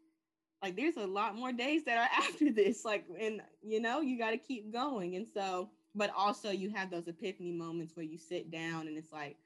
like, 0.61 0.75
there's 0.75 0.97
a 0.97 1.05
lot 1.05 1.35
more 1.35 1.51
days 1.51 1.83
that 1.85 1.97
are 1.97 2.23
after 2.23 2.51
this. 2.51 2.85
Like, 2.85 3.05
and 3.19 3.41
you 3.61 3.79
know, 3.81 4.01
you 4.01 4.17
got 4.17 4.31
to 4.31 4.37
keep 4.37 4.71
going. 4.73 5.15
And 5.15 5.27
so, 5.27 5.69
but 5.95 6.11
also 6.15 6.51
you 6.51 6.69
have 6.71 6.91
those 6.91 7.07
epiphany 7.07 7.51
moments 7.51 7.95
where 7.95 8.05
you 8.05 8.17
sit 8.17 8.51
down 8.51 8.87
and 8.87 8.97
it's 8.97 9.11
like, 9.11 9.37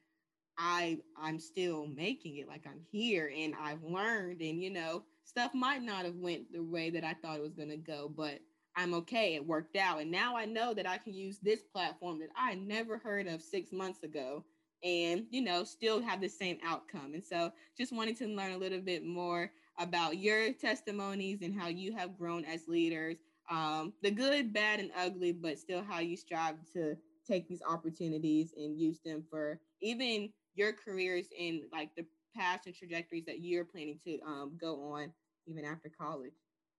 I 0.57 0.99
I'm 1.17 1.39
still 1.39 1.87
making 1.87 2.37
it 2.37 2.47
like 2.47 2.67
I'm 2.67 2.81
here 2.91 3.31
and 3.35 3.55
I've 3.59 3.83
learned 3.83 4.41
and 4.41 4.61
you 4.61 4.69
know 4.69 5.05
stuff 5.29 5.53
might 5.53 5.83
not 5.83 6.05
have 6.05 6.15
went 6.15 6.51
the 6.51 6.63
way 6.63 6.89
that 6.89 7.03
I 7.03 7.13
thought 7.13 7.37
it 7.37 7.43
was 7.43 7.53
going 7.53 7.69
to 7.69 7.77
go, 7.77 8.11
but 8.15 8.39
I'm 8.75 8.93
okay. 8.95 9.35
It 9.35 9.45
worked 9.45 9.75
out. 9.77 10.01
And 10.01 10.09
now 10.09 10.35
I 10.35 10.45
know 10.45 10.73
that 10.73 10.89
I 10.89 10.97
can 10.97 11.13
use 11.13 11.37
this 11.39 11.61
platform 11.61 12.19
that 12.19 12.29
I 12.35 12.55
never 12.55 12.97
heard 12.97 13.27
of 13.27 13.41
six 13.41 13.71
months 13.71 14.03
ago 14.03 14.43
and, 14.83 15.25
you 15.29 15.41
know, 15.41 15.63
still 15.63 16.01
have 16.01 16.19
the 16.19 16.29
same 16.29 16.57
outcome. 16.65 17.13
And 17.13 17.23
so 17.23 17.51
just 17.77 17.93
wanting 17.93 18.15
to 18.15 18.27
learn 18.27 18.53
a 18.53 18.57
little 18.57 18.81
bit 18.81 19.05
more 19.05 19.51
about 19.77 20.17
your 20.17 20.51
testimonies 20.53 21.41
and 21.43 21.57
how 21.57 21.67
you 21.67 21.93
have 21.95 22.17
grown 22.17 22.43
as 22.45 22.67
leaders, 22.67 23.17
um, 23.51 23.93
the 24.01 24.11
good, 24.11 24.51
bad, 24.51 24.79
and 24.79 24.91
ugly, 24.97 25.31
but 25.31 25.59
still 25.59 25.83
how 25.83 25.99
you 25.99 26.17
strive 26.17 26.55
to 26.73 26.95
take 27.27 27.47
these 27.47 27.61
opportunities 27.69 28.53
and 28.57 28.79
use 28.79 28.99
them 29.05 29.23
for 29.29 29.59
even 29.81 30.29
your 30.55 30.73
careers 30.73 31.27
in 31.37 31.63
like 31.71 31.89
the 31.95 32.05
paths 32.35 32.65
and 32.65 32.75
trajectories 32.75 33.25
that 33.25 33.39
you're 33.39 33.65
planning 33.65 33.99
to 34.05 34.19
um, 34.25 34.57
go 34.59 34.93
on 34.93 35.11
even 35.45 35.65
after 35.65 35.89
college? 35.89 36.33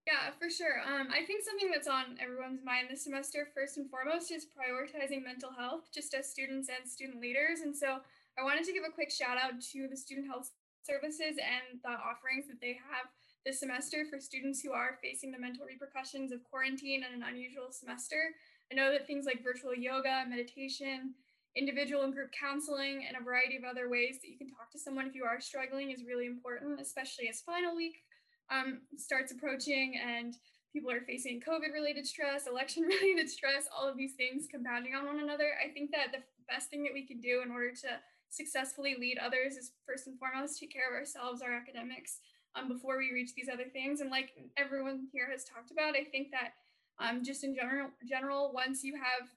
Yeah, 0.06 0.32
for 0.38 0.48
sure. 0.48 0.80
Um, 0.86 1.08
I 1.12 1.24
think 1.24 1.44
something 1.44 1.70
that's 1.70 1.86
on 1.86 2.16
everyone's 2.20 2.64
mind 2.64 2.88
this 2.90 3.04
semester, 3.04 3.48
first 3.54 3.76
and 3.76 3.90
foremost, 3.90 4.32
is 4.32 4.46
prioritizing 4.48 5.22
mental 5.22 5.52
health 5.52 5.92
just 5.92 6.14
as 6.14 6.30
students 6.30 6.68
and 6.68 6.88
student 6.88 7.20
leaders. 7.20 7.60
And 7.60 7.76
so 7.76 7.98
I 8.38 8.42
wanted 8.42 8.64
to 8.64 8.72
give 8.72 8.84
a 8.88 8.92
quick 8.92 9.10
shout 9.10 9.36
out 9.36 9.60
to 9.72 9.88
the 9.88 9.96
student 9.96 10.26
health 10.26 10.50
services 10.82 11.36
and 11.36 11.78
the 11.84 11.90
offerings 11.90 12.48
that 12.48 12.60
they 12.60 12.80
have 12.88 13.12
this 13.44 13.60
semester 13.60 14.04
for 14.08 14.20
students 14.20 14.60
who 14.60 14.72
are 14.72 14.98
facing 15.02 15.30
the 15.30 15.38
mental 15.38 15.66
repercussions 15.66 16.32
of 16.32 16.44
quarantine 16.44 17.04
and 17.04 17.22
an 17.22 17.28
unusual 17.28 17.68
semester. 17.70 18.32
I 18.72 18.74
know 18.74 18.90
that 18.90 19.06
things 19.06 19.26
like 19.26 19.44
virtual 19.44 19.74
yoga, 19.74 20.24
meditation, 20.28 21.14
individual 21.56 22.02
and 22.02 22.14
group 22.14 22.30
counseling, 22.32 23.04
and 23.06 23.16
a 23.16 23.24
variety 23.24 23.56
of 23.56 23.64
other 23.64 23.88
ways 23.88 24.18
that 24.22 24.30
you 24.30 24.38
can 24.38 24.48
talk 24.48 24.70
to 24.72 24.78
someone 24.78 25.06
if 25.06 25.14
you 25.14 25.24
are 25.24 25.40
struggling 25.40 25.90
is 25.90 26.04
really 26.04 26.26
important, 26.26 26.80
especially 26.80 27.28
as 27.28 27.40
final 27.40 27.74
week 27.74 28.02
um, 28.50 28.80
starts 28.96 29.32
approaching 29.32 29.94
and 29.98 30.36
people 30.72 30.90
are 30.90 31.00
facing 31.00 31.40
COVID 31.40 31.72
related 31.72 32.06
stress, 32.06 32.46
election 32.46 32.84
related 32.84 33.28
stress, 33.36 33.66
all 33.76 33.88
of 33.88 33.96
these 33.96 34.14
things 34.14 34.46
compounding 34.50 34.94
on 34.94 35.06
one 35.06 35.20
another. 35.20 35.52
I 35.64 35.68
think 35.68 35.90
that 35.92 36.12
the 36.12 36.22
best 36.48 36.70
thing 36.70 36.82
that 36.84 36.94
we 36.94 37.06
can 37.06 37.20
do 37.20 37.42
in 37.44 37.50
order 37.50 37.70
to 37.70 37.88
successfully 38.30 38.96
lead 38.98 39.18
others 39.18 39.56
is 39.56 39.72
first 39.86 40.06
and 40.06 40.18
foremost 40.18 40.58
take 40.58 40.72
care 40.72 40.88
of 40.88 40.94
ourselves, 40.94 41.42
our 41.42 41.52
academics, 41.52 42.18
um, 42.54 42.68
before 42.68 42.98
we 42.98 43.12
reach 43.12 43.34
these 43.34 43.48
other 43.52 43.66
things. 43.72 44.00
And 44.00 44.10
like 44.10 44.30
everyone 44.56 45.08
here 45.12 45.28
has 45.30 45.44
talked 45.44 45.70
about, 45.70 45.96
I 45.96 46.04
think 46.04 46.30
that 46.30 46.54
um, 46.98 47.24
just 47.24 47.44
in 47.44 47.54
general, 47.54 47.88
general, 48.08 48.52
once 48.52 48.84
you 48.84 48.94
have 48.94 49.28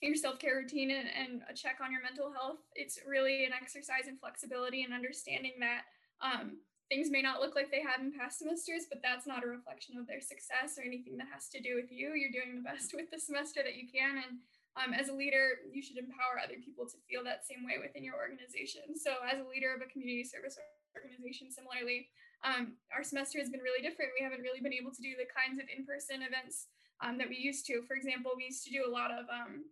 your 0.00 0.14
self-care 0.14 0.56
routine 0.56 0.90
and, 0.90 1.08
and, 1.10 1.42
a 1.50 1.54
check 1.54 1.78
on 1.82 1.90
your 1.90 2.02
mental 2.02 2.30
health 2.30 2.62
it's 2.74 3.00
really 3.06 3.44
an 3.44 3.52
exercise 3.52 4.06
in 4.06 4.16
flexibility 4.16 4.84
and 4.84 4.94
understanding 4.94 5.54
that 5.58 5.82
um, 6.22 6.58
things 6.88 7.12
may 7.12 7.20
not 7.20 7.40
look 7.40 7.54
like 7.54 7.70
they 7.70 7.84
have 7.84 8.00
in 8.00 8.12
past 8.12 8.40
semesters 8.40 8.88
but 8.88 9.04
that's 9.04 9.28
not 9.28 9.44
a 9.44 9.48
reflection 9.48 10.00
of 10.00 10.08
their 10.08 10.20
success 10.20 10.80
or 10.80 10.82
anything 10.82 11.16
that 11.20 11.28
has 11.28 11.48
to 11.52 11.60
do 11.60 11.76
with 11.76 11.92
you. 11.92 12.16
You're 12.16 12.32
doing 12.32 12.56
the 12.56 12.64
best 12.64 12.92
with 12.96 13.12
the 13.12 13.20
semester 13.20 13.60
that 13.60 13.76
you 13.76 13.84
can. 13.84 14.24
And 14.24 14.40
um, 14.80 14.90
as 14.96 15.12
a 15.12 15.16
leader 15.16 15.60
you 15.68 15.84
should 15.84 16.00
empower 16.00 16.40
other 16.40 16.56
people 16.64 16.88
to 16.88 16.96
feel 17.04 17.20
that 17.28 17.44
same 17.44 17.64
way 17.68 17.76
within 17.76 18.02
your 18.02 18.16
organization. 18.16 18.96
So 18.96 19.20
as 19.20 19.38
a 19.38 19.46
leader 19.46 19.76
of 19.76 19.84
a 19.84 19.88
community 19.92 20.24
service 20.24 20.56
organization 20.96 21.52
similarly 21.52 22.08
um, 22.46 22.78
our 22.94 23.02
semester 23.02 23.42
has 23.42 23.50
been 23.50 23.66
really 23.66 23.82
different. 23.82 24.14
We 24.14 24.22
haven't 24.22 24.46
really 24.46 24.62
been 24.62 24.72
able 24.74 24.94
to 24.94 25.02
do 25.02 25.18
the 25.18 25.26
kinds 25.26 25.58
of 25.58 25.66
in-person 25.66 26.22
events 26.22 26.70
um, 27.02 27.18
that 27.18 27.26
we 27.26 27.34
used 27.34 27.66
to. 27.66 27.82
For 27.84 27.98
example 27.98 28.32
we 28.38 28.46
used 28.48 28.64
to 28.64 28.72
do 28.72 28.86
a 28.86 28.90
lot 28.90 29.10
of 29.10 29.26
um, 29.26 29.66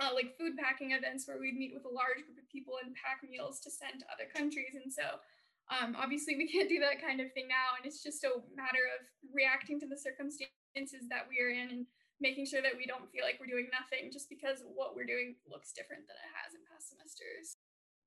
uh, 0.00 0.14
like 0.14 0.38
food 0.38 0.56
packing 0.56 0.92
events 0.92 1.28
where 1.28 1.36
we'd 1.36 1.58
meet 1.58 1.74
with 1.74 1.84
a 1.84 1.92
large 1.92 2.24
group 2.24 2.38
of 2.40 2.48
people 2.48 2.80
and 2.80 2.96
pack 2.96 3.20
meals 3.28 3.60
to 3.60 3.70
send 3.70 4.00
to 4.00 4.08
other 4.08 4.30
countries. 4.32 4.72
And 4.72 4.88
so 4.88 5.20
um, 5.68 5.96
obviously 5.98 6.36
we 6.36 6.48
can't 6.52 6.70
do 6.70 6.80
that 6.80 7.02
kind 7.02 7.20
of 7.20 7.32
thing 7.36 7.48
now. 7.48 7.76
And 7.76 7.84
it's 7.84 8.02
just 8.02 8.24
a 8.24 8.40
matter 8.56 8.82
of 8.96 9.04
reacting 9.34 9.76
to 9.84 9.88
the 9.88 9.98
circumstances 9.98 11.04
that 11.12 11.28
we 11.28 11.42
are 11.44 11.52
in 11.52 11.68
and 11.68 11.86
making 12.22 12.46
sure 12.46 12.62
that 12.62 12.78
we 12.78 12.86
don't 12.86 13.10
feel 13.10 13.26
like 13.26 13.36
we're 13.42 13.50
doing 13.50 13.68
nothing 13.74 14.08
just 14.08 14.30
because 14.30 14.62
what 14.62 14.94
we're 14.94 15.08
doing 15.08 15.34
looks 15.44 15.74
different 15.74 16.06
than 16.06 16.16
it 16.16 16.32
has 16.38 16.54
in 16.54 16.62
past 16.70 16.94
semesters. 16.94 17.58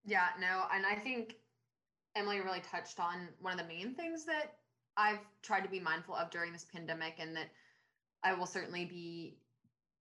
Yeah, 0.06 0.32
no, 0.40 0.66
and 0.72 0.86
I 0.86 0.96
think 0.96 1.36
Emily 2.16 2.40
really 2.40 2.62
touched 2.62 3.00
on 3.00 3.28
one 3.42 3.54
of 3.54 3.60
the 3.60 3.68
main 3.68 3.94
things 3.94 4.26
that 4.26 4.56
I've 4.96 5.20
tried 5.42 5.62
to 5.62 5.70
be 5.70 5.80
mindful 5.80 6.16
of 6.16 6.30
during 6.30 6.54
this 6.54 6.66
pandemic 6.72 7.16
and 7.20 7.36
that 7.36 7.52
I 8.24 8.34
will 8.34 8.46
certainly 8.46 8.86
be 8.86 9.38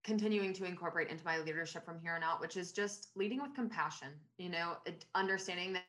continuing 0.04 0.52
to 0.52 0.64
incorporate 0.64 1.08
into 1.08 1.24
my 1.24 1.38
leadership 1.38 1.84
from 1.84 1.98
here 1.98 2.14
on 2.14 2.22
out, 2.22 2.40
which 2.40 2.56
is 2.56 2.72
just 2.72 3.08
leading 3.16 3.40
with 3.42 3.54
compassion, 3.54 4.08
you 4.38 4.50
know, 4.50 4.76
understanding 5.14 5.72
that, 5.72 5.84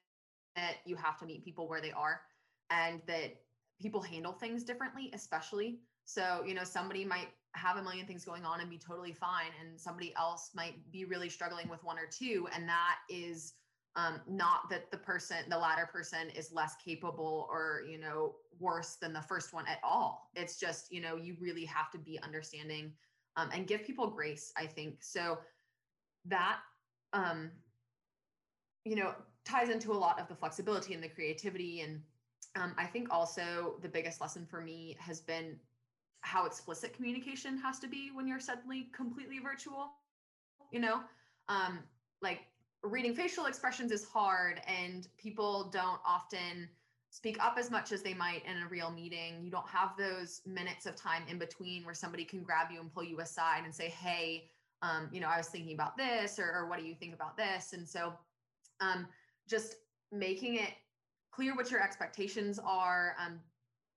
that 0.56 0.76
you 0.86 0.96
have 0.96 1.20
to 1.20 1.26
meet 1.26 1.44
people 1.44 1.68
where 1.68 1.82
they 1.82 1.92
are 1.92 2.22
and 2.70 3.02
that 3.08 3.36
people 3.82 4.02
handle 4.02 4.34
things 4.34 4.64
differently, 4.64 5.12
especially. 5.14 5.80
So, 6.06 6.44
you 6.48 6.54
know, 6.54 6.64
somebody 6.64 7.04
might 7.04 7.28
have 7.54 7.78
a 7.78 7.84
million 7.84 8.06
things 8.06 8.26
going 8.26 8.46
on 8.46 8.62
and 8.62 8.70
be 8.70 8.78
totally 8.78 9.14
fine, 9.14 9.52
and 9.62 9.80
somebody 9.80 10.14
else 10.18 10.52
might 10.56 10.76
be 10.92 11.06
really 11.06 11.30
struggling 11.30 11.70
with 11.70 11.84
one 11.84 12.00
or 12.00 12.08
two. 12.10 12.48
And 12.56 12.68
that 12.70 12.98
is 13.10 13.54
Um, 13.98 14.20
not 14.28 14.70
that 14.72 14.92
the 14.92 14.98
person, 14.98 15.38
the 15.48 15.58
latter 15.58 15.88
person 15.98 16.30
is 16.36 16.52
less 16.52 16.76
capable 16.84 17.48
or, 17.50 17.84
you 17.88 17.98
know, 17.98 18.36
worse 18.60 18.98
than 19.02 19.14
the 19.14 19.22
first 19.22 19.54
one 19.54 19.66
at 19.68 19.80
all. 19.84 20.32
It's 20.36 20.60
just, 20.60 20.92
you 20.92 21.00
know, 21.00 21.16
you 21.16 21.38
really 21.40 21.64
have 21.64 21.90
to 21.92 21.98
be 21.98 22.20
understanding 22.22 22.92
um, 23.38 23.50
and 23.54 23.68
give 23.68 23.84
people 23.84 24.08
grace, 24.08 24.52
I 24.58 24.66
think. 24.66 25.04
So 25.04 25.40
that, 26.26 26.60
um, 27.14 27.52
you 28.84 28.96
know, 28.96 29.14
ties 29.44 29.70
into 29.70 29.92
a 29.92 29.94
lot 29.94 30.20
of 30.20 30.28
the 30.28 30.36
flexibility 30.36 30.94
and 30.94 31.04
the 31.04 31.10
creativity. 31.10 31.82
And 31.82 32.02
um, 32.56 32.74
I 32.78 32.86
think 32.86 33.10
also 33.12 33.76
the 33.82 33.90
biggest 33.90 34.22
lesson 34.22 34.46
for 34.46 34.62
me 34.62 34.96
has 35.00 35.20
been 35.20 35.60
how 36.22 36.46
explicit 36.46 36.94
communication 36.94 37.58
has 37.60 37.80
to 37.80 37.88
be 37.88 38.10
when 38.14 38.28
you're 38.28 38.40
suddenly 38.40 38.90
completely 38.96 39.40
virtual. 39.40 39.92
You 40.72 40.80
know, 40.80 41.02
um, 41.48 41.80
like 42.22 42.40
reading 42.84 43.14
facial 43.14 43.46
expressions 43.46 43.92
is 43.92 44.06
hard, 44.06 44.62
and 44.68 45.08
people 45.18 45.70
don't 45.72 46.00
often 46.06 46.68
speak 47.16 47.42
up 47.42 47.56
as 47.58 47.72
much 47.72 47.94
as 47.94 48.02
they 48.02 48.14
might 48.14 48.44
in 48.46 48.62
a 48.62 48.68
real 48.68 48.92
meeting. 48.92 49.42
You 49.42 49.50
don't 49.50 49.70
have 49.70 49.92
those 49.98 50.42
minutes 50.46 50.86
of 50.86 50.98
time 50.98 51.24
in 51.30 51.40
between 51.40 51.86
where 51.86 51.94
somebody 51.94 52.26
can 52.26 52.44
grab 52.44 52.68
you 52.70 52.82
and 52.82 52.94
pull 52.94 53.06
you 53.06 53.22
aside 53.22 53.62
and 53.64 53.74
say, 53.74 53.88
hey, 53.88 54.50
um, 54.82 55.08
you 55.14 55.22
know, 55.22 55.30
I 55.30 55.38
was 55.38 55.48
thinking 55.48 55.74
about 55.74 55.96
this, 55.96 56.38
or, 56.38 56.52
or 56.54 56.68
what 56.68 56.78
do 56.78 56.86
you 56.86 56.94
think 56.94 57.14
about 57.14 57.38
this? 57.38 57.72
And 57.72 57.88
so 57.88 58.12
um, 58.82 59.08
just 59.50 59.76
making 60.12 60.56
it 60.56 60.72
clear 61.32 61.56
what 61.56 61.72
your 61.72 61.82
expectations 61.82 62.60
are, 62.60 63.16
um, 63.26 63.40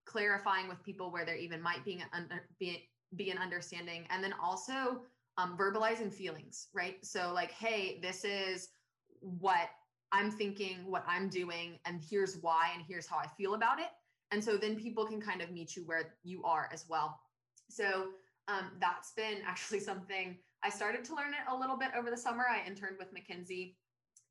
clarifying 0.05 0.69
with 0.69 0.81
people 0.81 1.11
where 1.11 1.25
there 1.25 1.35
even 1.35 1.61
might 1.61 1.83
be 1.83 2.01
an, 2.13 2.39
be, 2.57 2.87
be 3.17 3.31
an 3.31 3.37
understanding, 3.37 4.05
and 4.11 4.23
then 4.23 4.33
also 4.41 5.01
um, 5.37 5.57
verbalizing 5.57 6.13
feelings, 6.13 6.69
right? 6.73 7.05
So, 7.05 7.33
like, 7.33 7.51
hey, 7.51 7.99
this 8.01 8.23
is 8.23 8.69
what 9.19 9.71
I'm 10.11 10.31
thinking, 10.31 10.77
what 10.85 11.03
I'm 11.07 11.29
doing, 11.29 11.79
and 11.85 12.01
here's 12.09 12.37
why, 12.37 12.69
and 12.73 12.83
here's 12.87 13.07
how 13.07 13.17
I 13.17 13.27
feel 13.37 13.53
about 13.53 13.79
it. 13.79 13.89
And 14.31 14.43
so 14.43 14.57
then 14.57 14.75
people 14.75 15.05
can 15.05 15.21
kind 15.21 15.41
of 15.41 15.51
meet 15.51 15.75
you 15.75 15.83
where 15.85 16.15
you 16.23 16.43
are 16.43 16.69
as 16.73 16.85
well. 16.89 17.19
So 17.69 18.09
um, 18.47 18.71
that's 18.79 19.11
been 19.13 19.37
actually 19.45 19.79
something 19.79 20.37
I 20.63 20.69
started 20.69 21.05
to 21.05 21.15
learn 21.15 21.29
it 21.29 21.49
a 21.49 21.55
little 21.55 21.77
bit 21.77 21.89
over 21.97 22.09
the 22.09 22.17
summer. 22.17 22.43
I 22.49 22.67
interned 22.67 22.97
with 22.99 23.13
McKinsey 23.13 23.75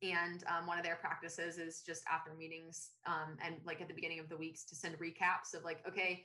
and 0.02 0.44
um, 0.46 0.66
one 0.66 0.78
of 0.78 0.84
their 0.84 0.96
practices 0.96 1.58
is 1.58 1.82
just 1.84 2.02
after 2.10 2.32
meetings 2.34 2.90
um, 3.06 3.36
and 3.44 3.56
like 3.64 3.80
at 3.80 3.88
the 3.88 3.94
beginning 3.94 4.20
of 4.20 4.28
the 4.28 4.36
weeks 4.36 4.64
to 4.64 4.76
send 4.76 4.96
recaps 4.98 5.54
of 5.56 5.64
like 5.64 5.78
okay 5.86 6.24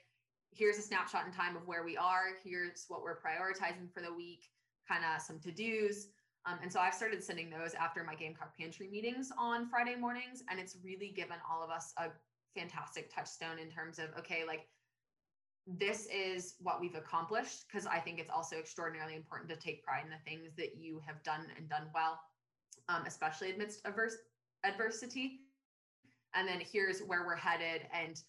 here's 0.52 0.78
a 0.78 0.82
snapshot 0.82 1.26
in 1.26 1.32
time 1.32 1.56
of 1.56 1.66
where 1.66 1.84
we 1.84 1.98
are 1.98 2.38
here's 2.44 2.86
what 2.88 3.02
we're 3.02 3.18
prioritizing 3.18 3.92
for 3.92 4.02
the 4.02 4.14
week 4.14 4.44
kind 4.88 5.04
of 5.04 5.22
some 5.22 5.40
to-dos 5.40 6.08
um, 6.46 6.60
and 6.62 6.72
so 6.72 6.80
i've 6.80 6.94
started 6.94 7.24
sending 7.24 7.50
those 7.50 7.74
after 7.74 8.04
my 8.04 8.16
gamecock 8.16 8.56
pantry 8.58 8.90
meetings 8.90 9.32
on 9.38 9.68
friday 9.68 9.96
mornings 9.96 10.44
and 10.50 10.60
it's 10.60 10.78
really 10.84 11.14
given 11.16 11.38
all 11.50 11.64
of 11.64 11.70
us 11.70 11.94
a 11.98 12.08
fantastic 12.58 13.14
touchstone 13.14 13.60
in 13.60 13.70
terms 13.70 14.00
of 14.00 14.06
okay 14.18 14.44
like 14.46 14.68
this 15.66 16.08
is 16.14 16.56
what 16.60 16.82
we've 16.82 16.96
accomplished 16.96 17.66
because 17.68 17.88
i 17.88 17.98
think 17.98 18.20
it's 18.20 18.30
also 18.30 18.58
extraordinarily 18.58 19.16
important 19.16 19.50
to 19.50 19.56
take 19.56 19.84
pride 19.84 20.04
in 20.04 20.10
the 20.10 20.30
things 20.30 20.54
that 20.58 20.76
you 20.78 21.02
have 21.06 21.22
done 21.24 21.46
and 21.58 21.70
done 21.70 21.88
well 21.94 22.20
um, 22.90 23.04
especially 23.06 23.52
amidst 23.54 23.82
averse, 23.86 24.18
adversity. 24.64 25.42
And 26.36 26.48
then 26.48 26.60
here's 26.60 27.02
where 27.02 27.26
we're 27.26 27.36
headed. 27.36 27.88
And 27.94 28.20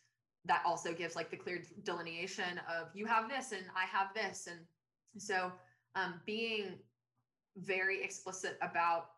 that 0.45 0.63
also 0.67 0.93
gives 0.93 1.17
like 1.17 1.31
the 1.31 1.37
clear 1.37 1.63
delineation 1.85 2.61
of 2.69 2.89
you 2.95 3.07
have 3.07 3.29
this 3.29 3.53
and 3.53 3.63
I 3.75 3.87
have 3.87 4.09
this. 4.15 4.47
And 4.51 4.61
so 5.19 5.53
um, 5.95 6.21
being 6.27 6.79
very 7.57 8.03
explicit 8.03 8.59
about 8.63 9.11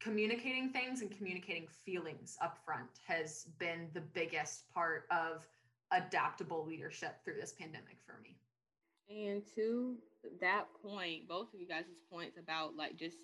communicating 0.00 0.70
things 0.70 1.00
and 1.00 1.10
communicating 1.16 1.66
feelings 1.84 2.36
up 2.42 2.58
front 2.64 2.90
has 3.06 3.46
been 3.58 3.88
the 3.94 4.00
biggest 4.00 4.72
part 4.72 5.06
of 5.10 5.48
adaptable 5.92 6.64
leadership 6.64 7.16
through 7.24 7.34
this 7.40 7.52
pandemic 7.52 7.98
for 8.06 8.20
me. 8.22 8.36
And 9.08 9.42
to 9.54 9.96
that 10.40 10.66
point, 10.82 11.28
both 11.28 11.52
of 11.54 11.60
you 11.60 11.66
guys' 11.66 11.84
points 12.10 12.38
about 12.38 12.76
like 12.76 12.96
just 12.96 13.16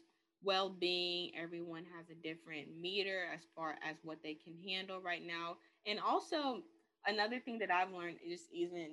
well-being 0.42 1.32
everyone 1.36 1.84
has 1.96 2.08
a 2.08 2.14
different 2.14 2.68
meter 2.80 3.24
as 3.34 3.40
far 3.54 3.74
as 3.88 3.96
what 4.02 4.22
they 4.22 4.34
can 4.34 4.54
handle 4.66 5.00
right 5.00 5.22
now 5.26 5.56
and 5.86 6.00
also 6.00 6.62
another 7.06 7.38
thing 7.38 7.58
that 7.58 7.70
i've 7.70 7.92
learned 7.92 8.16
is 8.26 8.48
even 8.52 8.92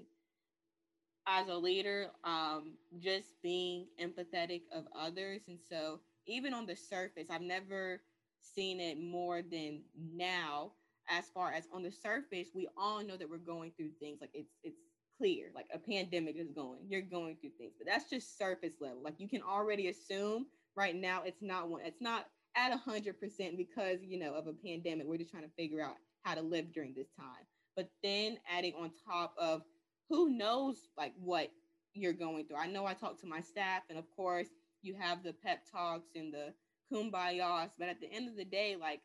as 1.28 1.48
a 1.50 1.56
leader 1.56 2.08
um, 2.24 2.74
just 3.00 3.42
being 3.44 3.88
empathetic 4.02 4.62
of 4.74 4.86
others. 4.98 5.42
And 5.48 5.60
so 5.70 6.00
even 6.28 6.54
on 6.54 6.66
the 6.66 6.76
surface 6.76 7.28
i've 7.32 7.42
never 7.42 8.02
seen 8.42 8.80
it 8.80 9.00
more 9.00 9.42
than 9.42 9.82
now. 10.14 10.72
As 11.10 11.30
far 11.34 11.54
as 11.54 11.64
on 11.74 11.84
the 11.84 11.92
surface 11.92 12.50
we 12.54 12.68
all 12.78 13.04
know 13.04 13.16
that 13.18 13.30
we're 13.30 13.38
going 13.38 13.72
through 13.78 13.92
things. 14.00 14.20
Like 14.22 14.32
it's 14.34 14.52
it's 14.64 14.80
clear 15.18 15.48
like 15.56 15.68
a 15.74 15.80
pandemic 15.80 16.36
is 16.38 16.52
going. 16.52 16.82
You're 16.88 17.02
going 17.02 17.38
through 17.38 17.52
things. 17.58 17.74
But 17.78 17.88
that's 17.88 18.10
just 18.10 18.38
surface 18.38 18.74
level. 18.82 19.02
Like 19.04 19.20
you 19.20 19.30
can 19.30 19.42
already 19.42 19.88
assume 19.88 20.48
right 20.76 20.96
now 20.96 21.24
it's 21.26 21.42
not 21.42 21.70
one 21.70 21.82
it's 21.86 22.02
not 22.02 22.28
at 22.56 22.74
a 22.74 22.78
hundred 22.78 23.20
percent 23.20 23.58
because 23.58 24.00
you 24.04 24.20
know 24.20 24.34
of 24.34 24.48
a 24.48 24.54
pandemic. 24.54 25.08
We're 25.08 25.18
just 25.18 25.32
trying 25.32 25.44
to 25.44 25.56
figure 25.58 25.82
out 25.82 25.96
how 26.24 26.36
to 26.36 26.42
live 26.42 26.74
during 26.74 26.94
this 26.94 27.08
time. 27.18 27.46
But 27.76 27.90
then 28.04 28.38
adding 28.52 28.74
on 28.78 28.92
top 29.08 29.34
of 29.38 29.62
who 30.10 30.30
knows 30.30 30.78
like 30.98 31.14
what 31.20 31.50
you're 31.94 32.14
going 32.14 32.46
through 32.46 32.58
i 32.58 32.68
know 32.68 32.86
i 32.86 32.94
talk 32.94 33.20
to 33.20 33.28
my 33.28 33.42
staff 33.42 33.84
and 33.90 33.98
of 33.98 34.06
course 34.16 34.48
you 34.82 34.96
have 35.00 35.24
the 35.24 35.34
pep 35.34 35.60
talks 35.72 36.10
and 36.16 36.34
the 36.34 36.54
kumbayas 36.94 37.70
but 37.80 37.90
at 37.90 38.00
the 38.00 38.12
end 38.12 38.30
of 38.30 38.36
the 38.38 38.46
day 38.46 38.76
like 38.80 39.02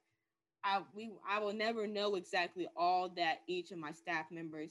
i 0.64 0.80
we 0.94 1.10
i 1.28 1.38
will 1.38 1.54
never 1.54 1.86
know 1.86 2.14
exactly 2.14 2.68
all 2.76 3.08
that 3.08 3.38
each 3.48 3.70
of 3.72 3.78
my 3.78 3.92
staff 3.92 4.26
members 4.30 4.70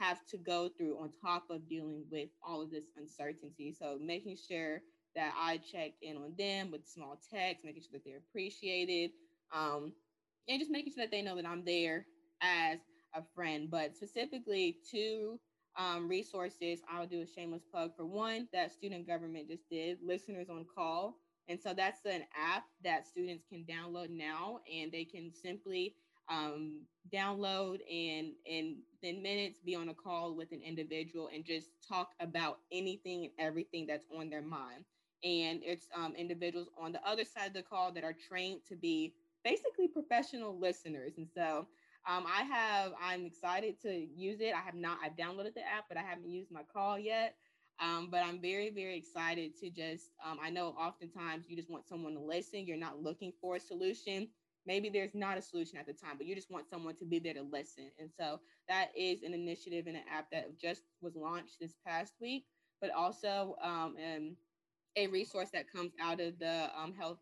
have 0.00 0.18
to 0.26 0.38
go 0.38 0.68
through 0.78 0.96
on 0.98 1.10
top 1.22 1.44
of 1.50 1.68
dealing 1.68 2.04
with 2.10 2.28
all 2.46 2.62
of 2.62 2.70
this 2.70 2.86
uncertainty 2.96 3.74
so 3.78 3.98
making 4.00 4.36
sure 4.36 4.80
that 5.14 5.34
I 5.36 5.58
check 5.58 5.92
in 6.02 6.16
on 6.16 6.34
them 6.38 6.70
with 6.70 6.86
small 6.86 7.20
texts, 7.32 7.64
making 7.64 7.82
sure 7.82 7.94
that 7.94 8.04
they're 8.04 8.18
appreciated, 8.18 9.10
um, 9.52 9.92
and 10.48 10.60
just 10.60 10.70
making 10.70 10.92
sure 10.94 11.04
that 11.04 11.10
they 11.10 11.22
know 11.22 11.36
that 11.36 11.46
I'm 11.46 11.64
there 11.64 12.06
as 12.40 12.78
a 13.14 13.22
friend. 13.34 13.68
But 13.70 13.96
specifically, 13.96 14.76
two 14.90 15.40
um, 15.78 16.08
resources, 16.08 16.80
I'll 16.90 17.06
do 17.06 17.22
a 17.22 17.26
shameless 17.26 17.64
plug 17.64 17.96
for 17.96 18.06
one 18.06 18.48
that 18.52 18.72
student 18.72 19.06
government 19.06 19.48
just 19.48 19.68
did, 19.70 19.98
Listeners 20.02 20.50
on 20.50 20.66
Call. 20.74 21.16
And 21.48 21.60
so 21.60 21.74
that's 21.74 22.04
an 22.06 22.24
app 22.36 22.64
that 22.84 23.06
students 23.06 23.44
can 23.48 23.64
download 23.64 24.10
now, 24.10 24.60
and 24.72 24.92
they 24.92 25.04
can 25.04 25.32
simply 25.32 25.94
um, 26.28 26.82
download 27.12 27.78
and 27.90 28.32
in 28.44 28.82
in 29.02 29.22
minutes 29.22 29.60
be 29.60 29.74
on 29.74 29.88
a 29.88 29.94
call 29.94 30.36
with 30.36 30.52
an 30.52 30.60
individual 30.62 31.30
and 31.32 31.44
just 31.44 31.70
talk 31.86 32.10
about 32.20 32.58
anything 32.70 33.24
and 33.24 33.32
everything 33.38 33.86
that's 33.86 34.06
on 34.14 34.28
their 34.28 34.42
mind 34.42 34.84
and 35.24 35.60
it's 35.64 35.88
um, 35.94 36.14
individuals 36.14 36.68
on 36.78 36.92
the 36.92 37.04
other 37.06 37.24
side 37.24 37.48
of 37.48 37.52
the 37.54 37.62
call 37.62 37.92
that 37.92 38.04
are 38.04 38.14
trained 38.14 38.60
to 38.68 38.76
be 38.76 39.14
basically 39.44 39.88
professional 39.88 40.58
listeners. 40.58 41.14
And 41.16 41.28
so 41.28 41.66
um, 42.06 42.24
I 42.26 42.42
have, 42.42 42.92
I'm 43.02 43.26
excited 43.26 43.80
to 43.82 44.06
use 44.14 44.40
it. 44.40 44.54
I 44.54 44.60
have 44.60 44.74
not, 44.74 44.98
I've 45.04 45.16
downloaded 45.16 45.54
the 45.54 45.60
app, 45.60 45.84
but 45.88 45.98
I 45.98 46.02
haven't 46.02 46.30
used 46.30 46.50
my 46.50 46.62
call 46.72 46.98
yet. 46.98 47.34
Um, 47.80 48.08
but 48.10 48.24
I'm 48.24 48.40
very, 48.40 48.70
very 48.70 48.96
excited 48.96 49.56
to 49.60 49.70
just, 49.70 50.10
um, 50.26 50.38
I 50.42 50.50
know 50.50 50.74
oftentimes 50.78 51.46
you 51.48 51.56
just 51.56 51.70
want 51.70 51.86
someone 51.86 52.14
to 52.14 52.20
listen. 52.20 52.66
You're 52.66 52.76
not 52.76 53.02
looking 53.02 53.32
for 53.40 53.56
a 53.56 53.60
solution. 53.60 54.28
Maybe 54.66 54.88
there's 54.88 55.14
not 55.14 55.38
a 55.38 55.42
solution 55.42 55.78
at 55.78 55.86
the 55.86 55.92
time, 55.92 56.16
but 56.16 56.26
you 56.26 56.34
just 56.34 56.50
want 56.50 56.68
someone 56.68 56.96
to 56.96 57.04
be 57.04 57.18
there 57.20 57.34
to 57.34 57.42
listen. 57.42 57.90
And 57.98 58.10
so 58.18 58.40
that 58.68 58.88
is 58.96 59.22
an 59.22 59.32
initiative 59.32 59.86
and 59.86 59.96
an 59.96 60.02
app 60.12 60.30
that 60.32 60.58
just 60.58 60.82
was 61.00 61.14
launched 61.14 61.60
this 61.60 61.74
past 61.86 62.14
week, 62.20 62.46
but 62.80 62.90
also 62.90 63.56
um, 63.62 63.94
and 64.02 64.34
a 64.96 65.06
resource 65.06 65.50
that 65.52 65.70
comes 65.70 65.92
out 66.00 66.20
of 66.20 66.38
the 66.38 66.68
um, 66.76 66.92
health 66.92 67.18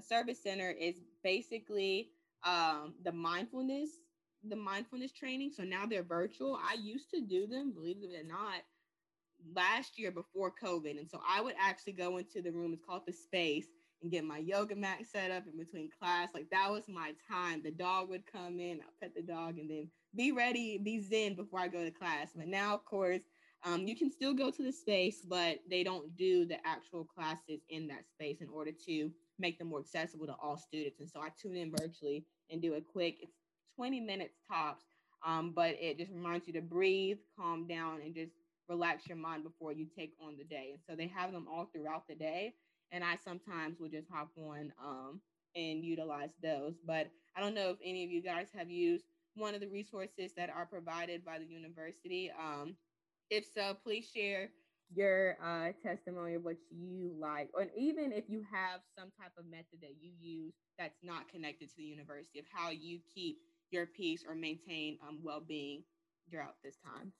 service 0.00 0.42
center 0.42 0.70
is 0.70 1.00
basically 1.22 2.10
um, 2.44 2.94
the 3.04 3.12
mindfulness 3.12 3.90
the 4.44 4.56
mindfulness 4.56 5.12
training 5.12 5.50
so 5.54 5.62
now 5.62 5.84
they're 5.86 6.02
virtual 6.02 6.58
i 6.68 6.74
used 6.74 7.10
to 7.10 7.20
do 7.20 7.46
them 7.46 7.72
believe 7.72 7.96
it 8.02 8.18
or 8.18 8.26
not 8.26 8.62
last 9.54 9.98
year 9.98 10.10
before 10.10 10.52
covid 10.62 10.98
and 10.98 11.08
so 11.08 11.20
i 11.28 11.40
would 11.40 11.54
actually 11.60 11.92
go 11.92 12.18
into 12.18 12.40
the 12.42 12.50
room 12.50 12.72
it's 12.72 12.84
called 12.84 13.02
the 13.06 13.12
space 13.12 13.66
and 14.02 14.12
get 14.12 14.24
my 14.24 14.38
yoga 14.38 14.76
mat 14.76 14.98
set 15.10 15.30
up 15.30 15.44
in 15.46 15.58
between 15.58 15.90
class 15.98 16.28
like 16.34 16.48
that 16.50 16.70
was 16.70 16.84
my 16.88 17.12
time 17.30 17.60
the 17.62 17.70
dog 17.70 18.08
would 18.08 18.22
come 18.30 18.60
in 18.60 18.80
i'll 18.80 18.94
pet 19.00 19.12
the 19.14 19.22
dog 19.22 19.58
and 19.58 19.70
then 19.70 19.88
be 20.16 20.32
ready 20.32 20.78
be 20.78 21.00
zen 21.00 21.34
before 21.34 21.60
i 21.60 21.68
go 21.68 21.84
to 21.84 21.90
class 21.90 22.28
but 22.34 22.46
now 22.46 22.74
of 22.74 22.84
course 22.84 23.22
um, 23.64 23.86
you 23.86 23.96
can 23.96 24.10
still 24.10 24.34
go 24.34 24.50
to 24.50 24.62
the 24.62 24.72
space, 24.72 25.22
but 25.28 25.58
they 25.68 25.82
don't 25.82 26.16
do 26.16 26.46
the 26.46 26.64
actual 26.66 27.04
classes 27.04 27.60
in 27.68 27.88
that 27.88 28.08
space 28.08 28.40
in 28.40 28.48
order 28.48 28.70
to 28.86 29.10
make 29.38 29.58
them 29.58 29.68
more 29.68 29.80
accessible 29.80 30.26
to 30.26 30.36
all 30.42 30.56
students. 30.56 31.00
And 31.00 31.08
so 31.08 31.20
I 31.20 31.28
tune 31.40 31.56
in 31.56 31.72
virtually 31.76 32.24
and 32.50 32.62
do 32.62 32.74
a 32.74 32.80
quick, 32.80 33.16
it's 33.20 33.37
20 33.78 34.00
minutes 34.00 34.34
tops, 34.50 34.84
um, 35.24 35.52
but 35.54 35.76
it 35.80 35.98
just 35.98 36.10
reminds 36.10 36.48
you 36.48 36.52
to 36.54 36.60
breathe, 36.60 37.18
calm 37.38 37.66
down, 37.68 38.00
and 38.04 38.12
just 38.12 38.32
relax 38.68 39.06
your 39.06 39.16
mind 39.16 39.44
before 39.44 39.72
you 39.72 39.86
take 39.96 40.12
on 40.20 40.36
the 40.36 40.44
day. 40.44 40.70
And 40.72 40.80
so 40.88 40.96
they 40.96 41.06
have 41.06 41.32
them 41.32 41.46
all 41.50 41.70
throughout 41.72 42.08
the 42.08 42.16
day. 42.16 42.54
And 42.90 43.04
I 43.04 43.16
sometimes 43.24 43.78
will 43.78 43.88
just 43.88 44.08
hop 44.10 44.30
on 44.36 44.72
um, 44.84 45.20
and 45.54 45.84
utilize 45.84 46.30
those. 46.42 46.74
But 46.84 47.08
I 47.36 47.40
don't 47.40 47.54
know 47.54 47.70
if 47.70 47.76
any 47.84 48.04
of 48.04 48.10
you 48.10 48.20
guys 48.20 48.48
have 48.56 48.70
used 48.70 49.04
one 49.34 49.54
of 49.54 49.60
the 49.60 49.68
resources 49.68 50.32
that 50.36 50.50
are 50.50 50.66
provided 50.66 51.24
by 51.24 51.38
the 51.38 51.46
university. 51.46 52.32
Um, 52.38 52.74
if 53.30 53.44
so, 53.54 53.76
please 53.84 54.10
share 54.12 54.48
your 54.92 55.36
uh, 55.44 55.68
testimony 55.86 56.34
of 56.34 56.44
what 56.44 56.56
you 56.70 57.12
like, 57.18 57.50
or 57.54 57.66
even 57.76 58.10
if 58.10 58.24
you 58.28 58.42
have 58.50 58.80
some 58.98 59.10
type 59.20 59.32
of 59.38 59.44
method 59.46 59.80
that 59.82 59.94
you 60.00 60.12
use 60.18 60.54
that's 60.78 60.98
not 61.02 61.28
connected 61.28 61.68
to 61.68 61.76
the 61.76 61.84
university, 61.84 62.38
of 62.38 62.46
how 62.50 62.70
you 62.70 62.98
keep 63.14 63.36
your 63.70 63.86
peace 63.86 64.24
or 64.26 64.34
maintain 64.34 64.98
um, 65.06 65.18
well-being 65.22 65.82
throughout 66.30 66.56
this 66.62 66.76
time. 66.84 67.12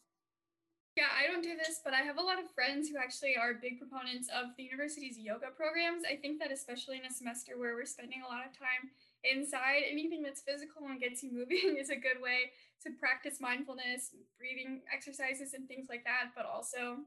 Yeah, 0.98 1.14
I 1.14 1.30
don't 1.30 1.46
do 1.46 1.54
this, 1.54 1.78
but 1.86 1.94
I 1.94 2.02
have 2.02 2.18
a 2.18 2.26
lot 2.26 2.42
of 2.42 2.50
friends 2.50 2.90
who 2.90 2.98
actually 2.98 3.38
are 3.38 3.54
big 3.54 3.78
proponents 3.78 4.26
of 4.34 4.50
the 4.58 4.66
university's 4.66 5.14
yoga 5.14 5.54
programs. 5.54 6.02
I 6.02 6.18
think 6.18 6.42
that 6.42 6.50
especially 6.50 6.98
in 6.98 7.06
a 7.06 7.14
semester 7.14 7.54
where 7.54 7.78
we're 7.78 7.86
spending 7.86 8.18
a 8.18 8.26
lot 8.26 8.42
of 8.42 8.50
time 8.50 8.90
inside, 9.22 9.86
anything 9.86 10.26
that's 10.26 10.42
physical 10.42 10.90
and 10.90 10.98
gets 10.98 11.22
you 11.22 11.30
moving 11.38 11.78
is 11.78 11.94
a 11.94 11.94
good 11.94 12.18
way 12.18 12.50
to 12.82 12.90
practice 12.98 13.38
mindfulness, 13.38 14.10
breathing 14.42 14.82
exercises, 14.90 15.54
and 15.54 15.70
things 15.70 15.86
like 15.86 16.02
that. 16.02 16.34
But 16.34 16.50
also, 16.50 17.06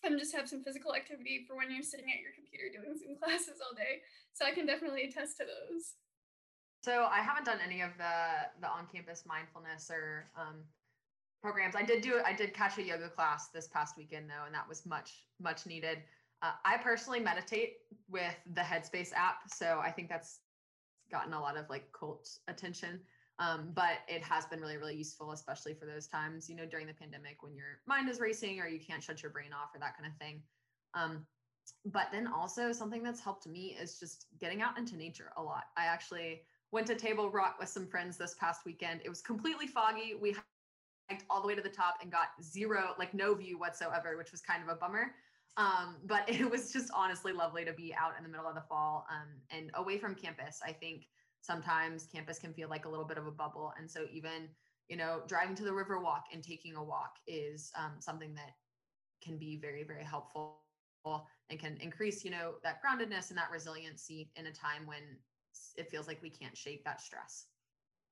um, 0.00 0.16
just 0.16 0.32
have 0.32 0.48
some 0.48 0.64
physical 0.64 0.96
activity 0.96 1.44
for 1.44 1.60
when 1.60 1.68
you're 1.68 1.84
sitting 1.84 2.08
at 2.08 2.24
your 2.24 2.32
computer 2.32 2.72
doing 2.72 2.96
Zoom 2.96 3.16
classes 3.20 3.60
all 3.60 3.76
day. 3.76 4.00
So 4.32 4.48
I 4.48 4.56
can 4.56 4.64
definitely 4.64 5.12
attest 5.12 5.36
to 5.38 5.44
those. 5.44 6.00
So 6.86 7.08
I 7.10 7.18
haven't 7.18 7.44
done 7.44 7.58
any 7.66 7.80
of 7.80 7.90
the 7.98 8.46
the 8.60 8.68
on 8.68 8.86
campus 8.86 9.24
mindfulness 9.26 9.90
or 9.90 10.30
um, 10.38 10.62
programs. 11.42 11.74
I 11.74 11.82
did 11.82 12.00
do 12.00 12.20
I 12.24 12.32
did 12.32 12.54
catch 12.54 12.78
a 12.78 12.82
yoga 12.82 13.08
class 13.08 13.48
this 13.48 13.66
past 13.66 13.96
weekend 13.96 14.30
though, 14.30 14.46
and 14.46 14.54
that 14.54 14.68
was 14.68 14.86
much 14.86 15.24
much 15.40 15.66
needed. 15.66 15.98
Uh, 16.42 16.52
I 16.64 16.76
personally 16.76 17.18
meditate 17.18 17.78
with 18.08 18.36
the 18.54 18.60
Headspace 18.60 19.12
app, 19.14 19.50
so 19.52 19.80
I 19.82 19.90
think 19.90 20.08
that's 20.08 20.38
gotten 21.10 21.32
a 21.32 21.40
lot 21.40 21.56
of 21.56 21.68
like 21.68 21.90
cult 21.90 22.28
attention. 22.46 23.00
Um, 23.40 23.72
but 23.74 23.98
it 24.06 24.22
has 24.22 24.46
been 24.46 24.60
really 24.60 24.76
really 24.76 24.94
useful, 24.94 25.32
especially 25.32 25.74
for 25.74 25.86
those 25.86 26.06
times 26.06 26.48
you 26.48 26.54
know 26.54 26.66
during 26.66 26.86
the 26.86 26.94
pandemic 26.94 27.42
when 27.42 27.56
your 27.56 27.80
mind 27.88 28.08
is 28.08 28.20
racing 28.20 28.60
or 28.60 28.68
you 28.68 28.78
can't 28.78 29.02
shut 29.02 29.24
your 29.24 29.32
brain 29.32 29.50
off 29.52 29.74
or 29.74 29.80
that 29.80 29.96
kind 29.98 30.08
of 30.08 30.16
thing. 30.20 30.40
Um, 30.94 31.26
but 31.84 32.10
then 32.12 32.28
also 32.28 32.70
something 32.70 33.02
that's 33.02 33.20
helped 33.20 33.48
me 33.48 33.76
is 33.80 33.98
just 33.98 34.26
getting 34.38 34.62
out 34.62 34.78
into 34.78 34.96
nature 34.96 35.32
a 35.36 35.42
lot. 35.42 35.64
I 35.76 35.86
actually 35.86 36.42
went 36.72 36.86
to 36.88 36.94
Table 36.94 37.30
Rock 37.30 37.56
with 37.58 37.68
some 37.68 37.86
friends 37.86 38.16
this 38.16 38.34
past 38.38 38.62
weekend. 38.66 39.00
It 39.04 39.08
was 39.08 39.20
completely 39.22 39.66
foggy. 39.66 40.14
We 40.20 40.36
hiked 41.08 41.24
all 41.30 41.40
the 41.40 41.48
way 41.48 41.54
to 41.54 41.62
the 41.62 41.68
top 41.68 41.96
and 42.02 42.10
got 42.10 42.28
zero, 42.42 42.94
like 42.98 43.14
no 43.14 43.34
view 43.34 43.58
whatsoever, 43.58 44.16
which 44.16 44.32
was 44.32 44.40
kind 44.40 44.62
of 44.62 44.68
a 44.68 44.74
bummer. 44.74 45.12
Um, 45.56 45.96
but 46.04 46.24
it 46.28 46.50
was 46.50 46.72
just 46.72 46.90
honestly 46.94 47.32
lovely 47.32 47.64
to 47.64 47.72
be 47.72 47.94
out 47.94 48.12
in 48.16 48.24
the 48.24 48.28
middle 48.28 48.48
of 48.48 48.54
the 48.54 48.64
fall 48.68 49.06
um, 49.10 49.28
and 49.50 49.70
away 49.74 49.98
from 49.98 50.14
campus. 50.14 50.60
I 50.64 50.72
think 50.72 51.04
sometimes 51.40 52.06
campus 52.12 52.38
can 52.38 52.52
feel 52.52 52.68
like 52.68 52.84
a 52.84 52.88
little 52.88 53.04
bit 53.04 53.18
of 53.18 53.26
a 53.26 53.30
bubble. 53.30 53.72
And 53.78 53.90
so 53.90 54.06
even, 54.12 54.48
you 54.88 54.96
know, 54.96 55.22
driving 55.28 55.54
to 55.56 55.64
the 55.64 55.72
river 55.72 56.00
walk 56.00 56.24
and 56.32 56.42
taking 56.42 56.76
a 56.76 56.82
walk 56.82 57.12
is 57.26 57.70
um, 57.78 57.92
something 58.00 58.34
that 58.34 58.52
can 59.22 59.38
be 59.38 59.56
very, 59.56 59.84
very 59.84 60.04
helpful 60.04 60.58
and 61.50 61.58
can 61.58 61.76
increase, 61.80 62.24
you 62.24 62.30
know, 62.30 62.54
that 62.64 62.80
groundedness 62.82 63.30
and 63.30 63.38
that 63.38 63.50
resiliency 63.52 64.28
in 64.34 64.46
a 64.46 64.52
time 64.52 64.86
when 64.86 64.98
it 65.76 65.90
feels 65.90 66.06
like 66.06 66.22
we 66.22 66.30
can't 66.30 66.56
shake 66.56 66.84
that 66.84 67.00
stress. 67.00 67.46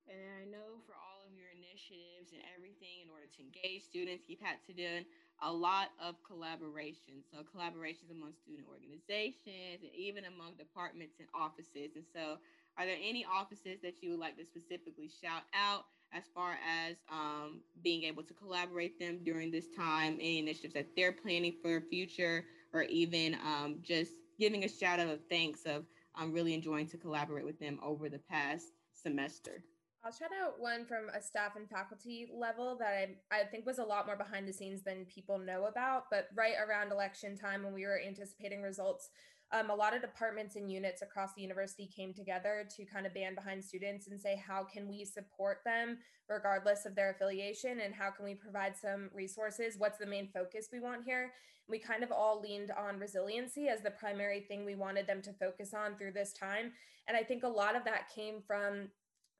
And 0.06 0.20
I 0.36 0.44
know 0.44 0.84
for 0.84 0.92
all 0.92 1.24
of 1.24 1.32
your 1.32 1.48
initiatives 1.56 2.36
and 2.36 2.44
everything 2.52 3.00
in 3.00 3.08
order 3.08 3.24
to 3.24 3.40
engage 3.40 3.88
students, 3.88 4.28
you've 4.28 4.44
had 4.44 4.60
to 4.68 4.72
do 4.76 5.00
a 5.40 5.50
lot 5.50 5.96
of 5.96 6.20
collaboration. 6.22 7.24
So 7.32 7.40
collaborations 7.40 8.12
among 8.12 8.36
student 8.36 8.68
organizations 8.68 9.80
and 9.80 9.92
even 9.96 10.28
among 10.28 10.60
departments 10.60 11.16
and 11.18 11.28
offices. 11.32 11.96
And 11.96 12.04
so 12.04 12.36
are 12.76 12.84
there 12.84 13.00
any 13.00 13.24
offices 13.24 13.80
that 13.80 14.02
you 14.02 14.10
would 14.12 14.20
like 14.20 14.36
to 14.36 14.44
specifically 14.44 15.08
shout 15.08 15.48
out 15.56 15.88
as 16.12 16.24
far 16.34 16.58
as 16.62 16.96
um, 17.10 17.60
being 17.82 18.04
able 18.04 18.22
to 18.22 18.34
collaborate 18.34 19.00
them 19.00 19.20
during 19.24 19.50
this 19.50 19.66
time, 19.74 20.14
any 20.20 20.38
initiatives 20.38 20.74
that 20.74 20.86
they're 20.94 21.12
planning 21.12 21.54
for 21.62 21.80
future, 21.80 22.44
or 22.72 22.82
even 22.84 23.34
um, 23.44 23.78
just 23.82 24.12
giving 24.38 24.64
a 24.64 24.68
shout 24.68 25.00
out 25.00 25.08
of 25.08 25.20
thanks 25.30 25.64
of 25.64 25.84
I'm 26.16 26.32
really 26.32 26.54
enjoying 26.54 26.86
to 26.88 26.98
collaborate 26.98 27.44
with 27.44 27.58
them 27.58 27.78
over 27.82 28.08
the 28.08 28.18
past 28.18 28.66
semester. 28.92 29.64
I'll 30.04 30.12
shout 30.12 30.30
out 30.42 30.60
one 30.60 30.84
from 30.84 31.08
a 31.08 31.22
staff 31.22 31.56
and 31.56 31.68
faculty 31.68 32.28
level 32.32 32.76
that 32.78 33.08
I, 33.32 33.40
I 33.40 33.44
think 33.44 33.64
was 33.64 33.78
a 33.78 33.84
lot 33.84 34.06
more 34.06 34.16
behind 34.16 34.46
the 34.46 34.52
scenes 34.52 34.82
than 34.82 35.06
people 35.06 35.38
know 35.38 35.64
about. 35.64 36.04
But 36.10 36.28
right 36.34 36.56
around 36.66 36.92
election 36.92 37.38
time, 37.38 37.64
when 37.64 37.72
we 37.72 37.86
were 37.86 37.98
anticipating 38.06 38.60
results, 38.60 39.08
um, 39.54 39.70
a 39.70 39.74
lot 39.74 39.94
of 39.94 40.02
departments 40.02 40.56
and 40.56 40.70
units 40.70 41.00
across 41.02 41.32
the 41.34 41.42
university 41.42 41.86
came 41.86 42.12
together 42.12 42.66
to 42.76 42.84
kind 42.84 43.06
of 43.06 43.14
band 43.14 43.36
behind 43.36 43.62
students 43.62 44.08
and 44.08 44.20
say, 44.20 44.42
how 44.44 44.64
can 44.64 44.88
we 44.88 45.04
support 45.04 45.58
them 45.64 45.98
regardless 46.28 46.84
of 46.86 46.96
their 46.96 47.10
affiliation? 47.10 47.78
And 47.80 47.94
how 47.94 48.10
can 48.10 48.24
we 48.24 48.34
provide 48.34 48.76
some 48.76 49.10
resources? 49.14 49.76
What's 49.78 49.98
the 49.98 50.06
main 50.06 50.28
focus 50.34 50.68
we 50.72 50.80
want 50.80 51.04
here? 51.04 51.32
We 51.68 51.78
kind 51.78 52.02
of 52.02 52.10
all 52.10 52.40
leaned 52.40 52.72
on 52.72 52.98
resiliency 52.98 53.68
as 53.68 53.80
the 53.80 53.92
primary 53.92 54.40
thing 54.40 54.64
we 54.64 54.74
wanted 54.74 55.06
them 55.06 55.22
to 55.22 55.32
focus 55.32 55.72
on 55.72 55.96
through 55.96 56.12
this 56.12 56.32
time. 56.32 56.72
And 57.06 57.16
I 57.16 57.22
think 57.22 57.44
a 57.44 57.48
lot 57.48 57.76
of 57.76 57.84
that 57.84 58.12
came 58.12 58.42
from 58.44 58.88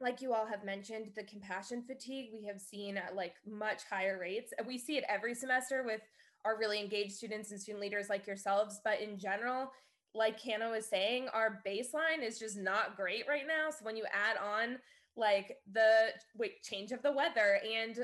like 0.01 0.21
you 0.21 0.33
all 0.35 0.47
have 0.47 0.65
mentioned, 0.65 1.11
the 1.17 1.23
compassion 1.23 1.83
fatigue 1.83 2.31
we 2.33 2.45
have 2.47 2.61
seen 2.61 2.97
at 2.97 3.15
like 3.15 3.35
much 3.47 3.83
higher 3.89 4.19
rates. 4.21 4.53
We 4.67 4.77
see 4.77 4.97
it 4.97 5.05
every 5.09 5.35
semester 5.35 5.83
with 5.85 6.01
our 6.45 6.59
really 6.59 6.81
engaged 6.81 7.13
students 7.13 7.51
and 7.51 7.61
student 7.61 7.81
leaders 7.81 8.09
like 8.09 8.27
yourselves. 8.27 8.81
But 8.85 9.01
in 9.01 9.19
general, 9.19 9.71
like 10.15 10.41
Hannah 10.41 10.71
was 10.71 10.87
saying, 10.87 11.29
our 11.33 11.61
baseline 11.67 12.23
is 12.23 12.39
just 12.39 12.57
not 12.57 12.97
great 12.97 13.25
right 13.29 13.47
now. 13.47 13.71
So 13.71 13.85
when 13.85 13.97
you 13.97 14.05
add 14.13 14.37
on 14.37 14.79
like 15.17 15.59
the 15.73 16.09
wait, 16.37 16.63
change 16.63 16.93
of 16.93 17.03
the 17.03 17.13
weather 17.13 17.59
and 17.65 17.99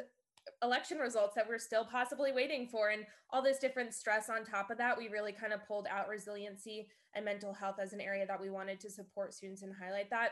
election 0.62 0.98
results 0.98 1.34
that 1.34 1.48
we're 1.48 1.58
still 1.58 1.84
possibly 1.84 2.32
waiting 2.32 2.66
for 2.66 2.90
and 2.90 3.04
all 3.30 3.42
this 3.42 3.58
different 3.58 3.92
stress 3.92 4.30
on 4.30 4.44
top 4.44 4.70
of 4.70 4.78
that 4.78 4.96
we 4.96 5.08
really 5.08 5.32
kind 5.32 5.52
of 5.52 5.66
pulled 5.66 5.86
out 5.90 6.08
resiliency 6.08 6.88
and 7.14 7.24
mental 7.24 7.52
health 7.52 7.76
as 7.80 7.92
an 7.92 8.00
area 8.00 8.26
that 8.26 8.40
we 8.40 8.48
wanted 8.48 8.80
to 8.80 8.90
support 8.90 9.34
students 9.34 9.62
and 9.62 9.72
highlight 9.74 10.08
that 10.08 10.30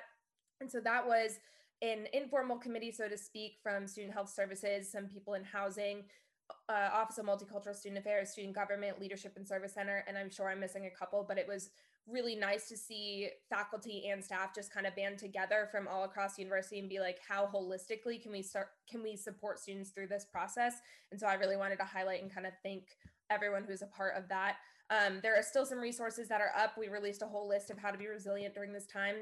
and 0.61 0.71
so 0.71 0.81
that 0.81 1.07
was 1.07 1.39
an 1.83 2.07
informal 2.13 2.59
committee, 2.59 2.91
so 2.91 3.09
to 3.09 3.17
speak, 3.17 3.59
from 3.63 3.87
Student 3.87 4.15
Health 4.15 4.31
Services, 4.31 4.91
some 4.91 5.07
people 5.07 5.35
in 5.35 5.45
housing, 5.45 6.05
uh, 6.69 6.91
Office 6.93 7.19
of 7.19 7.27
Multicultural 7.27 7.75
Student 7.75 8.01
Affairs, 8.01 8.31
Student 8.31 8.55
Government, 8.55 9.01
Leadership 9.01 9.35
and 9.37 9.47
Service 9.47 9.75
Center, 9.75 10.05
and 10.07 10.17
I'm 10.17 10.31
sure 10.31 10.49
I'm 10.49 10.61
missing 10.61 10.87
a 10.87 10.99
couple, 10.99 11.25
but 11.27 11.39
it 11.39 11.47
was 11.49 11.71
really 12.11 12.35
nice 12.35 12.69
to 12.69 12.77
see 12.77 13.29
faculty 13.51 14.09
and 14.11 14.25
staff 14.25 14.55
just 14.55 14.73
kind 14.73 14.87
of 14.87 14.97
band 14.97 15.19
together 15.19 15.69
from 15.71 15.87
all 15.87 16.05
across 16.05 16.37
the 16.37 16.43
university 16.43 16.79
and 16.79 16.89
be 16.89 17.01
like, 17.01 17.19
how 17.27 17.47
holistically 17.47 18.23
can 18.23 18.33
we 18.33 18.43
start, 18.43 18.69
can 18.91 19.03
we 19.03 19.17
support 19.17 19.59
students 19.59 19.91
through 19.91 20.09
this 20.09 20.25
process? 20.31 20.75
And 21.11 21.21
so 21.21 21.27
I 21.27 21.35
really 21.35 21.57
wanted 21.57 21.77
to 21.77 21.85
highlight 21.85 22.23
and 22.23 22.33
kind 22.33 22.47
of 22.47 22.53
thank 22.63 22.85
everyone 23.31 23.65
who's 23.65 23.83
a 23.83 23.87
part 23.87 24.15
of 24.17 24.29
that. 24.29 24.57
Um, 24.91 25.21
there 25.23 25.39
are 25.39 25.43
still 25.43 25.67
some 25.67 25.79
resources 25.79 26.29
that 26.29 26.41
are 26.41 26.53
up. 26.57 26.79
We 26.79 26.89
released 26.89 27.21
a 27.21 27.27
whole 27.27 27.47
list 27.47 27.71
of 27.71 27.79
how 27.79 27.91
to 27.91 27.99
be 27.99 28.07
resilient 28.07 28.55
during 28.55 28.73
this 28.73 28.87
time 28.87 29.17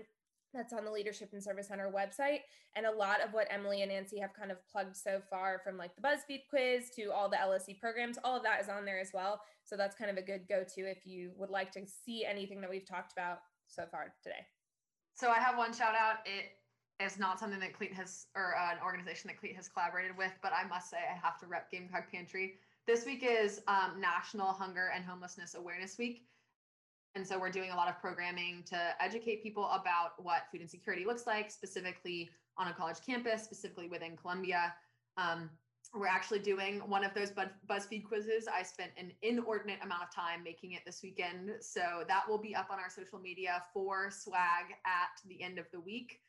that's 0.55 0.73
on 0.73 0.85
the 0.85 0.91
Leadership 0.91 1.31
and 1.33 1.43
Service 1.43 1.69
Center 1.69 1.91
website. 1.91 2.41
And 2.75 2.87
a 2.87 2.91
lot 2.91 3.23
of 3.23 3.33
what 3.33 3.47
Emily 3.51 3.83
and 3.83 3.91
Nancy 3.91 4.19
have 4.21 4.35
kind 4.35 4.51
of 4.51 4.59
plugged 4.71 4.97
so 4.97 5.21
far, 5.31 5.61
from 5.65 5.77
like 5.77 5.95
the 5.97 6.03
BuzzFeed 6.03 6.43
quiz 6.49 6.91
to 6.97 7.13
all 7.13 7.29
the 7.29 7.37
LSC 7.37 7.79
programs, 7.79 8.19
all 8.25 8.37
of 8.37 8.43
that 8.43 8.61
is 8.61 8.69
on 8.69 8.85
there 8.85 9.01
as 9.01 9.11
well. 9.13 9.41
So 9.65 9.77
that's 9.77 9.97
kind 9.97 10.11
of 10.11 10.17
a 10.17 10.23
good 10.23 10.43
go 10.49 10.65
to 10.75 10.81
if 10.83 11.07
you 11.07 11.33
would 11.37 11.51
like 11.51 11.73
to 11.73 11.81
see 11.87 12.25
anything 12.25 12.61
that 12.61 12.71
we've 12.71 12.87
talked 12.87 13.13
about 13.13 13.39
so 13.67 13.85
far 13.91 14.13
today. 14.23 14.47
So 15.15 15.31
I 15.31 15.39
have 15.39 15.57
one 15.57 15.73
shout 15.73 15.95
out. 15.95 16.17
It 16.27 16.53
is 17.05 17.19
not 17.19 17.39
something 17.39 17.61
that 17.61 17.75
Cleat 17.75 17.93
has, 17.95 18.27
or 18.35 18.55
uh, 18.57 18.73
an 18.73 18.79
organization 18.85 19.29
that 19.29 19.39
Cleat 19.39 19.57
has 19.57 19.69
collaborated 19.69 20.17
with, 20.17 20.33
but 20.43 20.53
I 20.53 20.67
must 20.69 20.91
say 20.91 20.99
I 20.99 21.17
have 21.17 21.39
to 21.41 21.47
rep 21.47 21.71
Gamecock 21.71 22.11
Pantry. 22.11 22.55
This 22.87 23.05
week 23.05 23.25
is 23.27 23.61
um, 23.67 24.01
National 24.01 24.49
Hunger 24.49 24.91
and 24.95 25.05
Homelessness 25.05 25.55
Awareness 25.55 25.99
Week. 25.99 26.27
And 27.17 27.27
so 27.27 27.39
we're 27.39 27.51
doing 27.51 27.71
a 27.71 27.75
lot 27.75 27.89
of 27.89 27.99
programming 27.99 28.63
to 28.67 28.77
educate 29.01 29.43
people 29.43 29.65
about 29.71 30.23
what 30.23 30.43
food 30.53 30.61
insecurity 30.61 31.07
looks 31.07 31.27
like, 31.27 31.51
specifically 31.51 32.29
on 32.59 32.69
a 32.69 32.75
college 32.75 32.99
campus, 33.05 33.43
specifically 33.43 33.89
within 33.89 34.19
Columbia. 34.19 34.75
Um, 35.17 35.49
we're 35.95 36.09
actually 36.09 36.41
doing 36.41 36.81
one 36.81 37.05
of 37.05 37.15
those 37.15 37.31
BuzzFeed 37.31 38.05
quizzes. 38.05 38.47
I 38.55 38.63
spent 38.63 38.91
an 38.99 39.13
inordinate 39.23 39.79
amount 39.83 40.03
of 40.03 40.15
time 40.15 40.45
making 40.45 40.73
it 40.73 40.83
this 40.85 41.01
weekend. 41.03 41.53
So 41.61 42.05
that 42.07 42.29
will 42.29 42.37
be 42.37 42.55
up 42.55 42.69
on 42.71 42.79
our 42.79 42.91
social 42.91 43.19
media 43.19 43.63
for 43.73 44.11
swag 44.11 44.75
at 44.85 45.19
the 45.27 45.43
end 45.43 45.59
of 45.59 45.65
the 45.73 45.81
week. 45.81 46.21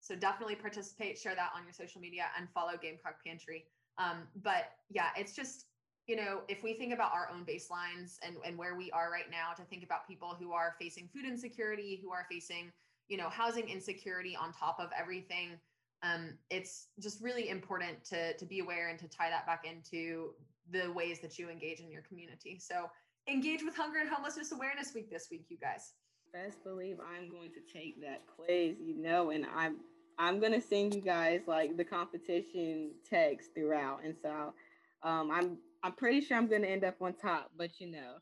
So 0.00 0.16
definitely 0.16 0.54
participate, 0.54 1.18
share 1.18 1.34
that 1.34 1.50
on 1.54 1.64
your 1.64 1.74
social 1.74 2.00
media, 2.00 2.28
and 2.38 2.48
follow 2.54 2.72
Gamecock 2.80 3.16
Pantry. 3.26 3.66
Um, 3.98 4.22
but 4.42 4.72
yeah, 4.88 5.08
it's 5.18 5.36
just 5.36 5.66
you 6.06 6.16
know, 6.16 6.40
if 6.48 6.62
we 6.62 6.74
think 6.74 6.92
about 6.92 7.12
our 7.12 7.28
own 7.32 7.44
baselines 7.44 8.18
and, 8.26 8.36
and 8.44 8.58
where 8.58 8.76
we 8.76 8.90
are 8.90 9.10
right 9.10 9.30
now, 9.30 9.52
to 9.56 9.62
think 9.62 9.84
about 9.84 10.06
people 10.06 10.36
who 10.38 10.52
are 10.52 10.74
facing 10.80 11.08
food 11.08 11.24
insecurity, 11.24 12.00
who 12.02 12.10
are 12.10 12.26
facing, 12.30 12.72
you 13.08 13.16
know, 13.16 13.28
housing 13.28 13.68
insecurity 13.68 14.36
on 14.36 14.52
top 14.52 14.78
of 14.80 14.90
everything, 14.98 15.58
um, 16.02 16.30
it's 16.50 16.88
just 17.00 17.22
really 17.22 17.48
important 17.48 18.04
to, 18.04 18.36
to 18.36 18.44
be 18.44 18.58
aware 18.58 18.88
and 18.88 18.98
to 18.98 19.08
tie 19.08 19.30
that 19.30 19.46
back 19.46 19.64
into 19.64 20.30
the 20.70 20.90
ways 20.92 21.20
that 21.20 21.38
you 21.38 21.48
engage 21.48 21.78
in 21.78 21.90
your 21.90 22.02
community. 22.02 22.58
So 22.58 22.90
engage 23.28 23.62
with 23.62 23.76
Hunger 23.76 24.00
and 24.00 24.08
Homelessness 24.08 24.50
Awareness 24.50 24.94
Week 24.94 25.10
this 25.10 25.28
week, 25.30 25.44
you 25.48 25.56
guys. 25.56 25.92
best 26.32 26.64
believe 26.64 26.96
I'm 27.00 27.30
going 27.30 27.50
to 27.50 27.60
take 27.72 28.00
that 28.02 28.22
quiz, 28.26 28.76
you 28.80 29.00
know, 29.00 29.30
and 29.30 29.46
I'm 29.54 29.76
I'm 30.18 30.40
gonna 30.40 30.60
send 30.60 30.94
you 30.94 31.00
guys 31.00 31.42
like 31.46 31.76
the 31.76 31.84
competition 31.84 32.90
text 33.08 33.50
throughout, 33.54 34.00
and 34.04 34.14
so 34.20 34.52
um, 35.02 35.30
I'm 35.30 35.56
I'm 35.82 35.92
pretty 35.92 36.20
sure 36.20 36.36
I'm 36.36 36.48
gonna 36.48 36.66
end 36.66 36.84
up 36.84 36.96
on 37.00 37.14
top, 37.14 37.50
but 37.56 37.80
you 37.80 37.90
know, 37.90 38.14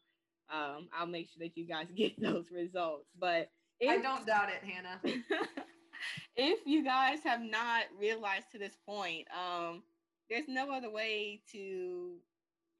um, 0.52 0.88
I'll 0.92 1.06
make 1.06 1.28
sure 1.28 1.46
that 1.46 1.56
you 1.56 1.66
guys 1.66 1.86
get 1.96 2.20
those 2.20 2.46
results. 2.50 3.06
But 3.18 3.50
if, 3.78 3.90
I 3.90 4.02
don't 4.02 4.26
doubt 4.26 4.48
it, 4.50 4.68
Hannah. 4.68 5.00
if 6.36 6.60
you 6.66 6.84
guys 6.84 7.20
have 7.24 7.40
not 7.40 7.84
realized 7.98 8.46
to 8.52 8.58
this 8.58 8.76
point, 8.86 9.26
um, 9.34 9.82
there's 10.28 10.48
no 10.48 10.72
other 10.72 10.90
way 10.90 11.40
to 11.52 12.16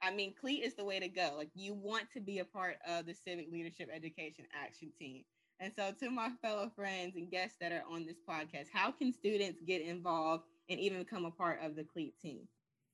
I 0.02 0.10
mean, 0.10 0.32
CLEAT 0.40 0.64
is 0.64 0.74
the 0.74 0.84
way 0.84 0.98
to 0.98 1.08
go. 1.08 1.34
Like 1.36 1.50
you 1.54 1.74
want 1.74 2.04
to 2.14 2.20
be 2.20 2.38
a 2.38 2.44
part 2.44 2.76
of 2.88 3.06
the 3.06 3.14
Civic 3.14 3.52
Leadership 3.52 3.88
Education 3.94 4.46
Action 4.58 4.90
Team. 4.98 5.24
And 5.62 5.72
so, 5.76 5.92
to 6.00 6.10
my 6.10 6.30
fellow 6.40 6.70
friends 6.74 7.16
and 7.16 7.30
guests 7.30 7.58
that 7.60 7.70
are 7.70 7.84
on 7.90 8.06
this 8.06 8.16
podcast, 8.26 8.68
how 8.72 8.90
can 8.90 9.12
students 9.12 9.60
get 9.66 9.82
involved 9.82 10.44
and 10.70 10.80
even 10.80 11.00
become 11.00 11.26
a 11.26 11.30
part 11.30 11.60
of 11.62 11.76
the 11.76 11.84
CLEAT 11.84 12.14
team? 12.20 12.48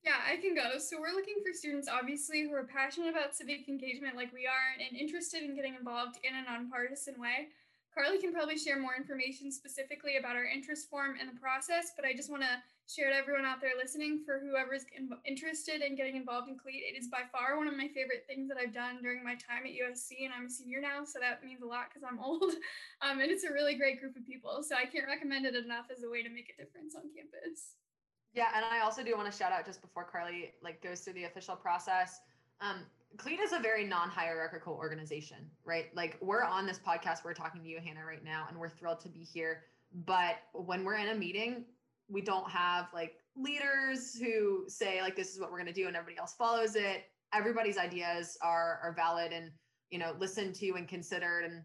Yeah, 0.07 0.23
I 0.23 0.39
can 0.39 0.55
go. 0.55 0.79
So, 0.79 0.95
we're 1.03 1.11
looking 1.11 1.43
for 1.43 1.51
students, 1.51 1.91
obviously, 1.91 2.47
who 2.47 2.55
are 2.55 2.63
passionate 2.63 3.11
about 3.11 3.35
civic 3.35 3.67
engagement 3.67 4.15
like 4.15 4.31
we 4.31 4.47
are 4.47 4.71
and 4.79 4.95
interested 4.95 5.43
in 5.43 5.51
getting 5.51 5.75
involved 5.75 6.15
in 6.23 6.31
a 6.31 6.47
nonpartisan 6.47 7.19
way. 7.19 7.51
Carly 7.91 8.15
can 8.15 8.31
probably 8.31 8.55
share 8.55 8.79
more 8.79 8.95
information 8.95 9.51
specifically 9.51 10.15
about 10.15 10.39
our 10.39 10.47
interest 10.47 10.87
form 10.87 11.19
and 11.19 11.27
the 11.27 11.35
process, 11.35 11.91
but 11.91 12.07
I 12.07 12.15
just 12.15 12.31
want 12.31 12.47
to 12.47 12.55
share 12.87 13.11
to 13.11 13.19
everyone 13.19 13.43
out 13.43 13.59
there 13.59 13.75
listening 13.75 14.23
for 14.23 14.39
whoever's 14.39 14.87
in- 14.95 15.11
interested 15.27 15.83
in 15.83 15.99
getting 15.99 16.15
involved 16.15 16.47
in 16.47 16.55
CLEAT. 16.55 16.87
It 16.87 16.95
is 16.95 17.11
by 17.11 17.27
far 17.27 17.59
one 17.59 17.67
of 17.67 17.75
my 17.75 17.91
favorite 17.91 18.23
things 18.31 18.47
that 18.47 18.55
I've 18.55 18.71
done 18.71 19.03
during 19.03 19.27
my 19.27 19.35
time 19.35 19.67
at 19.67 19.75
USC, 19.75 20.23
and 20.23 20.31
I'm 20.31 20.47
a 20.47 20.49
senior 20.49 20.79
now, 20.79 21.03
so 21.03 21.19
that 21.19 21.43
means 21.43 21.59
a 21.59 21.67
lot 21.67 21.91
because 21.91 22.07
I'm 22.07 22.23
old. 22.23 22.55
Um, 23.03 23.19
and 23.19 23.29
it's 23.29 23.43
a 23.43 23.53
really 23.53 23.75
great 23.75 23.99
group 23.99 24.15
of 24.15 24.25
people, 24.25 24.63
so 24.63 24.73
I 24.73 24.87
can't 24.87 25.05
recommend 25.05 25.45
it 25.45 25.53
enough 25.53 25.91
as 25.93 26.01
a 26.01 26.09
way 26.09 26.23
to 26.23 26.29
make 26.29 26.49
a 26.49 26.57
difference 26.57 26.95
on 26.95 27.03
campus. 27.13 27.77
Yeah, 28.37 28.49
and 28.55 28.63
I 28.63 28.81
also 28.81 29.03
do 29.03 29.15
want 29.17 29.31
to 29.31 29.35
shout 29.35 29.51
out 29.51 29.65
just 29.65 29.81
before 29.81 30.03
Carly 30.03 30.53
like 30.61 30.79
goes 30.83 30.99
through 30.99 31.13
the 31.13 31.23
official 31.23 31.55
process. 31.55 32.19
Um, 32.61 32.85
CLEAT 33.17 33.39
is 33.39 33.51
a 33.51 33.57
very 33.57 33.83
non-hierarchical 33.83 34.73
organization, 34.73 35.49
right? 35.65 35.87
Like 35.95 36.19
we're 36.21 36.43
on 36.43 36.67
this 36.67 36.77
podcast, 36.77 37.25
we're 37.25 37.33
talking 37.33 37.63
to 37.63 37.67
you, 37.67 37.79
Hannah, 37.83 38.05
right 38.05 38.23
now, 38.23 38.45
and 38.47 38.55
we're 38.59 38.69
thrilled 38.69 38.99
to 38.99 39.09
be 39.09 39.21
here. 39.21 39.63
But 40.05 40.35
when 40.53 40.83
we're 40.83 40.97
in 40.97 41.07
a 41.07 41.15
meeting, 41.15 41.65
we 42.09 42.21
don't 42.21 42.47
have 42.47 42.89
like 42.93 43.15
leaders 43.35 44.15
who 44.19 44.65
say 44.67 45.01
like 45.01 45.15
this 45.15 45.33
is 45.33 45.39
what 45.39 45.49
we're 45.49 45.57
going 45.57 45.73
to 45.73 45.81
do 45.81 45.87
and 45.87 45.95
everybody 45.95 46.19
else 46.19 46.35
follows 46.35 46.75
it. 46.75 47.05
Everybody's 47.33 47.79
ideas 47.79 48.37
are 48.43 48.79
are 48.83 48.93
valid 48.95 49.31
and 49.31 49.49
you 49.89 49.97
know 49.97 50.13
listened 50.19 50.53
to 50.55 50.73
and 50.75 50.87
considered, 50.87 51.43
and 51.43 51.63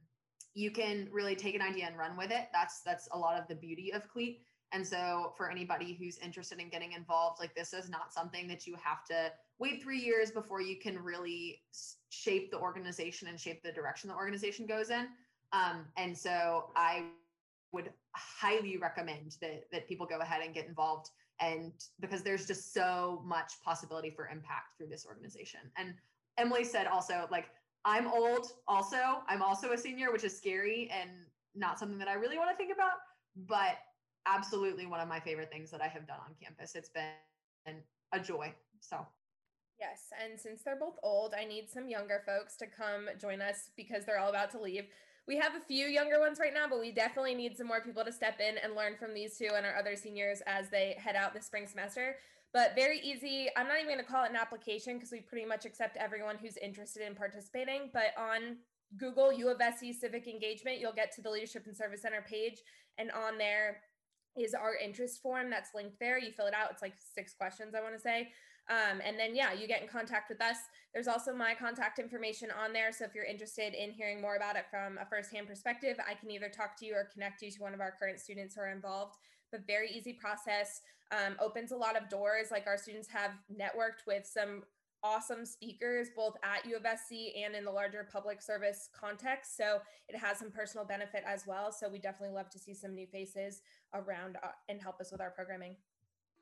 you 0.55 0.71
can 0.71 1.07
really 1.13 1.37
take 1.37 1.55
an 1.55 1.61
idea 1.61 1.87
and 1.87 1.99
run 1.99 2.17
with 2.17 2.31
it. 2.31 2.49
That's 2.51 2.81
that's 2.81 3.11
a 3.13 3.19
lot 3.19 3.39
of 3.39 3.47
the 3.47 3.57
beauty 3.57 3.93
of 3.93 4.09
CLEAT. 4.09 4.41
And 4.73 4.87
so, 4.87 5.33
for 5.37 5.51
anybody 5.51 5.97
who's 5.99 6.19
interested 6.19 6.59
in 6.59 6.69
getting 6.69 6.93
involved, 6.93 7.41
like 7.41 7.55
this 7.55 7.75
is 7.75 7.91
not 7.91 8.13
something 8.13 8.49
that 8.49 8.67
you 8.67 8.75
have 8.83 9.05
to 9.07 9.31
wait 9.59 9.83
three 9.83 10.01
years 10.01 10.31
before 10.31 10.61
you 10.63 10.77
can 10.77 10.99
really 10.99 11.61
shape 12.09 12.51
the 12.51 12.59
organization 12.59 13.29
and 13.29 13.39
shape 13.39 13.63
the 13.63 13.73
direction 13.73 14.09
the 14.09 14.17
organization 14.17 14.67
goes 14.67 14.91
in. 14.91 15.09
Um, 15.53 15.87
and 15.97 16.17
so, 16.17 16.71
I 16.75 17.05
would 17.73 17.91
highly 18.15 18.77
recommend 18.79 19.37
that 19.41 19.65
that 19.73 19.89
people 19.89 20.07
go 20.07 20.19
ahead 20.21 20.41
and 20.43 20.55
get 20.55 20.67
involved, 20.67 21.11
and 21.41 21.73
because 22.01 22.23
there's 22.23 22.47
just 22.47 22.73
so 22.73 23.23
much 23.27 23.53
possibility 23.63 24.11
for 24.11 24.29
impact 24.29 24.79
through 24.79 24.89
this 24.89 25.05
organization. 25.07 25.61
And 25.77 25.95
Emily 26.39 26.65
said 26.65 26.87
also, 26.87 27.29
like 27.31 27.51
I'm 27.85 28.07
old, 28.07 28.53
also 28.67 29.23
I'm 29.29 29.43
also 29.43 29.73
a 29.73 29.79
senior, 29.79 30.13
which 30.13 30.25
is 30.25 30.37
scary 30.37 30.91
and 30.93 31.11
not 31.55 31.79
something 31.79 31.99
that 31.99 32.09
I 32.09 32.15
really 32.15 32.39
want 32.39 32.51
to 32.51 32.57
think 32.57 32.73
about, 32.73 32.93
but 33.37 33.77
absolutely 34.27 34.87
one 34.87 35.01
of 35.01 35.09
my 35.09 35.21
favorite 35.21 35.51
things 35.51 35.71
that 35.71 35.81
I 35.81 35.89
have 35.89 36.07
done 36.07 36.19
on 36.25 36.35
campus. 36.43 36.75
It's 36.75 36.91
been 36.91 37.77
a 38.13 38.21
joy. 38.21 38.53
So, 38.81 39.07
yes. 39.79 40.13
And 40.23 40.39
since 40.39 40.63
they're 40.63 40.79
both 40.79 40.99
old, 41.03 41.35
I 41.39 41.45
need 41.45 41.71
some 41.71 41.89
younger 41.89 42.23
folks 42.27 42.57
to 42.59 42.67
come 42.67 43.09
join 43.21 43.41
us 43.41 43.71
because 43.77 44.05
they're 44.05 44.19
all 44.19 44.31
about 44.31 44.51
to 44.53 44.61
leave. 44.61 44.85
We 45.29 45.37
have 45.37 45.55
a 45.55 45.61
few 45.61 45.87
younger 45.87 46.19
ones 46.19 46.41
right 46.41 46.53
now, 46.53 46.67
but 46.69 46.81
we 46.81 46.91
definitely 46.91 47.35
need 47.35 47.57
some 47.57 47.69
more 47.69 47.81
people 47.81 48.05
to 48.05 48.13
step 48.13 48.41
in 48.41 48.59
and 48.59 48.75
learn 48.75 48.97
from 48.99 49.15
these 49.15 49.39
two 49.39 49.51
and 49.57 49.65
our 49.65 49.77
other 49.77 49.95
seniors 49.95 50.43
as 50.47 50.69
they 50.69 50.97
head 50.99 51.15
out 51.15 51.33
this 51.33 51.47
spring 51.47 51.67
semester. 51.69 52.17
But 52.53 52.75
very 52.75 52.99
easy. 52.99 53.49
I'm 53.57 53.69
not 53.69 53.77
even 53.77 53.87
going 53.87 54.05
to 54.05 54.05
call 54.05 54.25
it 54.25 54.31
an 54.31 54.37
application 54.37 54.97
because 54.97 55.13
we 55.13 55.21
pretty 55.21 55.47
much 55.47 55.65
accept 55.65 55.97
everyone 55.97 56.37
who's 56.37 56.57
interested 56.57 57.07
in 57.07 57.15
participating. 57.15 57.91
But 57.95 58.15
on 58.19 58.59
Google 58.99 59.33
U 59.33 59.49
of 59.49 59.59
SC 59.59 59.99
Civic 59.99 60.27
Engagement, 60.27 60.79
you'll 60.79 60.93
get 60.93 61.15
to 61.15 61.23
the 61.23 61.31
Leadership 61.31 61.67
and 61.67 61.77
Service 61.77 62.03
Center 62.03 62.25
page. 62.29 62.59
And 62.99 63.11
on 63.13 63.39
there, 63.39 63.79
is 64.37 64.55
our 64.55 64.75
interest 64.77 65.23
form 65.23 65.51
that's 65.51 65.71
linked 65.75 65.99
there. 66.01 66.19
You 66.19 66.33
fill 66.33 66.47
it 66.47 66.55
out. 66.55 66.71
It's 66.71 66.83
like 66.83 66.95
six 66.97 67.35
questions, 67.35 67.75
I 67.75 67.83
want 67.83 67.95
to 67.95 68.01
say. 68.01 68.31
Um, 68.71 69.01
and 69.05 69.19
then, 69.19 69.35
yeah, 69.35 69.53
you 69.53 69.67
get 69.67 69.83
in 69.83 69.89
contact 69.89 70.29
with 70.29 70.41
us. 70.41 70.57
There's 70.95 71.09
also 71.09 71.35
my 71.35 71.55
contact 71.55 71.99
information 71.99 72.49
on 72.51 72.73
there. 72.73 72.93
So 72.93 73.05
if 73.05 73.15
you're 73.15 73.25
interested 73.25 73.75
in 73.75 73.91
hearing 73.91 74.21
more 74.21 74.37
about 74.37 74.57
it 74.57 74.67
from 74.71 74.99
a 74.99 75.07
firsthand 75.07 75.49
perspective, 75.49 75.97
I 76.09 76.15
can 76.15 76.31
either 76.31 76.49
talk 76.49 76.77
to 76.79 76.87
you 76.87 76.95
or 76.95 77.09
connect 77.13 77.43
you 77.43 77.51
to 77.51 77.61
one 77.61 77.75
of 77.75 77.81
our 77.81 77.93
current 77.99 78.21
students 78.21 78.55
who 78.55 78.63
are 78.63 78.71
involved. 78.71 79.17
But 79.51 79.67
very 79.67 79.91
easy 79.91 80.13
process, 80.13 80.81
um, 81.11 81.37
opens 81.41 81.73
a 81.73 81.77
lot 81.77 81.97
of 82.01 82.09
doors. 82.09 82.51
Like 82.51 82.67
our 82.67 82.79
students 82.79 83.09
have 83.09 83.33
networked 83.53 84.07
with 84.07 84.27
some 84.27 84.63
awesome 85.03 85.45
speakers 85.45 86.09
both 86.15 86.37
at 86.43 86.65
U 86.67 86.77
of 86.77 86.83
SC 86.83 87.37
and 87.37 87.55
in 87.55 87.65
the 87.65 87.71
larger 87.71 88.07
public 88.11 88.41
service 88.41 88.89
context. 88.99 89.57
So 89.57 89.81
it 90.09 90.17
has 90.17 90.39
some 90.39 90.51
personal 90.51 90.87
benefit 90.87 91.25
as 91.27 91.47
well. 91.47 91.73
So 91.73 91.89
we 91.89 91.99
definitely 91.99 92.35
love 92.35 92.51
to 92.51 92.59
see 92.59 92.75
some 92.75 92.95
new 92.95 93.07
faces 93.07 93.63
around 93.95 94.37
uh, 94.43 94.49
and 94.69 94.81
help 94.81 95.01
us 95.01 95.11
with 95.11 95.21
our 95.21 95.31
programming. 95.31 95.77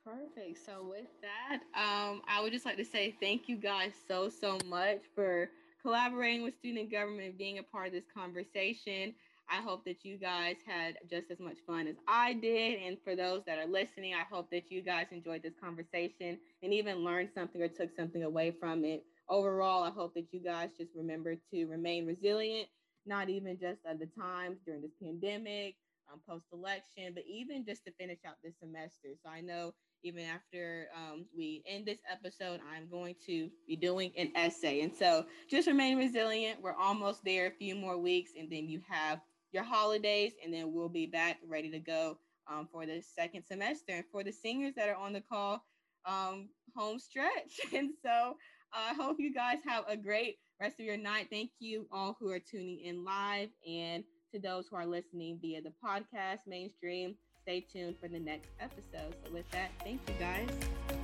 Perfect. 0.05 0.59
So 0.65 0.87
with 0.89 1.07
that, 1.21 1.61
um, 1.75 2.23
I 2.27 2.41
would 2.43 2.53
just 2.53 2.65
like 2.65 2.79
to 2.79 2.85
say 2.85 3.15
thank 3.21 3.49
you 3.49 3.57
guys 3.57 3.93
so 4.09 4.29
so 4.29 4.59
much 4.67 5.01
for 5.15 5.51
collaborating 5.83 6.43
with 6.43 6.57
student 6.59 6.91
government, 6.91 7.39
being 7.39 7.59
a 7.59 7.63
part 7.63 7.89
of 7.89 7.93
this 7.93 8.05
conversation. 8.13 9.15
I 9.51 9.61
hope 9.63 9.85
that 9.85 10.05
you 10.05 10.17
guys 10.17 10.57
had 10.65 10.97
just 11.11 11.31
as 11.31 11.41
much 11.41 11.57
fun 11.67 11.89
as 11.89 11.97
I 12.07 12.35
did. 12.35 12.81
And 12.81 12.97
for 13.03 13.17
those 13.17 13.43
that 13.47 13.59
are 13.59 13.67
listening, 13.67 14.15
I 14.15 14.23
hope 14.31 14.49
that 14.53 14.71
you 14.71 14.81
guys 14.81 15.07
enjoyed 15.11 15.43
this 15.43 15.55
conversation 15.61 16.39
and 16.63 16.73
even 16.73 16.99
learned 17.05 17.31
something 17.35 17.61
or 17.61 17.69
took 17.69 17.91
something 17.97 18.23
away 18.23 18.53
from 18.59 18.85
it. 18.85 19.03
Overall, 19.29 19.83
I 19.83 19.91
hope 19.91 20.15
that 20.15 20.33
you 20.33 20.41
guys 20.41 20.71
just 20.79 20.93
remember 20.95 21.35
to 21.53 21.65
remain 21.67 22.07
resilient, 22.07 22.69
not 23.07 23.29
even 23.29 23.59
just 23.59 23.81
at 23.85 23.99
the 23.99 24.07
times 24.07 24.59
during 24.65 24.83
this 24.83 24.95
pandemic, 25.03 25.75
um, 26.13 26.21
post 26.29 26.47
election, 26.53 27.13
but 27.15 27.25
even 27.29 27.65
just 27.65 27.85
to 27.87 27.93
finish 27.93 28.19
out 28.27 28.35
this 28.45 28.55
semester. 28.61 29.09
So 29.23 29.31
I 29.31 29.41
know 29.41 29.73
even 30.03 30.25
after 30.25 30.89
um, 30.97 31.27
we 31.37 31.63
end 31.67 31.87
this 31.87 31.99
episode, 32.11 32.61
I'm 32.75 32.89
going 32.89 33.15
to 33.27 33.51
be 33.67 33.77
doing 33.77 34.13
an 34.17 34.33
essay. 34.35 34.81
And 34.81 34.95
so 34.95 35.27
just 35.49 35.67
remain 35.69 35.99
resilient. 35.99 36.61
We're 36.63 36.77
almost 36.77 37.25
there, 37.25 37.47
a 37.49 37.51
few 37.51 37.75
more 37.75 37.99
weeks, 37.99 38.33
and 38.39 38.51
then 38.51 38.69
you 38.69 38.81
have 38.89 39.21
your 39.53 39.65
holidays, 39.65 40.33
and 40.45 40.53
then 40.53 40.73
we'll 40.73 40.89
be 40.89 41.07
back 41.07 41.39
ready 41.47 41.71
to 41.71 41.79
go 41.79 42.19
um, 42.51 42.69
for 42.71 42.87
the 42.87 43.03
second 43.03 43.45
semester. 43.45 43.93
And 43.93 44.05
for 44.11 44.25
the 44.25 44.33
seniors 44.33 44.75
that 44.77 44.89
are 44.89 44.97
on 44.97 45.13
the 45.13 45.21
call, 45.21 45.65
um, 46.07 46.49
home 46.77 46.99
stretch. 46.99 47.61
And 47.75 47.91
so 48.03 48.37
I 48.73 48.95
hope 48.95 49.17
you 49.19 49.33
guys 49.33 49.59
have 49.67 49.85
a 49.89 49.97
great 49.97 50.39
rest 50.61 50.81
of 50.81 50.87
your 50.87 50.97
night. 50.97 51.29
Thank 51.31 51.51
you 51.59 51.87
all 51.91 52.17
who 52.21 52.31
are 52.31 52.41
tuning 52.41 52.81
in 52.81 53.05
live 53.05 53.49
and 53.69 54.05
to 54.33 54.39
those 54.39 54.69
who 54.69 54.77
are 54.77 54.87
listening 54.87 55.39
via 55.41 55.61
the 55.61 55.73
podcast 55.85 56.41
mainstream. 56.47 57.17
Stay 57.43 57.61
tuned 57.61 57.97
for 58.01 58.09
the 58.09 58.21
next 58.21 58.51
episode. 58.61 59.15
So 59.25 59.33
with 59.33 59.51
that, 59.51 59.71
thank 59.83 60.01
you 60.09 60.15
guys. 60.19 61.00